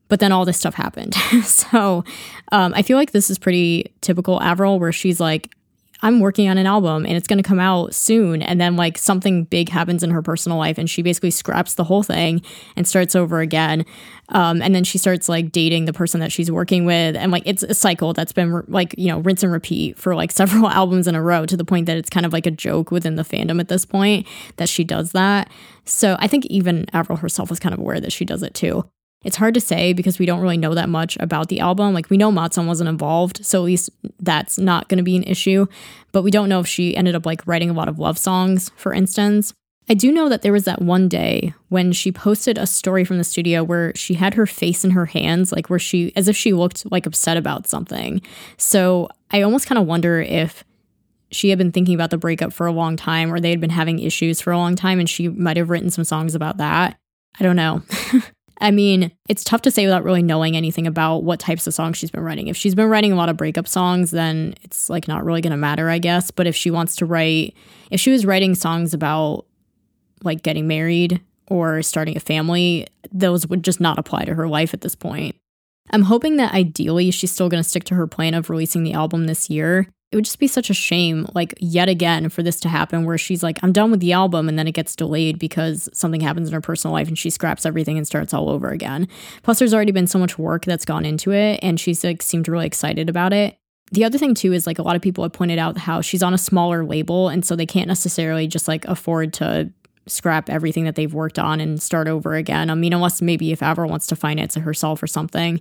but 0.10 0.19
then 0.19 0.32
all 0.32 0.46
this 0.46 0.60
stuff 0.60 0.76
happened. 0.76 1.15
so 1.43 2.04
um, 2.52 2.72
I 2.76 2.84
feel 2.84 2.98
like 2.98 3.13
this 3.13 3.32
is 3.32 3.39
pretty 3.39 3.91
typical 4.02 4.39
Avril, 4.43 4.78
where 4.78 4.91
she's 4.91 5.19
like, 5.19 5.56
I'm 6.03 6.19
working 6.19 6.49
on 6.49 6.57
an 6.57 6.67
album 6.67 7.05
and 7.05 7.15
it's 7.15 7.27
going 7.27 7.41
to 7.41 7.47
come 7.47 7.59
out 7.59 7.95
soon. 7.95 8.41
And 8.41 8.59
then, 8.59 8.75
like, 8.75 8.97
something 8.97 9.45
big 9.45 9.69
happens 9.69 10.03
in 10.03 10.11
her 10.11 10.21
personal 10.21 10.57
life 10.57 10.77
and 10.77 10.89
she 10.89 11.01
basically 11.01 11.31
scraps 11.31 11.75
the 11.75 11.85
whole 11.85 12.03
thing 12.03 12.41
and 12.75 12.85
starts 12.85 13.15
over 13.15 13.39
again. 13.39 13.85
Um, 14.29 14.61
and 14.61 14.75
then 14.75 14.83
she 14.83 14.97
starts 14.97 15.29
like 15.29 15.51
dating 15.51 15.85
the 15.85 15.93
person 15.93 16.19
that 16.19 16.31
she's 16.31 16.51
working 16.51 16.85
with. 16.85 17.15
And 17.15 17.31
like, 17.31 17.43
it's 17.45 17.63
a 17.63 17.73
cycle 17.73 18.13
that's 18.13 18.33
been 18.33 18.63
like, 18.67 18.93
you 18.97 19.07
know, 19.07 19.19
rinse 19.19 19.43
and 19.43 19.51
repeat 19.51 19.97
for 19.97 20.13
like 20.13 20.31
several 20.43 20.67
albums 20.67 21.07
in 21.07 21.15
a 21.15 21.21
row 21.21 21.45
to 21.45 21.55
the 21.55 21.65
point 21.65 21.85
that 21.85 21.97
it's 21.97 22.09
kind 22.09 22.25
of 22.25 22.33
like 22.33 22.45
a 22.45 22.51
joke 22.51 22.91
within 22.91 23.15
the 23.15 23.23
fandom 23.23 23.59
at 23.61 23.69
this 23.69 23.85
point 23.85 24.27
that 24.57 24.67
she 24.67 24.83
does 24.83 25.13
that. 25.13 25.49
So 25.85 26.17
I 26.19 26.27
think 26.27 26.45
even 26.47 26.85
Avril 26.93 27.17
herself 27.17 27.49
was 27.49 27.59
kind 27.59 27.73
of 27.73 27.79
aware 27.79 28.01
that 28.01 28.11
she 28.11 28.25
does 28.25 28.43
it 28.43 28.53
too. 28.53 28.85
It's 29.23 29.38
hard 29.38 29.53
to 29.53 29.62
say 29.62 29.93
because 29.93 30.19
we 30.19 30.25
don't 30.25 30.41
really 30.41 30.57
know 30.57 30.73
that 30.73 30.89
much 30.89 31.17
about 31.19 31.47
the 31.47 31.59
album. 31.59 31.93
Like 31.93 32.09
we 32.09 32.17
know 32.17 32.31
Mod 32.31 32.53
Sun 32.53 32.67
wasn't 32.67 32.89
involved, 32.89 33.45
so 33.45 33.59
at 33.59 33.65
least 33.65 33.89
that's 34.19 34.57
not 34.57 34.89
going 34.89 34.97
to 34.97 35.03
be 35.03 35.15
an 35.15 35.23
issue. 35.23 35.67
But 36.12 36.23
we 36.23 36.31
don't 36.31 36.49
know 36.49 36.59
if 36.59 36.67
she 36.67 36.95
ended 36.95 37.15
up 37.15 37.25
like 37.25 37.45
writing 37.47 37.69
a 37.69 37.73
lot 37.73 37.88
of 37.88 37.99
love 37.99 38.17
songs, 38.17 38.71
for 38.75 38.93
instance. 38.93 39.53
I 39.89 39.93
do 39.95 40.12
know 40.12 40.29
that 40.29 40.43
there 40.43 40.53
was 40.53 40.63
that 40.63 40.81
one 40.81 41.09
day 41.09 41.53
when 41.67 41.91
she 41.91 42.12
posted 42.12 42.57
a 42.57 42.65
story 42.65 43.03
from 43.03 43.17
the 43.17 43.23
studio 43.23 43.63
where 43.63 43.93
she 43.95 44.13
had 44.13 44.33
her 44.36 44.45
face 44.45 44.86
in 44.86 44.91
her 44.91 45.07
hands, 45.07 45.51
like 45.51 45.69
where 45.69 45.79
she, 45.79 46.13
as 46.15 46.29
if 46.29 46.38
she 46.38 46.53
looked 46.53 46.89
like 46.89 47.05
upset 47.05 47.36
about 47.36 47.67
something. 47.67 48.21
So 48.57 49.09
I 49.31 49.41
almost 49.41 49.67
kind 49.67 49.77
of 49.77 49.86
wonder 49.86 50.21
if 50.21 50.63
she 51.31 51.49
had 51.49 51.57
been 51.57 51.71
thinking 51.71 51.95
about 51.95 52.12
the 52.12 52.17
breakup 52.17 52.53
for 52.53 52.65
a 52.65 52.71
long 52.71 52.95
time 52.95 53.33
or 53.33 53.39
they 53.39 53.49
had 53.49 53.59
been 53.59 53.71
having 53.71 53.99
issues 53.99 54.39
for 54.39 54.53
a 54.53 54.57
long 54.57 54.75
time 54.75 54.99
and 54.99 55.09
she 55.09 55.27
might 55.27 55.57
have 55.57 55.69
written 55.69 55.89
some 55.89 56.03
songs 56.03 56.33
about 56.33 56.57
that. 56.57 56.97
I 57.39 57.43
don't 57.43 57.55
know. 57.55 57.81
I 58.63 58.71
mean, 58.71 59.12
it's 59.28 59.43
tough 59.43 59.62
to 59.63 59.71
say 59.71 59.86
without 59.86 60.06
really 60.06 60.23
knowing 60.23 60.56
anything 60.56 60.88
about 60.88 61.26
what 61.26 61.41
types 61.41 61.67
of 61.67 61.73
songs 61.73 61.97
she's 61.97 62.12
been 62.12 62.23
writing. 62.23 62.47
If 62.47 62.56
she's 62.56 62.73
been 62.73 62.88
writing 62.88 63.12
a 63.12 63.15
lot 63.17 63.28
of 63.28 63.36
breakup 63.36 63.67
songs, 63.67 64.12
then 64.12 64.56
it's 64.63 64.89
like 64.89 65.06
not 65.06 65.26
really 65.26 65.41
going 65.41 65.52
to 65.52 65.58
matter, 65.58 65.89
I 65.89 65.99
guess. 65.99 66.32
But 66.32 66.47
if 66.47 66.56
she 66.56 66.71
wants 66.71 66.95
to 66.95 67.06
write, 67.06 67.58
if 67.91 67.99
she 67.99 68.10
was 68.10 68.26
writing 68.26 68.56
songs 68.56 68.93
about 68.93 69.45
like 70.23 70.43
getting 70.43 70.65
married 70.65 71.19
or 71.47 71.82
starting 71.82 72.15
a 72.15 72.21
family, 72.21 72.88
those 73.12 73.45
would 73.47 73.65
just 73.65 73.82
not 73.82 73.99
apply 73.99 74.23
to 74.23 74.34
her 74.34 74.47
life 74.47 74.73
at 74.73 74.80
this 74.80 74.95
point. 74.95 75.36
I'm 75.91 76.04
hoping 76.04 76.38
that 76.38 76.54
ideally 76.54 77.12
she's 77.12 77.32
still 77.32 77.49
going 77.49 77.62
to 77.62 77.69
stick 77.69 77.84
to 77.86 77.95
her 77.95 78.08
plan 78.08 78.34
of 78.34 78.49
releasing 78.49 78.84
the 78.84 78.93
album 78.93 79.26
this 79.26 79.49
year 79.49 79.89
it 80.13 80.15
would 80.15 80.26
just 80.26 80.38
be 80.38 80.45
such 80.45 80.69
a 80.69 80.76
shame, 80.76 81.28
like, 81.34 81.56
yet 81.60 81.89
again, 81.89 82.30
for 82.30 82.43
this 82.43 82.60
to 82.60 82.69
happen 82.69 83.04
where 83.04 83.17
she's 83.17 83.41
like, 83.41 83.58
I'm 83.63 83.71
done 83.71 83.89
with 83.89 83.99
the 83.99 84.13
album, 84.13 84.47
and 84.47 84.60
then 84.60 84.67
it 84.67 84.73
gets 84.73 84.95
delayed 84.95 85.39
because 85.39 85.89
something 85.91 86.21
happens 86.21 86.47
in 86.47 86.54
her 86.54 86.62
personal 86.62 86.93
life 86.93 87.08
and 87.08 87.17
she 87.17 87.32
scraps 87.32 87.65
everything 87.65 87.97
and 87.97 88.06
starts 88.06 88.32
all 88.32 88.47
over 88.47 88.69
again. 88.69 89.08
Plus, 89.41 89.58
there's 89.58 89.73
already 89.73 89.91
been 89.91 90.06
so 90.06 90.19
much 90.19 90.38
work 90.38 90.65
that's 90.65 90.86
gone 90.86 91.04
into 91.04 91.32
it, 91.32 91.60
and 91.63 91.80
she's 91.80 92.04
like, 92.04 92.21
seemed 92.21 92.47
really 92.47 92.67
excited 92.67 93.10
about 93.10 93.34
it. 93.34 93.58
The 93.91 94.06
other 94.06 94.19
thing, 94.19 94.36
too, 94.36 94.54
is 94.54 94.67
like 94.67 94.78
a 94.78 94.84
lot 94.84 94.95
of 94.95 95.02
people 95.02 95.23
have 95.23 95.34
pointed 95.34 95.58
out 95.58 95.80
how 95.80 96.02
she's 96.02 96.21
on 96.21 96.36
a 96.36 96.38
smaller 96.38 96.86
label, 96.86 97.28
and 97.30 97.43
so 97.43 97.56
they 97.56 97.65
can't 97.65 97.88
necessarily 97.88 98.45
just 98.45 98.67
like 98.67 98.86
afford 98.86 99.34
to 99.34 99.71
scrap 100.06 100.47
everything 100.47 100.84
that 100.84 100.93
they've 100.93 101.13
worked 101.13 101.39
on 101.39 101.60
and 101.60 101.82
start 101.82 102.08
over 102.08 102.36
again. 102.36 102.69
I 102.69 102.76
mean, 102.76 102.93
unless 102.93 103.19
maybe 103.19 103.52
if 103.52 103.63
Avril 103.63 103.89
wants 103.89 104.06
to 104.08 104.15
finance 104.15 104.56
it 104.56 104.60
herself 104.60 105.02
or 105.02 105.08
something. 105.08 105.60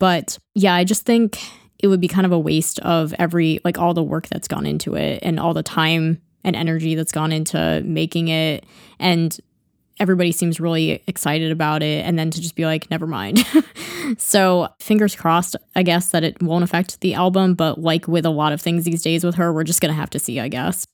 But 0.00 0.38
yeah, 0.54 0.74
I 0.74 0.82
just 0.82 1.04
think 1.04 1.38
it 1.82 1.88
would 1.88 2.00
be 2.00 2.08
kind 2.08 2.24
of 2.24 2.32
a 2.32 2.38
waste 2.38 2.78
of 2.80 3.12
every 3.18 3.60
like 3.64 3.78
all 3.78 3.92
the 3.92 4.02
work 4.02 4.28
that's 4.28 4.48
gone 4.48 4.66
into 4.66 4.94
it 4.94 5.18
and 5.22 5.38
all 5.38 5.52
the 5.52 5.62
time 5.62 6.22
and 6.44 6.56
energy 6.56 6.94
that's 6.94 7.12
gone 7.12 7.32
into 7.32 7.82
making 7.84 8.28
it. 8.28 8.64
And 8.98 9.36
everybody 10.00 10.32
seems 10.32 10.58
really 10.58 11.02
excited 11.06 11.52
about 11.52 11.82
it 11.82 12.04
and 12.06 12.18
then 12.18 12.30
to 12.30 12.40
just 12.40 12.54
be 12.54 12.64
like 12.64 12.90
never 12.90 13.06
mind. 13.06 13.44
So 14.18 14.68
fingers 14.78 15.14
crossed 15.14 15.56
i 15.76 15.82
guess 15.82 16.08
that 16.08 16.24
it 16.24 16.42
won't 16.42 16.64
affect 16.64 17.00
the 17.00 17.14
album 17.14 17.54
but 17.54 17.80
like 17.80 18.08
with 18.08 18.26
a 18.26 18.30
lot 18.30 18.52
of 18.52 18.60
things 18.60 18.84
these 18.84 19.02
days 19.02 19.24
with 19.24 19.36
her 19.36 19.52
we're 19.52 19.64
just 19.64 19.80
gonna 19.80 19.94
have 19.94 20.10
to 20.10 20.18
see 20.18 20.40
i 20.40 20.48
guess 20.48 20.84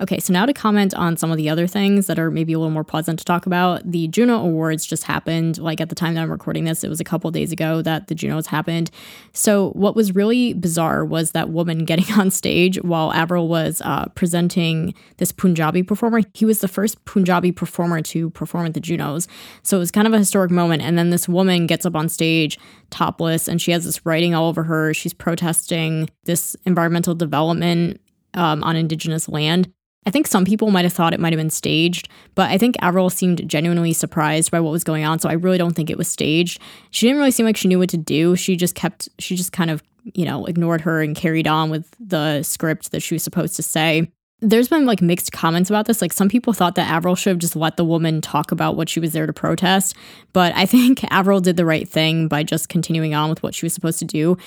Okay, 0.00 0.18
so 0.18 0.32
now 0.32 0.46
to 0.46 0.54
comment 0.54 0.94
on 0.94 1.18
some 1.18 1.30
of 1.30 1.36
the 1.36 1.50
other 1.50 1.66
things 1.66 2.06
that 2.06 2.18
are 2.18 2.30
maybe 2.30 2.54
a 2.54 2.58
little 2.58 2.70
more 2.70 2.84
pleasant 2.84 3.18
to 3.18 3.24
talk 3.24 3.44
about. 3.44 3.82
The 3.84 4.08
Juno 4.08 4.38
Awards 4.38 4.86
just 4.86 5.04
happened. 5.04 5.58
Like 5.58 5.78
at 5.78 5.90
the 5.90 5.94
time 5.94 6.14
that 6.14 6.22
I'm 6.22 6.30
recording 6.30 6.64
this, 6.64 6.82
it 6.82 6.88
was 6.88 7.00
a 7.00 7.04
couple 7.04 7.30
days 7.30 7.52
ago 7.52 7.82
that 7.82 8.06
the 8.06 8.14
Junos 8.14 8.46
happened. 8.46 8.90
So, 9.34 9.72
what 9.72 9.94
was 9.94 10.14
really 10.14 10.54
bizarre 10.54 11.04
was 11.04 11.32
that 11.32 11.50
woman 11.50 11.84
getting 11.90 12.10
on 12.18 12.30
stage 12.30 12.76
while 12.82 13.12
Avril 13.12 13.46
was 13.46 13.82
uh, 13.84 14.06
presenting 14.14 14.94
this 15.18 15.32
Punjabi 15.32 15.82
performer. 15.82 16.22
He 16.32 16.46
was 16.46 16.60
the 16.60 16.68
first 16.68 17.04
Punjabi 17.04 17.52
performer 17.52 18.00
to 18.00 18.30
perform 18.30 18.64
at 18.64 18.74
the 18.74 18.80
Junos. 18.80 19.28
So, 19.62 19.76
it 19.76 19.80
was 19.80 19.90
kind 19.90 20.06
of 20.06 20.14
a 20.14 20.18
historic 20.18 20.50
moment. 20.50 20.80
And 20.80 20.96
then 20.96 21.10
this 21.10 21.28
woman 21.28 21.66
gets 21.66 21.84
up 21.84 21.94
on 21.94 22.08
stage 22.08 22.58
topless 22.88 23.48
and 23.48 23.60
she 23.60 23.70
has 23.72 23.84
this 23.84 24.06
writing 24.06 24.34
all 24.34 24.48
over 24.48 24.62
her. 24.62 24.94
She's 24.94 25.12
protesting 25.12 26.08
this 26.24 26.56
environmental 26.64 27.14
development 27.14 28.00
um, 28.32 28.64
on 28.64 28.76
indigenous 28.76 29.28
land. 29.28 29.70
I 30.06 30.10
think 30.10 30.26
some 30.26 30.44
people 30.44 30.70
might 30.70 30.84
have 30.84 30.94
thought 30.94 31.12
it 31.12 31.20
might 31.20 31.32
have 31.32 31.38
been 31.38 31.50
staged, 31.50 32.08
but 32.34 32.50
I 32.50 32.56
think 32.56 32.76
Avril 32.80 33.10
seemed 33.10 33.46
genuinely 33.48 33.92
surprised 33.92 34.50
by 34.50 34.60
what 34.60 34.70
was 34.70 34.84
going 34.84 35.04
on, 35.04 35.18
so 35.18 35.28
I 35.28 35.34
really 35.34 35.58
don't 35.58 35.74
think 35.74 35.90
it 35.90 35.98
was 35.98 36.08
staged. 36.08 36.60
She 36.90 37.06
didn't 37.06 37.18
really 37.18 37.30
seem 37.30 37.44
like 37.44 37.56
she 37.56 37.68
knew 37.68 37.78
what 37.78 37.90
to 37.90 37.98
do. 37.98 38.34
She 38.34 38.56
just 38.56 38.74
kept, 38.74 39.10
she 39.18 39.36
just 39.36 39.52
kind 39.52 39.70
of, 39.70 39.82
you 40.14 40.24
know, 40.24 40.46
ignored 40.46 40.80
her 40.82 41.02
and 41.02 41.14
carried 41.14 41.46
on 41.46 41.68
with 41.68 41.94
the 42.00 42.42
script 42.42 42.92
that 42.92 43.02
she 43.02 43.14
was 43.14 43.22
supposed 43.22 43.56
to 43.56 43.62
say. 43.62 44.10
There's 44.42 44.68
been 44.68 44.86
like 44.86 45.02
mixed 45.02 45.32
comments 45.32 45.68
about 45.68 45.84
this. 45.84 46.00
Like 46.00 46.14
some 46.14 46.30
people 46.30 46.54
thought 46.54 46.76
that 46.76 46.88
Avril 46.90 47.14
should 47.14 47.28
have 47.28 47.38
just 47.38 47.54
let 47.54 47.76
the 47.76 47.84
woman 47.84 48.22
talk 48.22 48.52
about 48.52 48.74
what 48.74 48.88
she 48.88 49.00
was 49.00 49.12
there 49.12 49.26
to 49.26 49.34
protest, 49.34 49.94
but 50.32 50.54
I 50.56 50.64
think 50.64 51.04
Avril 51.12 51.40
did 51.40 51.58
the 51.58 51.66
right 51.66 51.86
thing 51.86 52.26
by 52.26 52.42
just 52.42 52.70
continuing 52.70 53.14
on 53.14 53.28
with 53.28 53.42
what 53.42 53.54
she 53.54 53.66
was 53.66 53.74
supposed 53.74 53.98
to 53.98 54.06
do 54.06 54.38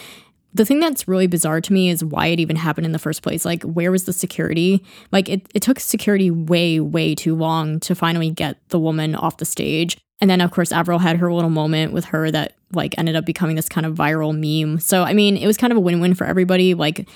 the 0.54 0.66
thing 0.66 0.80
that's 0.80 1.08
really 1.08 1.28
bizarre 1.28 1.62
to 1.62 1.74
me 1.74 1.90
is 1.90 2.04
why 2.04 2.28
it 2.28 2.40
even 2.40 2.56
happened 2.56 2.86
in 2.86 2.92
the 2.92 3.00
first 3.00 3.24
place. 3.24 3.46
Like, 3.46 3.64
where 3.64 3.92
was 3.92 4.06
the 4.06 4.14
security? 4.14 4.84
Like, 5.12 5.28
it, 5.30 5.48
it 5.54 5.62
took 5.62 5.80
security 5.80 6.30
way, 6.30 6.80
way 6.80 7.16
too 7.16 7.36
long 7.36 7.80
to 7.82 7.96
finally 7.96 8.30
get 8.30 8.58
the 8.70 8.80
woman 8.80 9.16
off 9.16 9.38
the 9.38 9.46
stage. 9.46 9.98
And 10.22 10.30
then, 10.30 10.42
of 10.42 10.52
course, 10.52 10.72
Avril 10.72 11.00
had 11.00 11.18
her 11.18 11.34
little 11.34 11.50
moment 11.50 11.92
with 11.92 12.06
her 12.06 12.30
that, 12.32 12.54
like, 12.72 12.96
ended 12.98 13.16
up 13.16 13.26
becoming 13.26 13.56
this 13.56 13.68
kind 13.68 13.86
of 13.86 13.96
viral 13.96 14.34
meme. 14.34 14.80
So, 14.80 15.04
I 15.04 15.14
mean, 15.14 15.38
it 15.38 15.48
was 15.48 15.58
kind 15.58 15.72
of 15.72 15.78
a 15.78 15.82
win 15.82 16.00
win 16.00 16.14
for 16.14 16.26
everybody. 16.26 16.76
Like, 16.76 17.08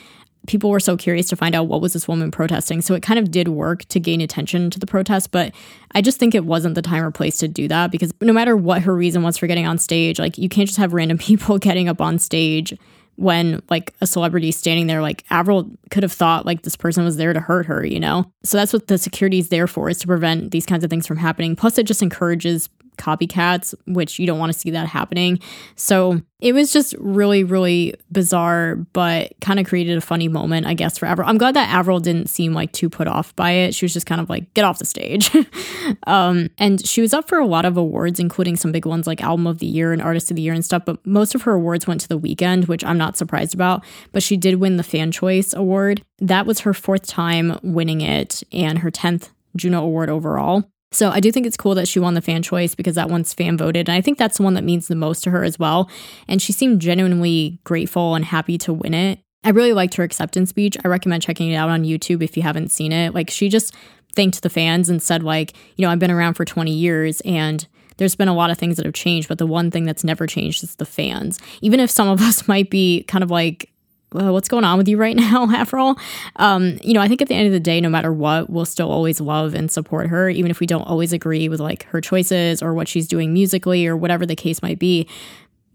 people 0.47 0.69
were 0.69 0.79
so 0.79 0.97
curious 0.97 1.27
to 1.29 1.35
find 1.35 1.53
out 1.53 1.67
what 1.67 1.81
was 1.81 1.93
this 1.93 2.07
woman 2.07 2.31
protesting. 2.31 2.81
So 2.81 2.95
it 2.95 3.03
kind 3.03 3.19
of 3.19 3.29
did 3.29 3.49
work 3.49 3.85
to 3.85 3.99
gain 3.99 4.21
attention 4.21 4.69
to 4.71 4.79
the 4.79 4.87
protest, 4.87 5.31
but 5.31 5.53
I 5.91 6.01
just 6.01 6.19
think 6.19 6.33
it 6.33 6.45
wasn't 6.45 6.75
the 6.75 6.81
time 6.81 7.03
or 7.03 7.11
place 7.11 7.37
to 7.39 7.47
do 7.47 7.67
that 7.67 7.91
because 7.91 8.13
no 8.21 8.33
matter 8.33 8.55
what 8.55 8.81
her 8.83 8.95
reason 8.95 9.23
was 9.23 9.37
for 9.37 9.47
getting 9.47 9.67
on 9.67 9.77
stage, 9.77 10.19
like 10.19 10.37
you 10.37 10.47
can't 10.47 10.67
just 10.67 10.79
have 10.79 10.93
random 10.93 11.17
people 11.19 11.57
getting 11.57 11.89
up 11.89 12.01
on 12.01 12.17
stage 12.17 12.73
when 13.17 13.61
like 13.69 13.93
a 13.99 14.07
celebrity 14.07 14.51
standing 14.51 14.87
there 14.87 15.01
like 15.01 15.23
avril 15.29 15.69
could 15.89 16.03
have 16.03 16.11
thought 16.11 16.45
like 16.45 16.61
this 16.61 16.75
person 16.75 17.03
was 17.03 17.17
there 17.17 17.33
to 17.33 17.39
hurt 17.39 17.65
her 17.65 17.85
you 17.85 17.99
know? 17.99 18.31
So 18.43 18.57
that's 18.57 18.73
what 18.73 18.87
the 18.87 18.97
security 18.97 19.39
is 19.39 19.49
there 19.49 19.67
for 19.67 19.89
is 19.89 19.97
to 19.99 20.07
prevent 20.07 20.51
these 20.51 20.65
kinds 20.65 20.83
of 20.83 20.89
things 20.89 21.07
from 21.07 21.17
happening. 21.17 21.55
Plus 21.55 21.77
it 21.77 21.85
just 21.85 22.01
encourages 22.01 22.69
copycats, 22.97 23.73
which 23.85 24.19
you 24.19 24.27
don't 24.27 24.39
want 24.39 24.51
to 24.51 24.57
see 24.57 24.71
that 24.71 24.87
happening. 24.87 25.39
So 25.75 26.21
it 26.39 26.53
was 26.53 26.71
just 26.71 26.93
really, 26.99 27.43
really 27.43 27.95
bizarre, 28.11 28.75
but 28.93 29.33
kind 29.41 29.59
of 29.59 29.65
created 29.65 29.97
a 29.97 30.01
funny 30.01 30.27
moment, 30.27 30.67
I 30.67 30.75
guess, 30.75 30.97
for 30.97 31.07
Avril. 31.07 31.27
I'm 31.27 31.39
glad 31.39 31.55
that 31.55 31.69
Avril 31.69 31.99
didn't 31.99 32.27
seem 32.27 32.53
like 32.53 32.71
too 32.73 32.89
put 32.89 33.07
off 33.07 33.35
by 33.35 33.51
it. 33.51 33.73
She 33.73 33.85
was 33.85 33.93
just 33.93 34.05
kind 34.05 34.21
of 34.21 34.29
like, 34.29 34.53
get 34.53 34.63
off 34.63 34.77
the 34.77 34.85
stage. 34.85 35.31
um, 36.07 36.49
and 36.59 36.85
she 36.85 37.01
was 37.01 37.13
up 37.13 37.27
for 37.27 37.39
a 37.39 37.45
lot 37.45 37.65
of 37.65 37.75
awards, 37.75 38.19
including 38.19 38.55
some 38.55 38.71
big 38.71 38.85
ones 38.85 39.07
like 39.07 39.21
Album 39.21 39.47
of 39.47 39.57
the 39.57 39.65
Year 39.65 39.93
and 39.93 40.01
Artist 40.01 40.29
of 40.29 40.35
the 40.35 40.43
Year 40.43 40.53
and 40.53 40.63
stuff, 40.63 40.83
but 40.85 41.03
most 41.05 41.33
of 41.33 41.41
her 41.43 41.53
awards 41.53 41.87
went 41.87 42.01
to 42.01 42.07
The 42.07 42.19
Weeknd, 42.19 42.67
which 42.67 42.83
I'm 42.83 42.99
not 42.99 43.17
surprised 43.17 43.55
about. 43.55 43.83
But 44.11 44.21
she 44.21 44.37
did 44.37 44.55
win 44.55 44.77
the 44.77 44.83
Fan 44.83 45.11
Choice 45.11 45.53
Award. 45.53 46.03
That 46.19 46.45
was 46.45 46.59
her 46.59 46.73
fourth 46.73 47.07
time 47.07 47.59
winning 47.63 48.01
it 48.01 48.43
and 48.51 48.79
her 48.79 48.91
10th 48.91 49.31
Juno 49.55 49.81
Award 49.81 50.09
overall. 50.09 50.69
So 50.91 51.09
I 51.09 51.19
do 51.19 51.31
think 51.31 51.45
it's 51.45 51.57
cool 51.57 51.75
that 51.75 51.87
she 51.87 51.99
won 51.99 52.13
the 52.13 52.21
fan 52.21 52.41
choice 52.41 52.73
because 52.73 52.95
that 52.95 53.09
one's 53.09 53.33
fan 53.33 53.57
voted. 53.57 53.89
And 53.89 53.95
I 53.95 54.01
think 54.01 54.17
that's 54.17 54.37
the 54.37 54.43
one 54.43 54.53
that 54.53 54.63
means 54.63 54.87
the 54.87 54.95
most 54.95 55.23
to 55.25 55.31
her 55.31 55.43
as 55.43 55.59
well. 55.59 55.89
And 56.27 56.41
she 56.41 56.53
seemed 56.53 56.79
genuinely 56.79 57.59
grateful 57.65 58.15
and 58.15 58.23
happy 58.23 58.57
to 58.59 58.73
win 58.73 58.93
it. 58.93 59.19
I 59.43 59.49
really 59.49 59.73
liked 59.73 59.95
her 59.95 60.03
acceptance 60.03 60.49
speech. 60.49 60.77
I 60.83 60.87
recommend 60.87 61.23
checking 61.23 61.51
it 61.51 61.55
out 61.55 61.69
on 61.69 61.83
YouTube 61.83 62.23
if 62.23 62.37
you 62.37 62.43
haven't 62.43 62.71
seen 62.71 62.91
it. 62.91 63.13
Like 63.13 63.29
she 63.29 63.49
just 63.49 63.73
thanked 64.13 64.41
the 64.41 64.49
fans 64.49 64.89
and 64.89 65.01
said 65.01 65.23
like, 65.23 65.53
you 65.75 65.85
know, 65.85 65.91
I've 65.91 65.99
been 65.99 66.11
around 66.11 66.35
for 66.35 66.45
20 66.45 66.71
years 66.71 67.21
and 67.21 67.67
there's 67.97 68.15
been 68.15 68.27
a 68.27 68.33
lot 68.33 68.49
of 68.49 68.57
things 68.57 68.77
that 68.77 68.85
have 68.85 68.93
changed, 68.93 69.27
but 69.27 69.37
the 69.37 69.47
one 69.47 69.71
thing 69.71 69.85
that's 69.85 70.03
never 70.03 70.25
changed 70.25 70.63
is 70.63 70.75
the 70.75 70.85
fans. 70.85 71.39
Even 71.61 71.79
if 71.79 71.91
some 71.91 72.07
of 72.07 72.21
us 72.21 72.47
might 72.47 72.69
be 72.69 73.03
kind 73.03 73.23
of 73.23 73.31
like 73.31 73.69
uh, 74.15 74.31
what's 74.31 74.47
going 74.47 74.63
on 74.63 74.77
with 74.77 74.87
you 74.87 74.97
right 74.97 75.15
now, 75.17 75.47
all? 75.73 75.97
Um, 76.37 76.79
you 76.81 76.93
know, 76.93 77.01
I 77.01 77.07
think 77.07 77.21
at 77.21 77.27
the 77.27 77.35
end 77.35 77.47
of 77.47 77.53
the 77.53 77.59
day, 77.59 77.81
no 77.81 77.89
matter 77.89 78.13
what, 78.13 78.49
we'll 78.49 78.65
still 78.65 78.91
always 78.91 79.19
love 79.19 79.53
and 79.53 79.71
support 79.71 80.07
her, 80.07 80.29
even 80.29 80.51
if 80.51 80.59
we 80.59 80.67
don't 80.67 80.83
always 80.83 81.13
agree 81.13 81.49
with 81.49 81.59
like 81.59 81.83
her 81.85 82.01
choices 82.01 82.61
or 82.63 82.73
what 82.73 82.87
she's 82.87 83.07
doing 83.07 83.33
musically 83.33 83.85
or 83.85 83.97
whatever 83.97 84.25
the 84.25 84.35
case 84.35 84.61
might 84.61 84.79
be. 84.79 85.07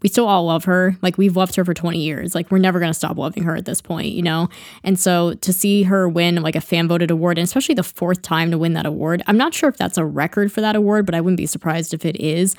We 0.01 0.09
still 0.09 0.27
all 0.27 0.45
love 0.45 0.65
her. 0.65 0.97
Like 1.01 1.17
we've 1.17 1.37
loved 1.37 1.55
her 1.55 1.63
for 1.63 1.73
20 1.73 1.97
years. 1.97 2.35
Like 2.35 2.51
we're 2.51 2.57
never 2.57 2.79
going 2.79 2.89
to 2.89 2.93
stop 2.93 3.17
loving 3.17 3.43
her 3.43 3.55
at 3.55 3.63
this 3.63 3.79
point, 3.79 4.07
you 4.07 4.21
know? 4.21 4.49
And 4.83 4.99
so 4.99 5.35
to 5.35 5.53
see 5.53 5.83
her 5.83 6.09
win 6.09 6.41
like 6.41 6.57
a 6.57 6.61
fan 6.61 6.89
voted 6.89 7.09
award, 7.09 7.37
and 7.37 7.45
especially 7.45 7.75
the 7.75 7.83
fourth 7.83 8.21
time 8.21 8.51
to 8.51 8.57
win 8.57 8.73
that 8.73 8.85
award, 8.85 9.23
I'm 9.27 9.37
not 9.37 9.53
sure 9.53 9.69
if 9.69 9.77
that's 9.77 9.97
a 9.97 10.03
record 10.03 10.51
for 10.51 10.59
that 10.59 10.75
award, 10.75 11.05
but 11.05 11.15
I 11.15 11.21
wouldn't 11.21 11.37
be 11.37 11.45
surprised 11.45 11.93
if 11.93 12.03
it 12.03 12.17
is. 12.17 12.57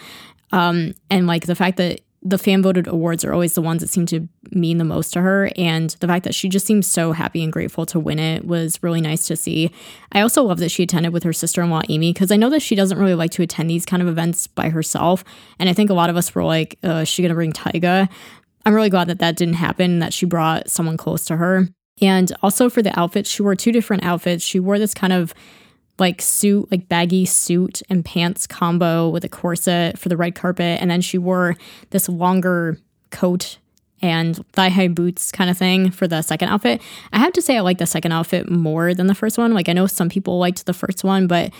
Um, 0.52 0.94
and 1.10 1.26
like 1.26 1.44
the 1.44 1.54
fact 1.54 1.76
that 1.76 2.00
the 2.24 2.38
fan 2.38 2.62
voted 2.62 2.86
awards 2.86 3.22
are 3.22 3.34
always 3.34 3.52
the 3.52 3.60
ones 3.60 3.82
that 3.82 3.90
seem 3.90 4.06
to 4.06 4.26
mean 4.50 4.78
the 4.78 4.84
most 4.84 5.12
to 5.12 5.20
her. 5.20 5.50
And 5.56 5.90
the 6.00 6.06
fact 6.06 6.24
that 6.24 6.34
she 6.34 6.48
just 6.48 6.66
seems 6.66 6.86
so 6.86 7.12
happy 7.12 7.42
and 7.42 7.52
grateful 7.52 7.84
to 7.86 8.00
win 8.00 8.18
it 8.18 8.46
was 8.46 8.82
really 8.82 9.02
nice 9.02 9.26
to 9.26 9.36
see. 9.36 9.70
I 10.12 10.22
also 10.22 10.42
love 10.42 10.58
that 10.58 10.70
she 10.70 10.82
attended 10.82 11.12
with 11.12 11.22
her 11.24 11.34
sister 11.34 11.60
in 11.62 11.68
law, 11.68 11.82
Amy, 11.90 12.14
because 12.14 12.32
I 12.32 12.36
know 12.36 12.48
that 12.48 12.62
she 12.62 12.74
doesn't 12.74 12.98
really 12.98 13.14
like 13.14 13.30
to 13.32 13.42
attend 13.42 13.68
these 13.68 13.84
kind 13.84 14.02
of 14.02 14.08
events 14.08 14.46
by 14.46 14.70
herself. 14.70 15.22
And 15.58 15.68
I 15.68 15.74
think 15.74 15.90
a 15.90 15.94
lot 15.94 16.08
of 16.08 16.16
us 16.16 16.34
were 16.34 16.44
like, 16.44 16.78
uh, 16.82 17.02
is 17.02 17.08
she 17.08 17.20
going 17.20 17.28
to 17.28 17.34
bring 17.34 17.52
Tyga? 17.52 18.08
I'm 18.64 18.74
really 18.74 18.90
glad 18.90 19.08
that 19.08 19.18
that 19.18 19.36
didn't 19.36 19.54
happen, 19.54 19.98
that 19.98 20.14
she 20.14 20.24
brought 20.24 20.70
someone 20.70 20.96
close 20.96 21.26
to 21.26 21.36
her. 21.36 21.68
And 22.00 22.32
also 22.42 22.70
for 22.70 22.80
the 22.80 22.98
outfits, 22.98 23.28
she 23.28 23.42
wore 23.42 23.54
two 23.54 23.70
different 23.70 24.04
outfits. 24.04 24.42
She 24.42 24.58
wore 24.58 24.78
this 24.78 24.94
kind 24.94 25.12
of 25.12 25.34
like 25.98 26.20
suit, 26.20 26.70
like 26.70 26.88
baggy 26.88 27.24
suit 27.24 27.82
and 27.88 28.04
pants 28.04 28.46
combo 28.46 29.08
with 29.08 29.24
a 29.24 29.28
corset 29.28 29.98
for 29.98 30.08
the 30.08 30.16
red 30.16 30.34
carpet. 30.34 30.80
And 30.80 30.90
then 30.90 31.00
she 31.00 31.18
wore 31.18 31.56
this 31.90 32.08
longer 32.08 32.78
coat 33.10 33.58
and 34.02 34.44
thigh 34.52 34.68
high 34.68 34.88
boots 34.88 35.32
kind 35.32 35.48
of 35.48 35.56
thing 35.56 35.90
for 35.90 36.06
the 36.06 36.20
second 36.22 36.48
outfit. 36.48 36.82
I 37.12 37.18
have 37.18 37.32
to 37.34 37.42
say, 37.42 37.56
I 37.56 37.60
like 37.60 37.78
the 37.78 37.86
second 37.86 38.12
outfit 38.12 38.50
more 38.50 38.92
than 38.92 39.06
the 39.06 39.14
first 39.14 39.38
one. 39.38 39.54
Like, 39.54 39.68
I 39.68 39.72
know 39.72 39.86
some 39.86 40.08
people 40.08 40.38
liked 40.38 40.66
the 40.66 40.74
first 40.74 41.04
one, 41.04 41.26
but 41.26 41.52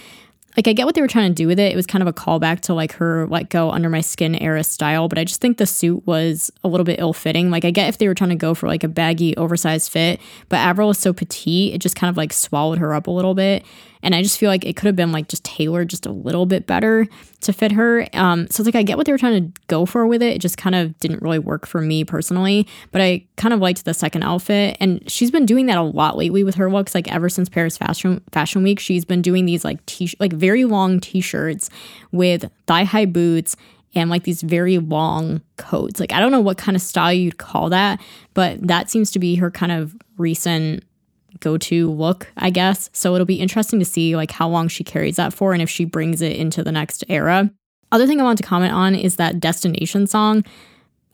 like 0.56 0.68
I 0.68 0.72
get 0.72 0.86
what 0.86 0.94
they 0.94 1.00
were 1.00 1.08
trying 1.08 1.30
to 1.30 1.34
do 1.34 1.46
with 1.46 1.58
it. 1.58 1.72
It 1.72 1.76
was 1.76 1.86
kind 1.86 2.02
of 2.02 2.08
a 2.08 2.12
callback 2.12 2.60
to 2.60 2.74
like 2.74 2.92
her 2.92 3.26
like 3.26 3.50
go 3.50 3.70
under 3.70 3.88
my 3.88 4.00
skin 4.00 4.34
era 4.36 4.62
style, 4.62 5.08
but 5.08 5.18
I 5.18 5.24
just 5.24 5.40
think 5.40 5.58
the 5.58 5.66
suit 5.66 6.06
was 6.06 6.50
a 6.62 6.68
little 6.68 6.84
bit 6.84 7.00
ill 7.00 7.12
fitting. 7.12 7.50
Like 7.50 7.64
I 7.64 7.70
get 7.70 7.88
if 7.88 7.98
they 7.98 8.06
were 8.06 8.14
trying 8.14 8.30
to 8.30 8.36
go 8.36 8.54
for 8.54 8.68
like 8.68 8.84
a 8.84 8.88
baggy, 8.88 9.36
oversized 9.36 9.90
fit, 9.90 10.20
but 10.48 10.58
Avril 10.58 10.90
is 10.90 10.98
so 10.98 11.12
petite, 11.12 11.74
it 11.74 11.78
just 11.78 11.96
kind 11.96 12.08
of 12.08 12.16
like 12.16 12.32
swallowed 12.32 12.78
her 12.78 12.94
up 12.94 13.06
a 13.06 13.10
little 13.10 13.34
bit. 13.34 13.64
And 14.04 14.14
I 14.14 14.22
just 14.22 14.38
feel 14.38 14.50
like 14.50 14.64
it 14.64 14.76
could 14.76 14.86
have 14.86 14.94
been 14.94 15.10
like 15.10 15.28
just 15.28 15.42
tailored 15.42 15.88
just 15.88 16.06
a 16.06 16.12
little 16.12 16.46
bit 16.46 16.66
better 16.66 17.06
to 17.40 17.52
fit 17.52 17.72
her. 17.72 18.06
Um, 18.12 18.46
so 18.48 18.60
it's 18.60 18.66
like 18.66 18.76
I 18.76 18.82
get 18.82 18.96
what 18.96 19.06
they 19.06 19.12
were 19.12 19.18
trying 19.18 19.52
to 19.52 19.60
go 19.66 19.86
for 19.86 20.06
with 20.06 20.22
it. 20.22 20.34
It 20.34 20.40
just 20.40 20.58
kind 20.58 20.74
of 20.76 20.96
didn't 21.00 21.22
really 21.22 21.38
work 21.38 21.66
for 21.66 21.80
me 21.80 22.04
personally. 22.04 22.68
But 22.92 23.00
I 23.00 23.24
kind 23.36 23.52
of 23.52 23.60
liked 23.60 23.84
the 23.84 23.94
second 23.94 24.22
outfit, 24.22 24.76
and 24.78 25.10
she's 25.10 25.30
been 25.30 25.46
doing 25.46 25.66
that 25.66 25.78
a 25.78 25.82
lot 25.82 26.16
lately 26.16 26.44
with 26.44 26.54
her 26.56 26.70
looks. 26.70 26.94
Like 26.94 27.10
ever 27.12 27.28
since 27.28 27.48
Paris 27.48 27.76
Fashion 27.76 28.22
Fashion 28.30 28.62
Week, 28.62 28.78
she's 28.78 29.04
been 29.04 29.22
doing 29.22 29.46
these 29.46 29.64
like 29.64 29.84
t 29.86 30.10
like 30.20 30.34
very 30.34 30.64
long 30.64 31.00
t-shirts 31.00 31.70
with 32.12 32.50
thigh 32.66 32.84
high 32.84 33.06
boots 33.06 33.56
and 33.94 34.10
like 34.10 34.24
these 34.24 34.42
very 34.42 34.78
long 34.78 35.40
coats. 35.56 36.00
Like 36.00 36.12
I 36.12 36.20
don't 36.20 36.32
know 36.32 36.40
what 36.40 36.58
kind 36.58 36.76
of 36.76 36.82
style 36.82 37.12
you'd 37.12 37.38
call 37.38 37.70
that, 37.70 38.00
but 38.34 38.66
that 38.66 38.90
seems 38.90 39.10
to 39.12 39.18
be 39.18 39.36
her 39.36 39.50
kind 39.50 39.72
of 39.72 39.96
recent 40.18 40.84
go-to 41.40 41.90
look, 41.90 42.30
I 42.36 42.50
guess. 42.50 42.90
So 42.92 43.14
it'll 43.14 43.26
be 43.26 43.40
interesting 43.40 43.78
to 43.78 43.84
see 43.84 44.16
like 44.16 44.30
how 44.30 44.48
long 44.48 44.68
she 44.68 44.84
carries 44.84 45.16
that 45.16 45.32
for 45.32 45.52
and 45.52 45.62
if 45.62 45.70
she 45.70 45.84
brings 45.84 46.22
it 46.22 46.36
into 46.36 46.62
the 46.62 46.72
next 46.72 47.04
era. 47.08 47.50
Other 47.92 48.06
thing 48.06 48.20
I 48.20 48.24
want 48.24 48.38
to 48.38 48.44
comment 48.44 48.72
on 48.72 48.94
is 48.94 49.16
that 49.16 49.40
destination 49.40 50.06
song. 50.06 50.44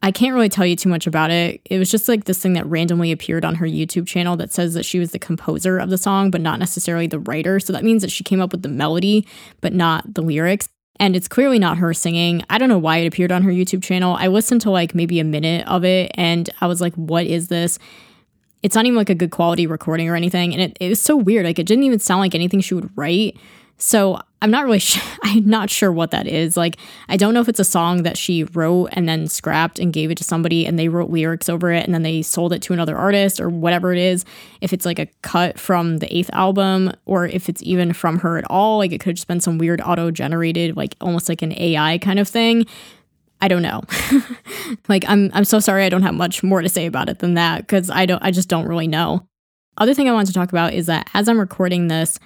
I 0.02 0.12
can't 0.12 0.34
really 0.34 0.48
tell 0.48 0.64
you 0.64 0.76
too 0.76 0.88
much 0.88 1.06
about 1.06 1.30
it. 1.30 1.60
It 1.66 1.78
was 1.78 1.90
just 1.90 2.08
like 2.08 2.24
this 2.24 2.40
thing 2.40 2.54
that 2.54 2.64
randomly 2.64 3.12
appeared 3.12 3.44
on 3.44 3.56
her 3.56 3.66
YouTube 3.66 4.06
channel 4.06 4.34
that 4.36 4.50
says 4.52 4.72
that 4.74 4.86
she 4.86 4.98
was 4.98 5.12
the 5.12 5.18
composer 5.18 5.78
of 5.78 5.90
the 5.90 5.98
song, 5.98 6.30
but 6.30 6.40
not 6.40 6.58
necessarily 6.58 7.06
the 7.06 7.18
writer. 7.18 7.60
So 7.60 7.74
that 7.74 7.84
means 7.84 8.00
that 8.00 8.10
she 8.10 8.24
came 8.24 8.40
up 8.40 8.52
with 8.52 8.62
the 8.62 8.68
melody, 8.68 9.26
but 9.60 9.74
not 9.74 10.14
the 10.14 10.22
lyrics. 10.22 10.68
And 10.96 11.14
it's 11.16 11.28
clearly 11.28 11.58
not 11.58 11.78
her 11.78 11.92
singing. 11.92 12.44
I 12.48 12.56
don't 12.56 12.68
know 12.68 12.78
why 12.78 12.98
it 12.98 13.06
appeared 13.06 13.32
on 13.32 13.42
her 13.42 13.50
YouTube 13.50 13.82
channel. 13.82 14.16
I 14.18 14.28
listened 14.28 14.62
to 14.62 14.70
like 14.70 14.94
maybe 14.94 15.20
a 15.20 15.24
minute 15.24 15.66
of 15.66 15.84
it 15.84 16.10
and 16.14 16.48
I 16.60 16.66
was 16.66 16.80
like, 16.80 16.94
what 16.94 17.26
is 17.26 17.48
this? 17.48 17.78
It's 18.62 18.74
not 18.74 18.86
even 18.86 18.96
like 18.96 19.10
a 19.10 19.14
good 19.14 19.30
quality 19.30 19.66
recording 19.66 20.08
or 20.08 20.16
anything. 20.16 20.52
And 20.52 20.62
it, 20.62 20.76
it 20.80 20.88
was 20.88 21.00
so 21.00 21.16
weird. 21.16 21.46
Like 21.46 21.58
it 21.58 21.66
didn't 21.66 21.84
even 21.84 21.98
sound 21.98 22.20
like 22.20 22.34
anything 22.34 22.60
she 22.60 22.74
would 22.74 22.90
write. 22.96 23.36
So 23.78 24.20
I'm 24.42 24.50
not 24.50 24.64
really 24.64 24.78
sure. 24.80 25.02
I'm 25.22 25.48
not 25.48 25.70
sure 25.70 25.90
what 25.90 26.10
that 26.10 26.26
is. 26.26 26.56
Like, 26.56 26.76
I 27.08 27.16
don't 27.16 27.32
know 27.34 27.40
if 27.40 27.48
it's 27.48 27.60
a 27.60 27.64
song 27.64 28.02
that 28.02 28.18
she 28.18 28.44
wrote 28.44 28.90
and 28.92 29.08
then 29.08 29.26
scrapped 29.26 29.78
and 29.78 29.92
gave 29.92 30.10
it 30.10 30.18
to 30.18 30.24
somebody 30.24 30.66
and 30.66 30.78
they 30.78 30.88
wrote 30.88 31.10
lyrics 31.10 31.48
over 31.48 31.72
it 31.72 31.84
and 31.84 31.94
then 31.94 32.02
they 32.02 32.22
sold 32.22 32.52
it 32.52 32.60
to 32.62 32.72
another 32.72 32.96
artist 32.96 33.40
or 33.40 33.48
whatever 33.48 33.92
it 33.92 33.98
is. 33.98 34.24
If 34.60 34.72
it's 34.72 34.84
like 34.84 34.98
a 34.98 35.06
cut 35.22 35.58
from 35.58 35.98
the 35.98 36.14
eighth 36.14 36.30
album 36.32 36.92
or 37.06 37.26
if 37.26 37.48
it's 37.48 37.62
even 37.62 37.92
from 37.92 38.18
her 38.18 38.36
at 38.36 38.44
all. 38.50 38.78
Like, 38.78 38.92
it 38.92 39.00
could 39.00 39.10
have 39.10 39.16
just 39.16 39.28
been 39.28 39.40
some 39.40 39.58
weird 39.58 39.80
auto 39.80 40.10
generated, 40.10 40.76
like 40.76 40.94
almost 41.00 41.28
like 41.28 41.42
an 41.42 41.52
AI 41.58 41.98
kind 41.98 42.18
of 42.18 42.28
thing. 42.28 42.66
I 43.42 43.48
don't 43.48 43.62
know. 43.62 43.82
like, 44.88 45.04
I'm, 45.08 45.30
I'm 45.32 45.44
so 45.44 45.60
sorry 45.60 45.84
I 45.84 45.88
don't 45.88 46.02
have 46.02 46.14
much 46.14 46.42
more 46.42 46.62
to 46.62 46.68
say 46.68 46.86
about 46.86 47.08
it 47.08 47.20
than 47.20 47.34
that 47.34 47.62
because 47.62 47.90
I 47.90 48.06
don't, 48.06 48.22
I 48.22 48.30
just 48.30 48.48
don't 48.48 48.66
really 48.66 48.88
know. 48.88 49.26
Other 49.78 49.94
thing 49.94 50.08
I 50.08 50.12
wanted 50.12 50.26
to 50.26 50.34
talk 50.34 50.50
about 50.50 50.74
is 50.74 50.86
that 50.86 51.08
as 51.14 51.28
I'm 51.28 51.40
recording 51.40 51.88
this, 51.88 52.18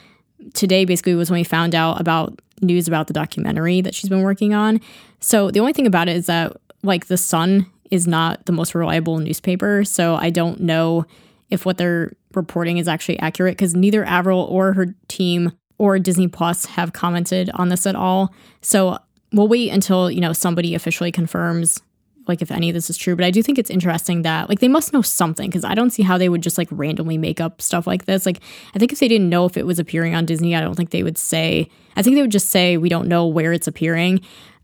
today 0.54 0.84
basically 0.84 1.14
was 1.14 1.30
when 1.30 1.40
we 1.40 1.44
found 1.44 1.74
out 1.74 2.00
about 2.00 2.40
news 2.60 2.88
about 2.88 3.06
the 3.06 3.12
documentary 3.12 3.80
that 3.80 3.94
she's 3.94 4.10
been 4.10 4.22
working 4.22 4.54
on. 4.54 4.80
So 5.20 5.50
the 5.50 5.60
only 5.60 5.72
thing 5.72 5.86
about 5.86 6.08
it 6.08 6.16
is 6.16 6.26
that 6.26 6.56
like 6.82 7.06
the 7.06 7.16
Sun 7.16 7.66
is 7.90 8.06
not 8.06 8.46
the 8.46 8.52
most 8.52 8.74
reliable 8.74 9.18
newspaper, 9.18 9.84
so 9.84 10.16
I 10.16 10.30
don't 10.30 10.60
know 10.60 11.06
if 11.50 11.64
what 11.64 11.78
they're 11.78 12.12
reporting 12.34 12.78
is 12.78 12.88
actually 12.88 13.18
accurate 13.20 13.56
because 13.56 13.74
neither 13.74 14.04
Avril 14.04 14.40
or 14.40 14.72
her 14.72 14.94
team 15.08 15.52
or 15.78 15.98
Disney 15.98 16.28
Plus 16.28 16.64
have 16.66 16.92
commented 16.92 17.50
on 17.54 17.68
this 17.68 17.86
at 17.86 17.96
all. 17.96 18.34
So 18.60 18.98
we'll 19.34 19.48
wait 19.48 19.70
until, 19.70 20.10
you 20.10 20.20
know, 20.20 20.32
somebody 20.32 20.74
officially 20.74 21.12
confirms 21.12 21.82
like 22.26 22.40
if 22.40 22.50
any 22.50 22.70
of 22.70 22.74
this 22.74 22.88
is 22.88 22.96
true, 22.96 23.16
but 23.16 23.24
I 23.24 23.30
do 23.30 23.42
think 23.42 23.58
it's 23.58 23.70
interesting 23.70 24.22
that 24.22 24.48
like 24.48 24.60
they 24.60 24.68
must 24.68 24.92
know 24.92 25.02
something 25.02 25.48
because 25.48 25.64
I 25.64 25.74
don't 25.74 25.90
see 25.90 26.02
how 26.02 26.16
they 26.16 26.28
would 26.28 26.42
just 26.42 26.56
like 26.56 26.68
randomly 26.70 27.18
make 27.18 27.40
up 27.40 27.60
stuff 27.60 27.86
like 27.86 28.06
this. 28.06 28.24
Like 28.24 28.40
I 28.74 28.78
think 28.78 28.92
if 28.92 29.00
they 29.00 29.08
didn't 29.08 29.28
know 29.28 29.44
if 29.44 29.56
it 29.56 29.66
was 29.66 29.78
appearing 29.78 30.14
on 30.14 30.24
Disney, 30.24 30.56
I 30.56 30.60
don't 30.60 30.74
think 30.74 30.90
they 30.90 31.02
would 31.02 31.18
say. 31.18 31.68
I 31.96 32.02
think 32.02 32.16
they 32.16 32.22
would 32.22 32.32
just 32.32 32.50
say 32.50 32.76
we 32.76 32.88
don't 32.88 33.08
know 33.08 33.26
where 33.26 33.52
it's 33.52 33.66
appearing. 33.66 34.20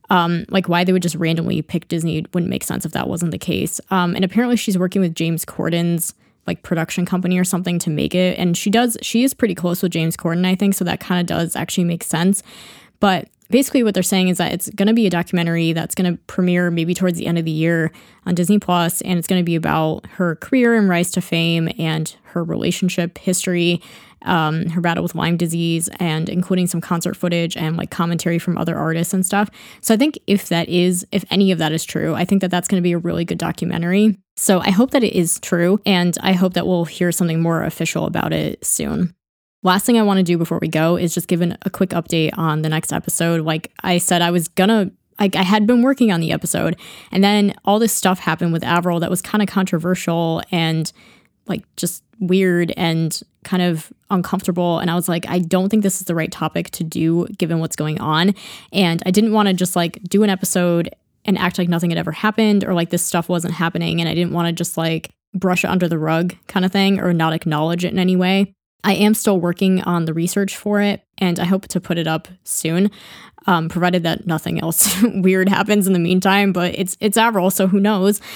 Um, 0.09 0.45
like 0.49 0.69
why 0.69 0.83
they 0.83 0.93
would 0.93 1.03
just 1.03 1.15
randomly 1.15 1.63
pick 1.63 1.87
Disney 1.87 2.25
wouldn't 2.33 2.51
make 2.51 2.65
sense 2.65 2.85
if 2.85 2.93
that 2.93 3.09
wasn't 3.09 3.31
the 3.31 3.39
case. 3.39 3.81
Um, 3.91 4.17
and 4.17 4.25
apparently 4.25 4.57
she's 4.57 4.77
working 4.77 5.01
with 5.01 5.15
James 5.15 5.45
Corden's 5.45 6.15
like 6.47 6.63
production 6.63 7.07
company 7.07 7.39
or 7.39 7.45
something 7.45 7.79
to 7.81 7.91
make 7.91 8.15
it, 8.15 8.37
and 8.39 8.57
she 8.57 8.71
does. 8.71 8.97
She 9.03 9.23
is 9.23 9.35
pretty 9.35 9.55
close 9.55 9.83
with 9.83 9.93
James 9.93 10.17
Corden, 10.17 10.47
I 10.47 10.57
think, 10.57 10.75
so 10.75 10.85
that 10.85 10.99
kind 10.99 11.21
of 11.21 11.27
does 11.27 11.55
actually 11.55 11.85
make 11.85 12.03
sense. 12.03 12.43
But 12.99 13.29
basically 13.51 13.83
what 13.83 13.95
they're 13.95 14.03
saying 14.03 14.29
is 14.29 14.39
that 14.39 14.53
it's 14.53 14.71
going 14.71 14.89
to 14.89 14.95
be 14.95 15.07
a 15.07 15.11
documentary 15.11 15.73
that's 15.73 15.95
going 15.95 16.13
to 16.13 16.23
premiere 16.25 16.71
maybe 16.71 16.95
towards 16.95 17.19
the 17.19 17.27
end 17.27 17.39
of 17.39 17.45
the 17.45 17.51
year 17.51 17.93
on 18.27 18.35
Disney 18.35 18.59
Plus 18.59 19.01
and 19.03 19.19
it's 19.19 19.29
going 19.29 19.41
to 19.41 19.45
be 19.45 19.57
about 19.57 20.07
her 20.07 20.37
career 20.37 20.75
and 20.75 20.89
rise 20.89 21.11
to 21.13 21.21
fame 21.21 21.69
and 21.79 22.17
her 22.23 22.45
relationship 22.45 23.19
history 23.19 23.83
um, 24.23 24.69
her 24.71 24.81
battle 24.81 25.03
with 25.03 25.15
Lyme 25.15 25.37
disease 25.37 25.89
and 25.99 26.29
including 26.29 26.67
some 26.67 26.81
concert 26.81 27.17
footage 27.17 27.57
and 27.57 27.77
like 27.77 27.91
commentary 27.91 28.39
from 28.39 28.59
other 28.59 28.77
artists 28.77 29.15
and 29.15 29.25
stuff. 29.25 29.49
So 29.81 29.95
I 29.95 29.97
think 29.97 30.19
if 30.27 30.49
that 30.49 30.69
is, 30.69 31.07
if 31.13 31.25
any 31.31 31.53
of 31.53 31.59
that 31.59 31.73
is 31.73 31.85
true, 31.85 32.15
I 32.15 32.25
think 32.25 32.41
that 32.43 32.51
that's 32.51 32.69
going 32.69 32.81
to 32.81 32.87
be 32.87 32.93
a 32.93 32.99
really 32.99 33.25
good 33.25 33.39
documentary. 33.39 34.19
So 34.37 34.61
I 34.61 34.71
hope 34.71 34.91
that 34.93 35.05
it 35.05 35.15
is 35.15 35.41
true 35.41 35.81
and 35.87 36.17
I 36.23 36.33
hope 36.33 36.55
that 36.55 36.67
we'll 36.67 36.85
hear 36.85 37.13
something 37.13 37.41
more 37.41 37.63
official 37.63 38.07
about 38.07 38.33
it 38.33 38.65
soon. 38.65 39.15
Last 39.63 39.85
thing 39.85 39.99
I 39.99 40.03
want 40.03 40.19
to 40.19 40.23
do 40.23 40.39
before 40.39 40.59
we 40.59 40.69
go 40.69 40.97
is 40.97 41.15
just 41.15 41.29
give 41.29 41.43
an, 41.43 41.59
a 41.63 41.71
quick 41.71 41.91
update 41.91 42.31
on 42.39 42.63
the 42.63 42.69
next 42.69 42.93
episode. 42.93 43.43
Like 43.43 43.73
I 43.83 43.99
said, 43.99 44.23
I 44.23 44.31
was 44.31 44.49
gonna 44.49 44.91
like 45.19 45.37
I 45.37 45.43
had 45.43 45.67
been 45.67 45.83
working 45.83 46.11
on 46.11 46.21
the 46.21 46.33
episode, 46.33 46.77
and 47.13 47.23
then 47.23 47.55
all 47.65 47.79
this 47.79 47.93
stuff 47.93 48.21
happened 48.21 48.53
with 48.53 48.65
Avril 48.65 49.01
that 49.01 49.11
was 49.11 49.21
kind 49.21 49.43
of 49.43 49.49
controversial 49.49 50.43
and 50.51 50.91
like 51.47 51.65
just 51.77 52.03
weird 52.21 52.73
and 52.77 53.23
kind 53.45 53.63
of 53.63 53.93
uncomfortable. 54.11 54.79
And 54.79 54.91
I 54.91 54.95
was 54.95 55.09
like, 55.09 55.27
I 55.29 55.39
don't 55.39 55.69
think 55.69 55.83
this 55.83 56.01
is 56.01 56.07
the 56.07 56.15
right 56.15 56.31
topic 56.31 56.71
to 56.71 56.85
do 56.85 57.27
given 57.39 57.59
what's 57.59 57.77
going 57.77 58.01
on. 58.01 58.35
And 58.73 59.03
I 59.07 59.11
didn't 59.11 59.33
want 59.33 59.49
to 59.49 59.55
just 59.55 59.77
like 59.77 60.03
do 60.05 60.23
an 60.23 60.31
episode 60.31 60.95
and 61.25 61.39
act 61.39 61.59
like 61.59 61.69
nothing 61.69 61.91
had 61.91 61.99
ever 61.99 62.13
happened 62.13 62.65
or 62.65 62.75
like 62.75 62.91
this 62.91 63.05
stuff 63.05 63.29
wasn't 63.29 63.55
happening. 63.55 64.01
And 64.01 64.09
I 64.09 64.15
didn't 64.15 64.33
want 64.33 64.47
to 64.47 64.53
just 64.53 64.77
like 64.77 65.11
brush 65.35 65.65
it 65.65 65.69
under 65.69 65.89
the 65.89 65.99
rug 65.99 66.35
kind 66.47 66.65
of 66.65 66.73
thing 66.73 67.01
or 67.01 67.13
not 67.13 67.33
acknowledge 67.33 67.85
it 67.85 67.93
in 67.93 67.99
any 67.99 68.17
way. 68.17 68.55
I 68.85 68.95
am 68.95 69.15
still 69.15 69.41
working 69.41 69.83
on 69.83 70.05
the 70.05 70.15
research 70.15 70.57
for 70.57 70.81
it, 70.81 71.03
and 71.19 71.39
I 71.39 71.45
hope 71.45 71.69
to 71.69 71.81
put 71.81 71.99
it 71.99 72.07
up 72.07 72.29
soon, 72.45 72.91
um, 73.47 73.69
provided 73.69 74.03
that 74.05 74.27
nothing 74.27 74.61
else 74.61 75.03
weird 75.03 75.49
happens 75.49 75.87
in 75.87 75.93
the 75.93 75.99
meantime. 75.99 76.53
But 76.53 76.79
it's 76.79 76.97
it's 77.01 77.17
Avril, 77.17 77.51
so 77.51 77.67
who 77.67 77.81
knows? 77.81 78.21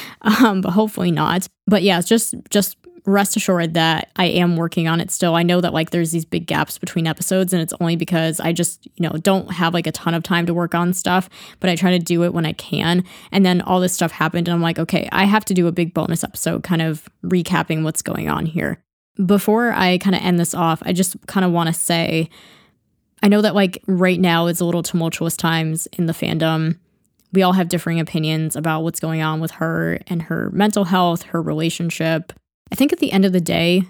Um, 0.44 0.62
but 0.62 0.70
hopefully 0.70 1.10
not. 1.10 1.46
But 1.66 1.82
yeah, 1.82 2.00
just 2.00 2.34
just 2.50 2.76
rest 3.06 3.36
assured 3.36 3.74
that 3.74 4.10
I 4.16 4.24
am 4.26 4.56
working 4.56 4.88
on 4.88 5.00
it 5.00 5.10
still. 5.10 5.34
I 5.34 5.42
know 5.42 5.60
that 5.60 5.74
like 5.74 5.90
there's 5.90 6.10
these 6.10 6.24
big 6.24 6.46
gaps 6.46 6.78
between 6.78 7.06
episodes, 7.06 7.52
and 7.52 7.62
it's 7.62 7.74
only 7.80 7.96
because 7.96 8.40
I 8.40 8.52
just 8.52 8.86
you 8.86 9.08
know 9.08 9.16
don't 9.18 9.50
have 9.52 9.74
like 9.74 9.86
a 9.86 9.92
ton 9.92 10.14
of 10.14 10.22
time 10.22 10.46
to 10.46 10.54
work 10.54 10.74
on 10.74 10.92
stuff, 10.92 11.28
but 11.60 11.70
I 11.70 11.76
try 11.76 11.90
to 11.90 11.98
do 11.98 12.24
it 12.24 12.32
when 12.32 12.46
I 12.46 12.52
can. 12.52 13.04
And 13.32 13.44
then 13.44 13.60
all 13.60 13.80
this 13.80 13.92
stuff 13.92 14.12
happened, 14.12 14.48
and 14.48 14.54
I'm 14.54 14.62
like, 14.62 14.78
okay, 14.78 15.08
I 15.12 15.24
have 15.24 15.44
to 15.46 15.54
do 15.54 15.66
a 15.66 15.72
big 15.72 15.94
bonus 15.94 16.24
episode, 16.24 16.62
kind 16.62 16.82
of 16.82 17.08
recapping 17.24 17.84
what's 17.84 18.02
going 18.02 18.28
on 18.28 18.46
here 18.46 18.82
before 19.24 19.72
I 19.72 19.98
kind 19.98 20.16
of 20.16 20.22
end 20.22 20.38
this 20.38 20.54
off, 20.54 20.82
I 20.84 20.92
just 20.92 21.16
kind 21.26 21.44
of 21.44 21.52
want 21.52 21.68
to 21.68 21.72
say 21.72 22.30
I 23.24 23.28
know 23.28 23.40
that 23.40 23.54
like 23.54 23.82
right 23.86 24.20
now 24.20 24.48
it's 24.48 24.60
a 24.60 24.66
little 24.66 24.82
tumultuous 24.82 25.34
times 25.34 25.88
in 25.94 26.04
the 26.04 26.12
fandom. 26.12 26.78
We 27.32 27.42
all 27.42 27.54
have 27.54 27.70
differing 27.70 27.98
opinions 27.98 28.54
about 28.54 28.82
what's 28.82 29.00
going 29.00 29.22
on 29.22 29.40
with 29.40 29.52
her 29.52 29.98
and 30.08 30.20
her 30.22 30.50
mental 30.50 30.84
health, 30.84 31.22
her 31.22 31.40
relationship. 31.40 32.34
I 32.70 32.74
think 32.74 32.92
at 32.92 32.98
the 32.98 33.12
end 33.12 33.24
of 33.24 33.32
the 33.32 33.40
day, 33.40 33.84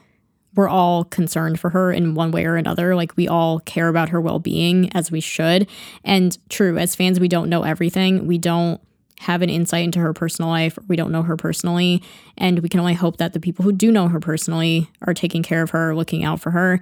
we're 0.54 0.68
all 0.68 1.02
concerned 1.02 1.58
for 1.58 1.70
her 1.70 1.90
in 1.92 2.14
one 2.14 2.30
way 2.30 2.44
or 2.44 2.54
another. 2.54 2.94
Like 2.94 3.16
we 3.16 3.26
all 3.26 3.58
care 3.58 3.88
about 3.88 4.10
her 4.10 4.20
well 4.20 4.38
being 4.38 4.88
as 4.94 5.10
we 5.10 5.18
should. 5.18 5.68
And 6.04 6.38
true, 6.48 6.78
as 6.78 6.94
fans, 6.94 7.18
we 7.18 7.26
don't 7.26 7.48
know 7.48 7.64
everything. 7.64 8.28
We 8.28 8.38
don't 8.38 8.80
have 9.24 9.42
an 9.42 9.50
insight 9.50 9.84
into 9.84 10.00
her 10.00 10.12
personal 10.12 10.50
life. 10.50 10.78
We 10.86 10.96
don't 10.96 11.10
know 11.10 11.22
her 11.22 11.36
personally. 11.36 12.02
And 12.36 12.60
we 12.60 12.68
can 12.68 12.80
only 12.80 12.94
hope 12.94 13.16
that 13.16 13.32
the 13.32 13.40
people 13.40 13.64
who 13.64 13.72
do 13.72 13.90
know 13.90 14.08
her 14.08 14.20
personally 14.20 14.90
are 15.02 15.14
taking 15.14 15.42
care 15.42 15.62
of 15.62 15.70
her, 15.70 15.94
looking 15.94 16.24
out 16.24 16.40
for 16.40 16.50
her. 16.50 16.80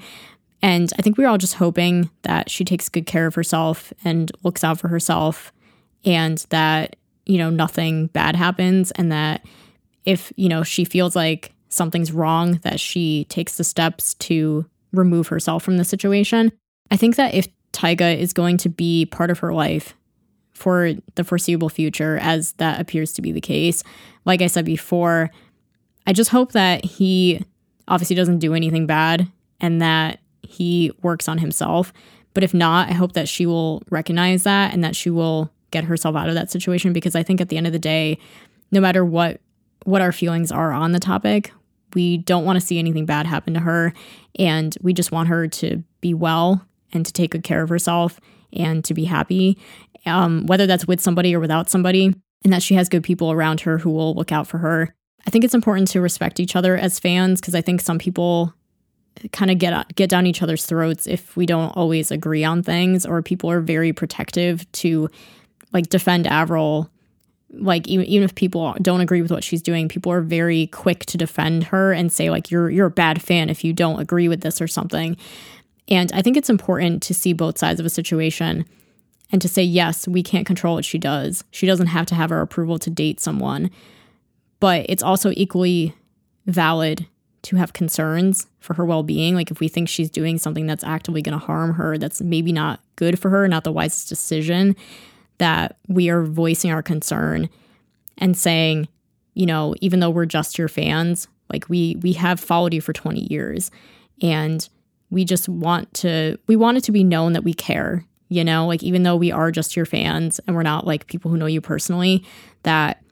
And 0.60 0.92
I 0.98 1.02
think 1.02 1.18
we're 1.18 1.28
all 1.28 1.38
just 1.38 1.54
hoping 1.54 2.10
that 2.22 2.50
she 2.50 2.64
takes 2.64 2.88
good 2.88 3.06
care 3.06 3.26
of 3.26 3.34
herself 3.34 3.92
and 4.04 4.30
looks 4.42 4.64
out 4.64 4.78
for 4.78 4.88
herself 4.88 5.52
and 6.04 6.38
that, 6.50 6.96
you 7.26 7.38
know, 7.38 7.50
nothing 7.50 8.08
bad 8.08 8.36
happens 8.36 8.90
and 8.92 9.10
that 9.12 9.44
if, 10.04 10.32
you 10.36 10.48
know, 10.48 10.62
she 10.62 10.84
feels 10.84 11.14
like 11.14 11.52
something's 11.68 12.12
wrong, 12.12 12.54
that 12.62 12.80
she 12.80 13.24
takes 13.24 13.56
the 13.56 13.64
steps 13.64 14.14
to 14.14 14.66
remove 14.92 15.28
herself 15.28 15.62
from 15.62 15.76
the 15.76 15.84
situation. 15.84 16.52
I 16.90 16.96
think 16.96 17.16
that 17.16 17.34
if 17.34 17.46
Tyga 17.72 18.16
is 18.16 18.32
going 18.32 18.56
to 18.58 18.68
be 18.68 19.06
part 19.06 19.30
of 19.30 19.38
her 19.38 19.52
life, 19.52 19.94
for 20.52 20.92
the 21.14 21.24
foreseeable 21.24 21.68
future, 21.68 22.18
as 22.20 22.52
that 22.54 22.80
appears 22.80 23.12
to 23.14 23.22
be 23.22 23.32
the 23.32 23.40
case. 23.40 23.82
Like 24.24 24.42
I 24.42 24.46
said 24.46 24.64
before, 24.64 25.30
I 26.06 26.12
just 26.12 26.30
hope 26.30 26.52
that 26.52 26.84
he 26.84 27.44
obviously 27.88 28.16
doesn't 28.16 28.38
do 28.38 28.54
anything 28.54 28.86
bad 28.86 29.30
and 29.60 29.80
that 29.80 30.20
he 30.42 30.92
works 31.02 31.28
on 31.28 31.38
himself. 31.38 31.92
But 32.34 32.44
if 32.44 32.54
not, 32.54 32.88
I 32.88 32.92
hope 32.92 33.12
that 33.12 33.28
she 33.28 33.46
will 33.46 33.82
recognize 33.90 34.44
that 34.44 34.72
and 34.72 34.82
that 34.84 34.96
she 34.96 35.10
will 35.10 35.50
get 35.70 35.84
herself 35.84 36.16
out 36.16 36.28
of 36.28 36.34
that 36.34 36.50
situation 36.50 36.92
because 36.92 37.14
I 37.14 37.22
think 37.22 37.40
at 37.40 37.48
the 37.48 37.56
end 37.56 37.66
of 37.66 37.72
the 37.72 37.78
day, 37.78 38.18
no 38.70 38.80
matter 38.80 39.04
what 39.04 39.40
what 39.84 40.00
our 40.00 40.12
feelings 40.12 40.52
are 40.52 40.70
on 40.72 40.92
the 40.92 41.00
topic, 41.00 41.52
we 41.94 42.18
don't 42.18 42.44
want 42.44 42.58
to 42.58 42.64
see 42.64 42.78
anything 42.78 43.04
bad 43.04 43.26
happen 43.26 43.52
to 43.54 43.60
her 43.60 43.92
and 44.38 44.76
we 44.80 44.92
just 44.92 45.10
want 45.10 45.28
her 45.28 45.48
to 45.48 45.82
be 46.00 46.14
well 46.14 46.64
and 46.92 47.04
to 47.04 47.12
take 47.12 47.32
good 47.32 47.42
care 47.42 47.62
of 47.62 47.68
herself 47.68 48.20
and 48.52 48.84
to 48.84 48.94
be 48.94 49.04
happy 49.04 49.58
um, 50.06 50.46
whether 50.46 50.66
that's 50.66 50.86
with 50.86 51.00
somebody 51.00 51.34
or 51.34 51.40
without 51.40 51.70
somebody, 51.70 52.14
and 52.44 52.52
that 52.52 52.62
she 52.62 52.74
has 52.74 52.88
good 52.88 53.04
people 53.04 53.30
around 53.30 53.60
her 53.60 53.78
who 53.78 53.90
will 53.90 54.14
look 54.14 54.32
out 54.32 54.46
for 54.46 54.58
her. 54.58 54.94
I 55.26 55.30
think 55.30 55.44
it's 55.44 55.54
important 55.54 55.88
to 55.88 56.00
respect 56.00 56.40
each 56.40 56.56
other 56.56 56.76
as 56.76 56.98
fans 56.98 57.40
because 57.40 57.54
I 57.54 57.60
think 57.60 57.80
some 57.80 57.98
people 57.98 58.52
kind 59.32 59.50
of 59.50 59.58
get 59.58 59.94
get 59.94 60.10
down 60.10 60.26
each 60.26 60.42
other's 60.42 60.66
throats 60.66 61.06
if 61.06 61.36
we 61.36 61.46
don't 61.46 61.70
always 61.70 62.10
agree 62.10 62.44
on 62.44 62.62
things, 62.62 63.06
or 63.06 63.22
people 63.22 63.50
are 63.50 63.60
very 63.60 63.92
protective 63.92 64.70
to 64.72 65.08
like 65.72 65.88
defend 65.88 66.26
Avril. 66.26 66.90
Like 67.50 67.86
even 67.86 68.06
even 68.06 68.24
if 68.24 68.34
people 68.34 68.74
don't 68.80 69.02
agree 69.02 69.22
with 69.22 69.30
what 69.30 69.44
she's 69.44 69.62
doing, 69.62 69.88
people 69.88 70.10
are 70.10 70.22
very 70.22 70.68
quick 70.68 71.04
to 71.06 71.18
defend 71.18 71.64
her 71.64 71.92
and 71.92 72.10
say 72.10 72.30
like 72.30 72.50
you're 72.50 72.70
you're 72.70 72.86
a 72.86 72.90
bad 72.90 73.22
fan 73.22 73.50
if 73.50 73.62
you 73.62 73.72
don't 73.72 74.00
agree 74.00 74.28
with 74.28 74.40
this 74.40 74.60
or 74.60 74.66
something. 74.66 75.16
And 75.88 76.10
I 76.12 76.22
think 76.22 76.36
it's 76.36 76.50
important 76.50 77.02
to 77.04 77.14
see 77.14 77.32
both 77.32 77.58
sides 77.58 77.78
of 77.78 77.86
a 77.86 77.90
situation 77.90 78.64
and 79.32 79.40
to 79.40 79.48
say, 79.48 79.62
yes, 79.62 80.06
we 80.06 80.22
can't 80.22 80.46
control 80.46 80.74
what 80.74 80.84
she 80.84 80.98
does. 80.98 81.42
She 81.50 81.66
doesn't 81.66 81.86
have 81.88 82.06
to 82.06 82.14
have 82.14 82.30
our 82.30 82.42
approval 82.42 82.78
to 82.78 82.90
date 82.90 83.18
someone. 83.18 83.70
But 84.60 84.86
it's 84.88 85.02
also 85.02 85.32
equally 85.34 85.94
valid 86.46 87.06
to 87.42 87.56
have 87.56 87.72
concerns 87.72 88.46
for 88.60 88.74
her 88.74 88.84
well 88.84 89.02
being. 89.02 89.34
Like, 89.34 89.50
if 89.50 89.58
we 89.58 89.68
think 89.68 89.88
she's 89.88 90.10
doing 90.10 90.38
something 90.38 90.66
that's 90.66 90.84
actively 90.84 91.22
going 91.22 91.38
to 91.38 91.44
harm 91.44 91.74
her, 91.74 91.98
that's 91.98 92.20
maybe 92.20 92.52
not 92.52 92.80
good 92.96 93.18
for 93.18 93.30
her, 93.30 93.48
not 93.48 93.64
the 93.64 93.72
wisest 93.72 94.08
decision, 94.08 94.76
that 95.38 95.78
we 95.88 96.10
are 96.10 96.22
voicing 96.24 96.70
our 96.70 96.82
concern 96.82 97.48
and 98.18 98.36
saying, 98.36 98.86
you 99.34 99.46
know, 99.46 99.74
even 99.80 100.00
though 100.00 100.10
we're 100.10 100.26
just 100.26 100.58
your 100.58 100.68
fans, 100.68 101.26
like 101.50 101.68
we 101.68 101.96
we 102.02 102.12
have 102.12 102.38
followed 102.38 102.74
you 102.74 102.80
for 102.80 102.92
20 102.92 103.32
years 103.32 103.70
and 104.20 104.68
we 105.10 105.24
just 105.24 105.48
want 105.48 105.92
to 105.94 106.38
we 106.46 106.54
want 106.54 106.78
it 106.78 106.84
to 106.84 106.92
be 106.92 107.02
known 107.02 107.32
that 107.32 107.44
we 107.44 107.52
care 107.52 108.04
you 108.32 108.42
know 108.42 108.66
like 108.66 108.82
even 108.82 109.02
though 109.02 109.16
we 109.16 109.30
are 109.30 109.50
just 109.50 109.76
your 109.76 109.86
fans 109.86 110.40
and 110.46 110.56
we're 110.56 110.62
not 110.62 110.86
like 110.86 111.06
people 111.06 111.30
who 111.30 111.36
know 111.36 111.46
you 111.46 111.60
personally 111.60 112.24
that 112.62 113.02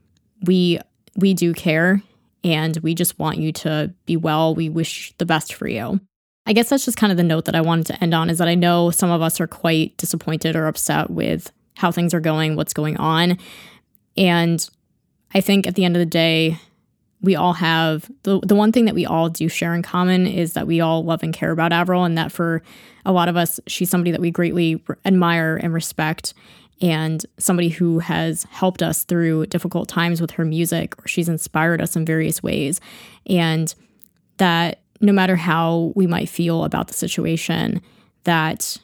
we 0.46 0.78
we 1.16 1.34
do 1.34 1.52
care 1.52 2.02
and 2.42 2.76
we 2.78 2.94
just 2.94 3.18
want 3.18 3.38
you 3.38 3.52
to 3.52 3.92
be 4.06 4.16
well. 4.16 4.54
We 4.54 4.70
wish 4.70 5.12
the 5.18 5.26
best 5.26 5.54
for 5.54 5.68
you. 5.68 6.00
I 6.46 6.54
guess 6.54 6.70
that's 6.70 6.86
just 6.86 6.96
kind 6.96 7.10
of 7.10 7.18
the 7.18 7.22
note 7.22 7.44
that 7.44 7.54
i 7.54 7.60
wanted 7.60 7.86
to 7.86 8.02
end 8.02 8.14
on 8.14 8.30
is 8.30 8.38
that 8.38 8.48
i 8.48 8.54
know 8.54 8.90
some 8.90 9.10
of 9.10 9.20
us 9.20 9.40
are 9.40 9.46
quite 9.46 9.96
disappointed 9.98 10.56
or 10.56 10.66
upset 10.66 11.10
with 11.10 11.52
how 11.76 11.92
things 11.92 12.14
are 12.14 12.20
going 12.20 12.56
what's 12.56 12.72
going 12.72 12.96
on. 12.96 13.38
And 14.16 14.68
i 15.34 15.40
think 15.40 15.66
at 15.66 15.74
the 15.74 15.84
end 15.84 15.96
of 15.96 16.00
the 16.00 16.06
day 16.06 16.58
we 17.22 17.36
all 17.36 17.52
have 17.52 18.10
the 18.22 18.40
the 18.40 18.54
one 18.54 18.72
thing 18.72 18.86
that 18.86 18.94
we 18.94 19.06
all 19.06 19.28
do 19.28 19.48
share 19.48 19.74
in 19.74 19.82
common 19.82 20.26
is 20.26 20.54
that 20.54 20.66
we 20.66 20.80
all 20.80 21.04
love 21.04 21.22
and 21.22 21.34
care 21.34 21.50
about 21.50 21.72
Avril, 21.72 22.04
and 22.04 22.16
that 22.16 22.32
for 22.32 22.62
a 23.04 23.12
lot 23.12 23.28
of 23.28 23.36
us, 23.36 23.60
she's 23.66 23.90
somebody 23.90 24.10
that 24.10 24.20
we 24.20 24.30
greatly 24.30 24.82
admire 25.04 25.56
and 25.56 25.74
respect, 25.74 26.34
and 26.80 27.24
somebody 27.38 27.68
who 27.68 27.98
has 27.98 28.44
helped 28.44 28.82
us 28.82 29.04
through 29.04 29.46
difficult 29.46 29.88
times 29.88 30.20
with 30.20 30.32
her 30.32 30.44
music, 30.44 30.98
or 30.98 31.08
she's 31.08 31.28
inspired 31.28 31.80
us 31.80 31.96
in 31.96 32.04
various 32.04 32.42
ways, 32.42 32.80
and 33.26 33.74
that 34.38 34.80
no 35.00 35.12
matter 35.12 35.36
how 35.36 35.92
we 35.94 36.06
might 36.06 36.28
feel 36.28 36.64
about 36.64 36.88
the 36.88 36.94
situation, 36.94 37.80
that 38.24 38.76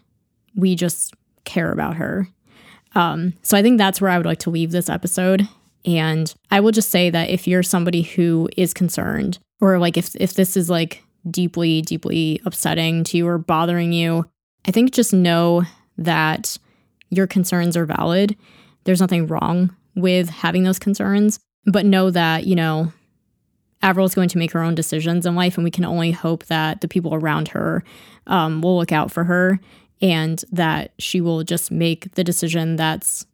we 0.55 0.75
just 0.75 1.15
care 1.45 1.73
about 1.73 1.97
her. 1.97 2.29
Um, 2.95 3.35
so 3.43 3.57
I 3.57 3.63
think 3.63 3.77
that's 3.77 4.01
where 4.01 4.11
I 4.11 4.17
would 4.17 4.27
like 4.27 4.39
to 4.41 4.51
leave 4.51 4.71
this 4.71 4.89
episode 4.89 5.47
and 5.87 6.35
I 6.51 6.61
will 6.61 6.73
just 6.73 6.91
say 6.91 7.11
that 7.11 7.31
if 7.31 7.47
you're 7.47 7.63
somebody 7.63 8.03
who 8.03 8.49
is 8.57 8.75
concerned, 8.75 9.39
or 9.61 9.79
like 9.79 9.97
if, 9.97 10.15
if 10.17 10.35
this 10.35 10.57
is 10.57 10.69
like 10.69 11.03
deeply, 11.31 11.81
deeply 11.81 12.41
upsetting 12.45 13.05
to 13.05 13.17
you 13.17 13.27
or 13.27 13.39
bothering 13.39 13.93
you, 13.93 14.27
I 14.67 14.73
think 14.73 14.93
just 14.93 15.13
know 15.13 15.63
that 15.97 16.59
your 17.09 17.29
concerns 17.29 17.77
are 17.77 17.87
valid. 17.87 18.37
There's 18.85 19.01
nothing 19.01 19.29
wrong 19.29 19.75
with 19.95 20.29
having 20.29 20.65
those 20.65 20.79
concerns, 20.79 21.39
but 21.65 21.87
know 21.87 22.11
that, 22.11 22.47
you 22.47 22.57
know, 22.57 22.93
Avril 23.83 24.07
is 24.07 24.15
going 24.15 24.29
to 24.31 24.39
make 24.39 24.53
her 24.53 24.63
own 24.63 24.75
decisions 24.75 25.25
in 25.25 25.37
life, 25.37 25.57
and 25.57 25.65
we 25.65 25.71
can 25.71 25.85
only 25.85 26.11
hope 26.11 26.47
that 26.47 26.81
the 26.81 26.89
people 26.89 27.15
around 27.15 27.49
her 27.49 27.85
um, 28.27 28.61
will 28.61 28.77
look 28.77 28.91
out 28.91 29.13
for 29.13 29.25
her 29.25 29.61
and 30.03 30.45
that 30.51 30.93
she 30.99 31.21
will 31.21 31.45
just 31.45 31.71
make 31.71 32.13
the 32.15 32.25
decision 32.25 32.77
that's 32.77 33.27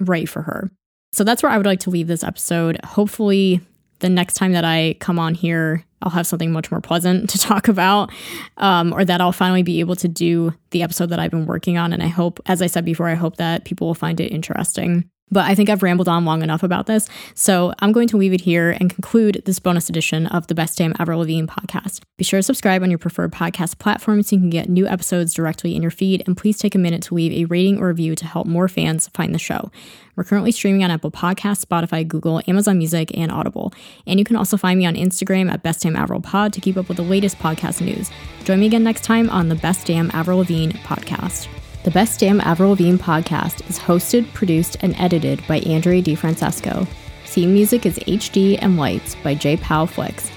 right 0.00 0.28
for 0.28 0.42
her. 0.42 0.70
So 1.12 1.24
that's 1.24 1.42
where 1.42 1.50
I 1.50 1.56
would 1.56 1.66
like 1.66 1.80
to 1.80 1.90
leave 1.90 2.06
this 2.06 2.24
episode. 2.24 2.78
Hopefully, 2.84 3.60
the 4.00 4.08
next 4.08 4.34
time 4.34 4.52
that 4.52 4.64
I 4.64 4.96
come 5.00 5.18
on 5.18 5.34
here, 5.34 5.84
I'll 6.02 6.10
have 6.10 6.26
something 6.26 6.52
much 6.52 6.70
more 6.70 6.80
pleasant 6.80 7.30
to 7.30 7.38
talk 7.38 7.68
about, 7.68 8.10
um, 8.56 8.92
or 8.92 9.04
that 9.04 9.20
I'll 9.20 9.32
finally 9.32 9.62
be 9.62 9.80
able 9.80 9.96
to 9.96 10.08
do 10.08 10.54
the 10.70 10.82
episode 10.82 11.06
that 11.06 11.18
I've 11.18 11.30
been 11.30 11.46
working 11.46 11.78
on. 11.78 11.92
And 11.92 12.02
I 12.02 12.08
hope, 12.08 12.40
as 12.46 12.62
I 12.62 12.66
said 12.66 12.84
before, 12.84 13.08
I 13.08 13.14
hope 13.14 13.36
that 13.36 13.64
people 13.64 13.86
will 13.86 13.94
find 13.94 14.20
it 14.20 14.32
interesting. 14.32 15.08
But 15.30 15.46
I 15.46 15.54
think 15.54 15.68
I've 15.68 15.82
rambled 15.82 16.08
on 16.08 16.24
long 16.24 16.42
enough 16.42 16.62
about 16.62 16.86
this. 16.86 17.08
So 17.34 17.72
I'm 17.80 17.92
going 17.92 18.08
to 18.08 18.16
leave 18.16 18.32
it 18.32 18.40
here 18.40 18.70
and 18.70 18.90
conclude 18.90 19.42
this 19.44 19.58
bonus 19.58 19.88
edition 19.88 20.26
of 20.26 20.46
the 20.46 20.54
Best 20.54 20.78
Damn 20.78 20.94
Avril 20.98 21.20
Lavigne 21.20 21.46
podcast. 21.46 22.00
Be 22.16 22.24
sure 22.24 22.38
to 22.38 22.42
subscribe 22.42 22.82
on 22.82 22.90
your 22.90 22.98
preferred 22.98 23.32
podcast 23.32 23.78
platform 23.78 24.22
so 24.22 24.36
you 24.36 24.40
can 24.40 24.50
get 24.50 24.68
new 24.68 24.86
episodes 24.86 25.34
directly 25.34 25.76
in 25.76 25.82
your 25.82 25.90
feed. 25.90 26.22
And 26.26 26.36
please 26.36 26.58
take 26.58 26.74
a 26.74 26.78
minute 26.78 27.02
to 27.04 27.14
leave 27.14 27.32
a 27.32 27.44
rating 27.46 27.78
or 27.78 27.88
review 27.88 28.14
to 28.16 28.26
help 28.26 28.46
more 28.46 28.68
fans 28.68 29.08
find 29.08 29.34
the 29.34 29.38
show. 29.38 29.70
We're 30.16 30.24
currently 30.24 30.50
streaming 30.50 30.82
on 30.82 30.90
Apple 30.90 31.12
Podcasts, 31.12 31.64
Spotify, 31.64 32.06
Google, 32.06 32.42
Amazon 32.48 32.78
Music, 32.78 33.16
and 33.16 33.30
Audible. 33.30 33.72
And 34.04 34.18
you 34.18 34.24
can 34.24 34.34
also 34.34 34.56
find 34.56 34.76
me 34.76 34.84
on 34.84 34.96
Instagram 34.96 35.48
at 35.48 35.62
Best 35.62 35.82
Damn 35.82 35.94
Avril 35.94 36.20
Pod 36.20 36.52
to 36.54 36.60
keep 36.60 36.76
up 36.76 36.88
with 36.88 36.96
the 36.96 37.04
latest 37.04 37.38
podcast 37.38 37.80
news. 37.80 38.10
Join 38.42 38.58
me 38.58 38.66
again 38.66 38.82
next 38.82 39.04
time 39.04 39.30
on 39.30 39.48
the 39.48 39.54
Best 39.54 39.86
Damn 39.86 40.10
Avril 40.12 40.38
Lavigne 40.38 40.72
podcast. 40.78 41.46
The 41.88 41.94
Best 41.94 42.20
Damn 42.20 42.42
Avril 42.42 42.68
Lavigne 42.68 42.98
podcast 42.98 43.66
is 43.70 43.78
hosted, 43.78 44.30
produced, 44.34 44.76
and 44.82 44.94
edited 44.98 45.42
by 45.48 45.60
Andrea 45.60 46.02
DiFrancesco. 46.02 46.86
Theme 47.24 47.54
music 47.54 47.86
is 47.86 47.98
HD 48.00 48.58
and 48.60 48.76
Lights 48.76 49.14
by 49.24 49.34
JPow 49.34 49.88
Flicks. 49.88 50.30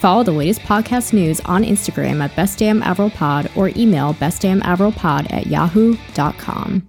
Follow 0.00 0.24
the 0.24 0.32
latest 0.32 0.62
podcast 0.62 1.12
news 1.12 1.40
on 1.42 1.62
Instagram 1.62 2.24
at 2.24 2.34
Best 2.34 2.58
Damn 2.58 2.82
Avril 2.82 3.10
Pod 3.10 3.48
or 3.54 3.68
email 3.76 4.14
bestdamnavrilpod 4.14 5.32
at 5.32 5.46
yahoo.com. 5.46 6.88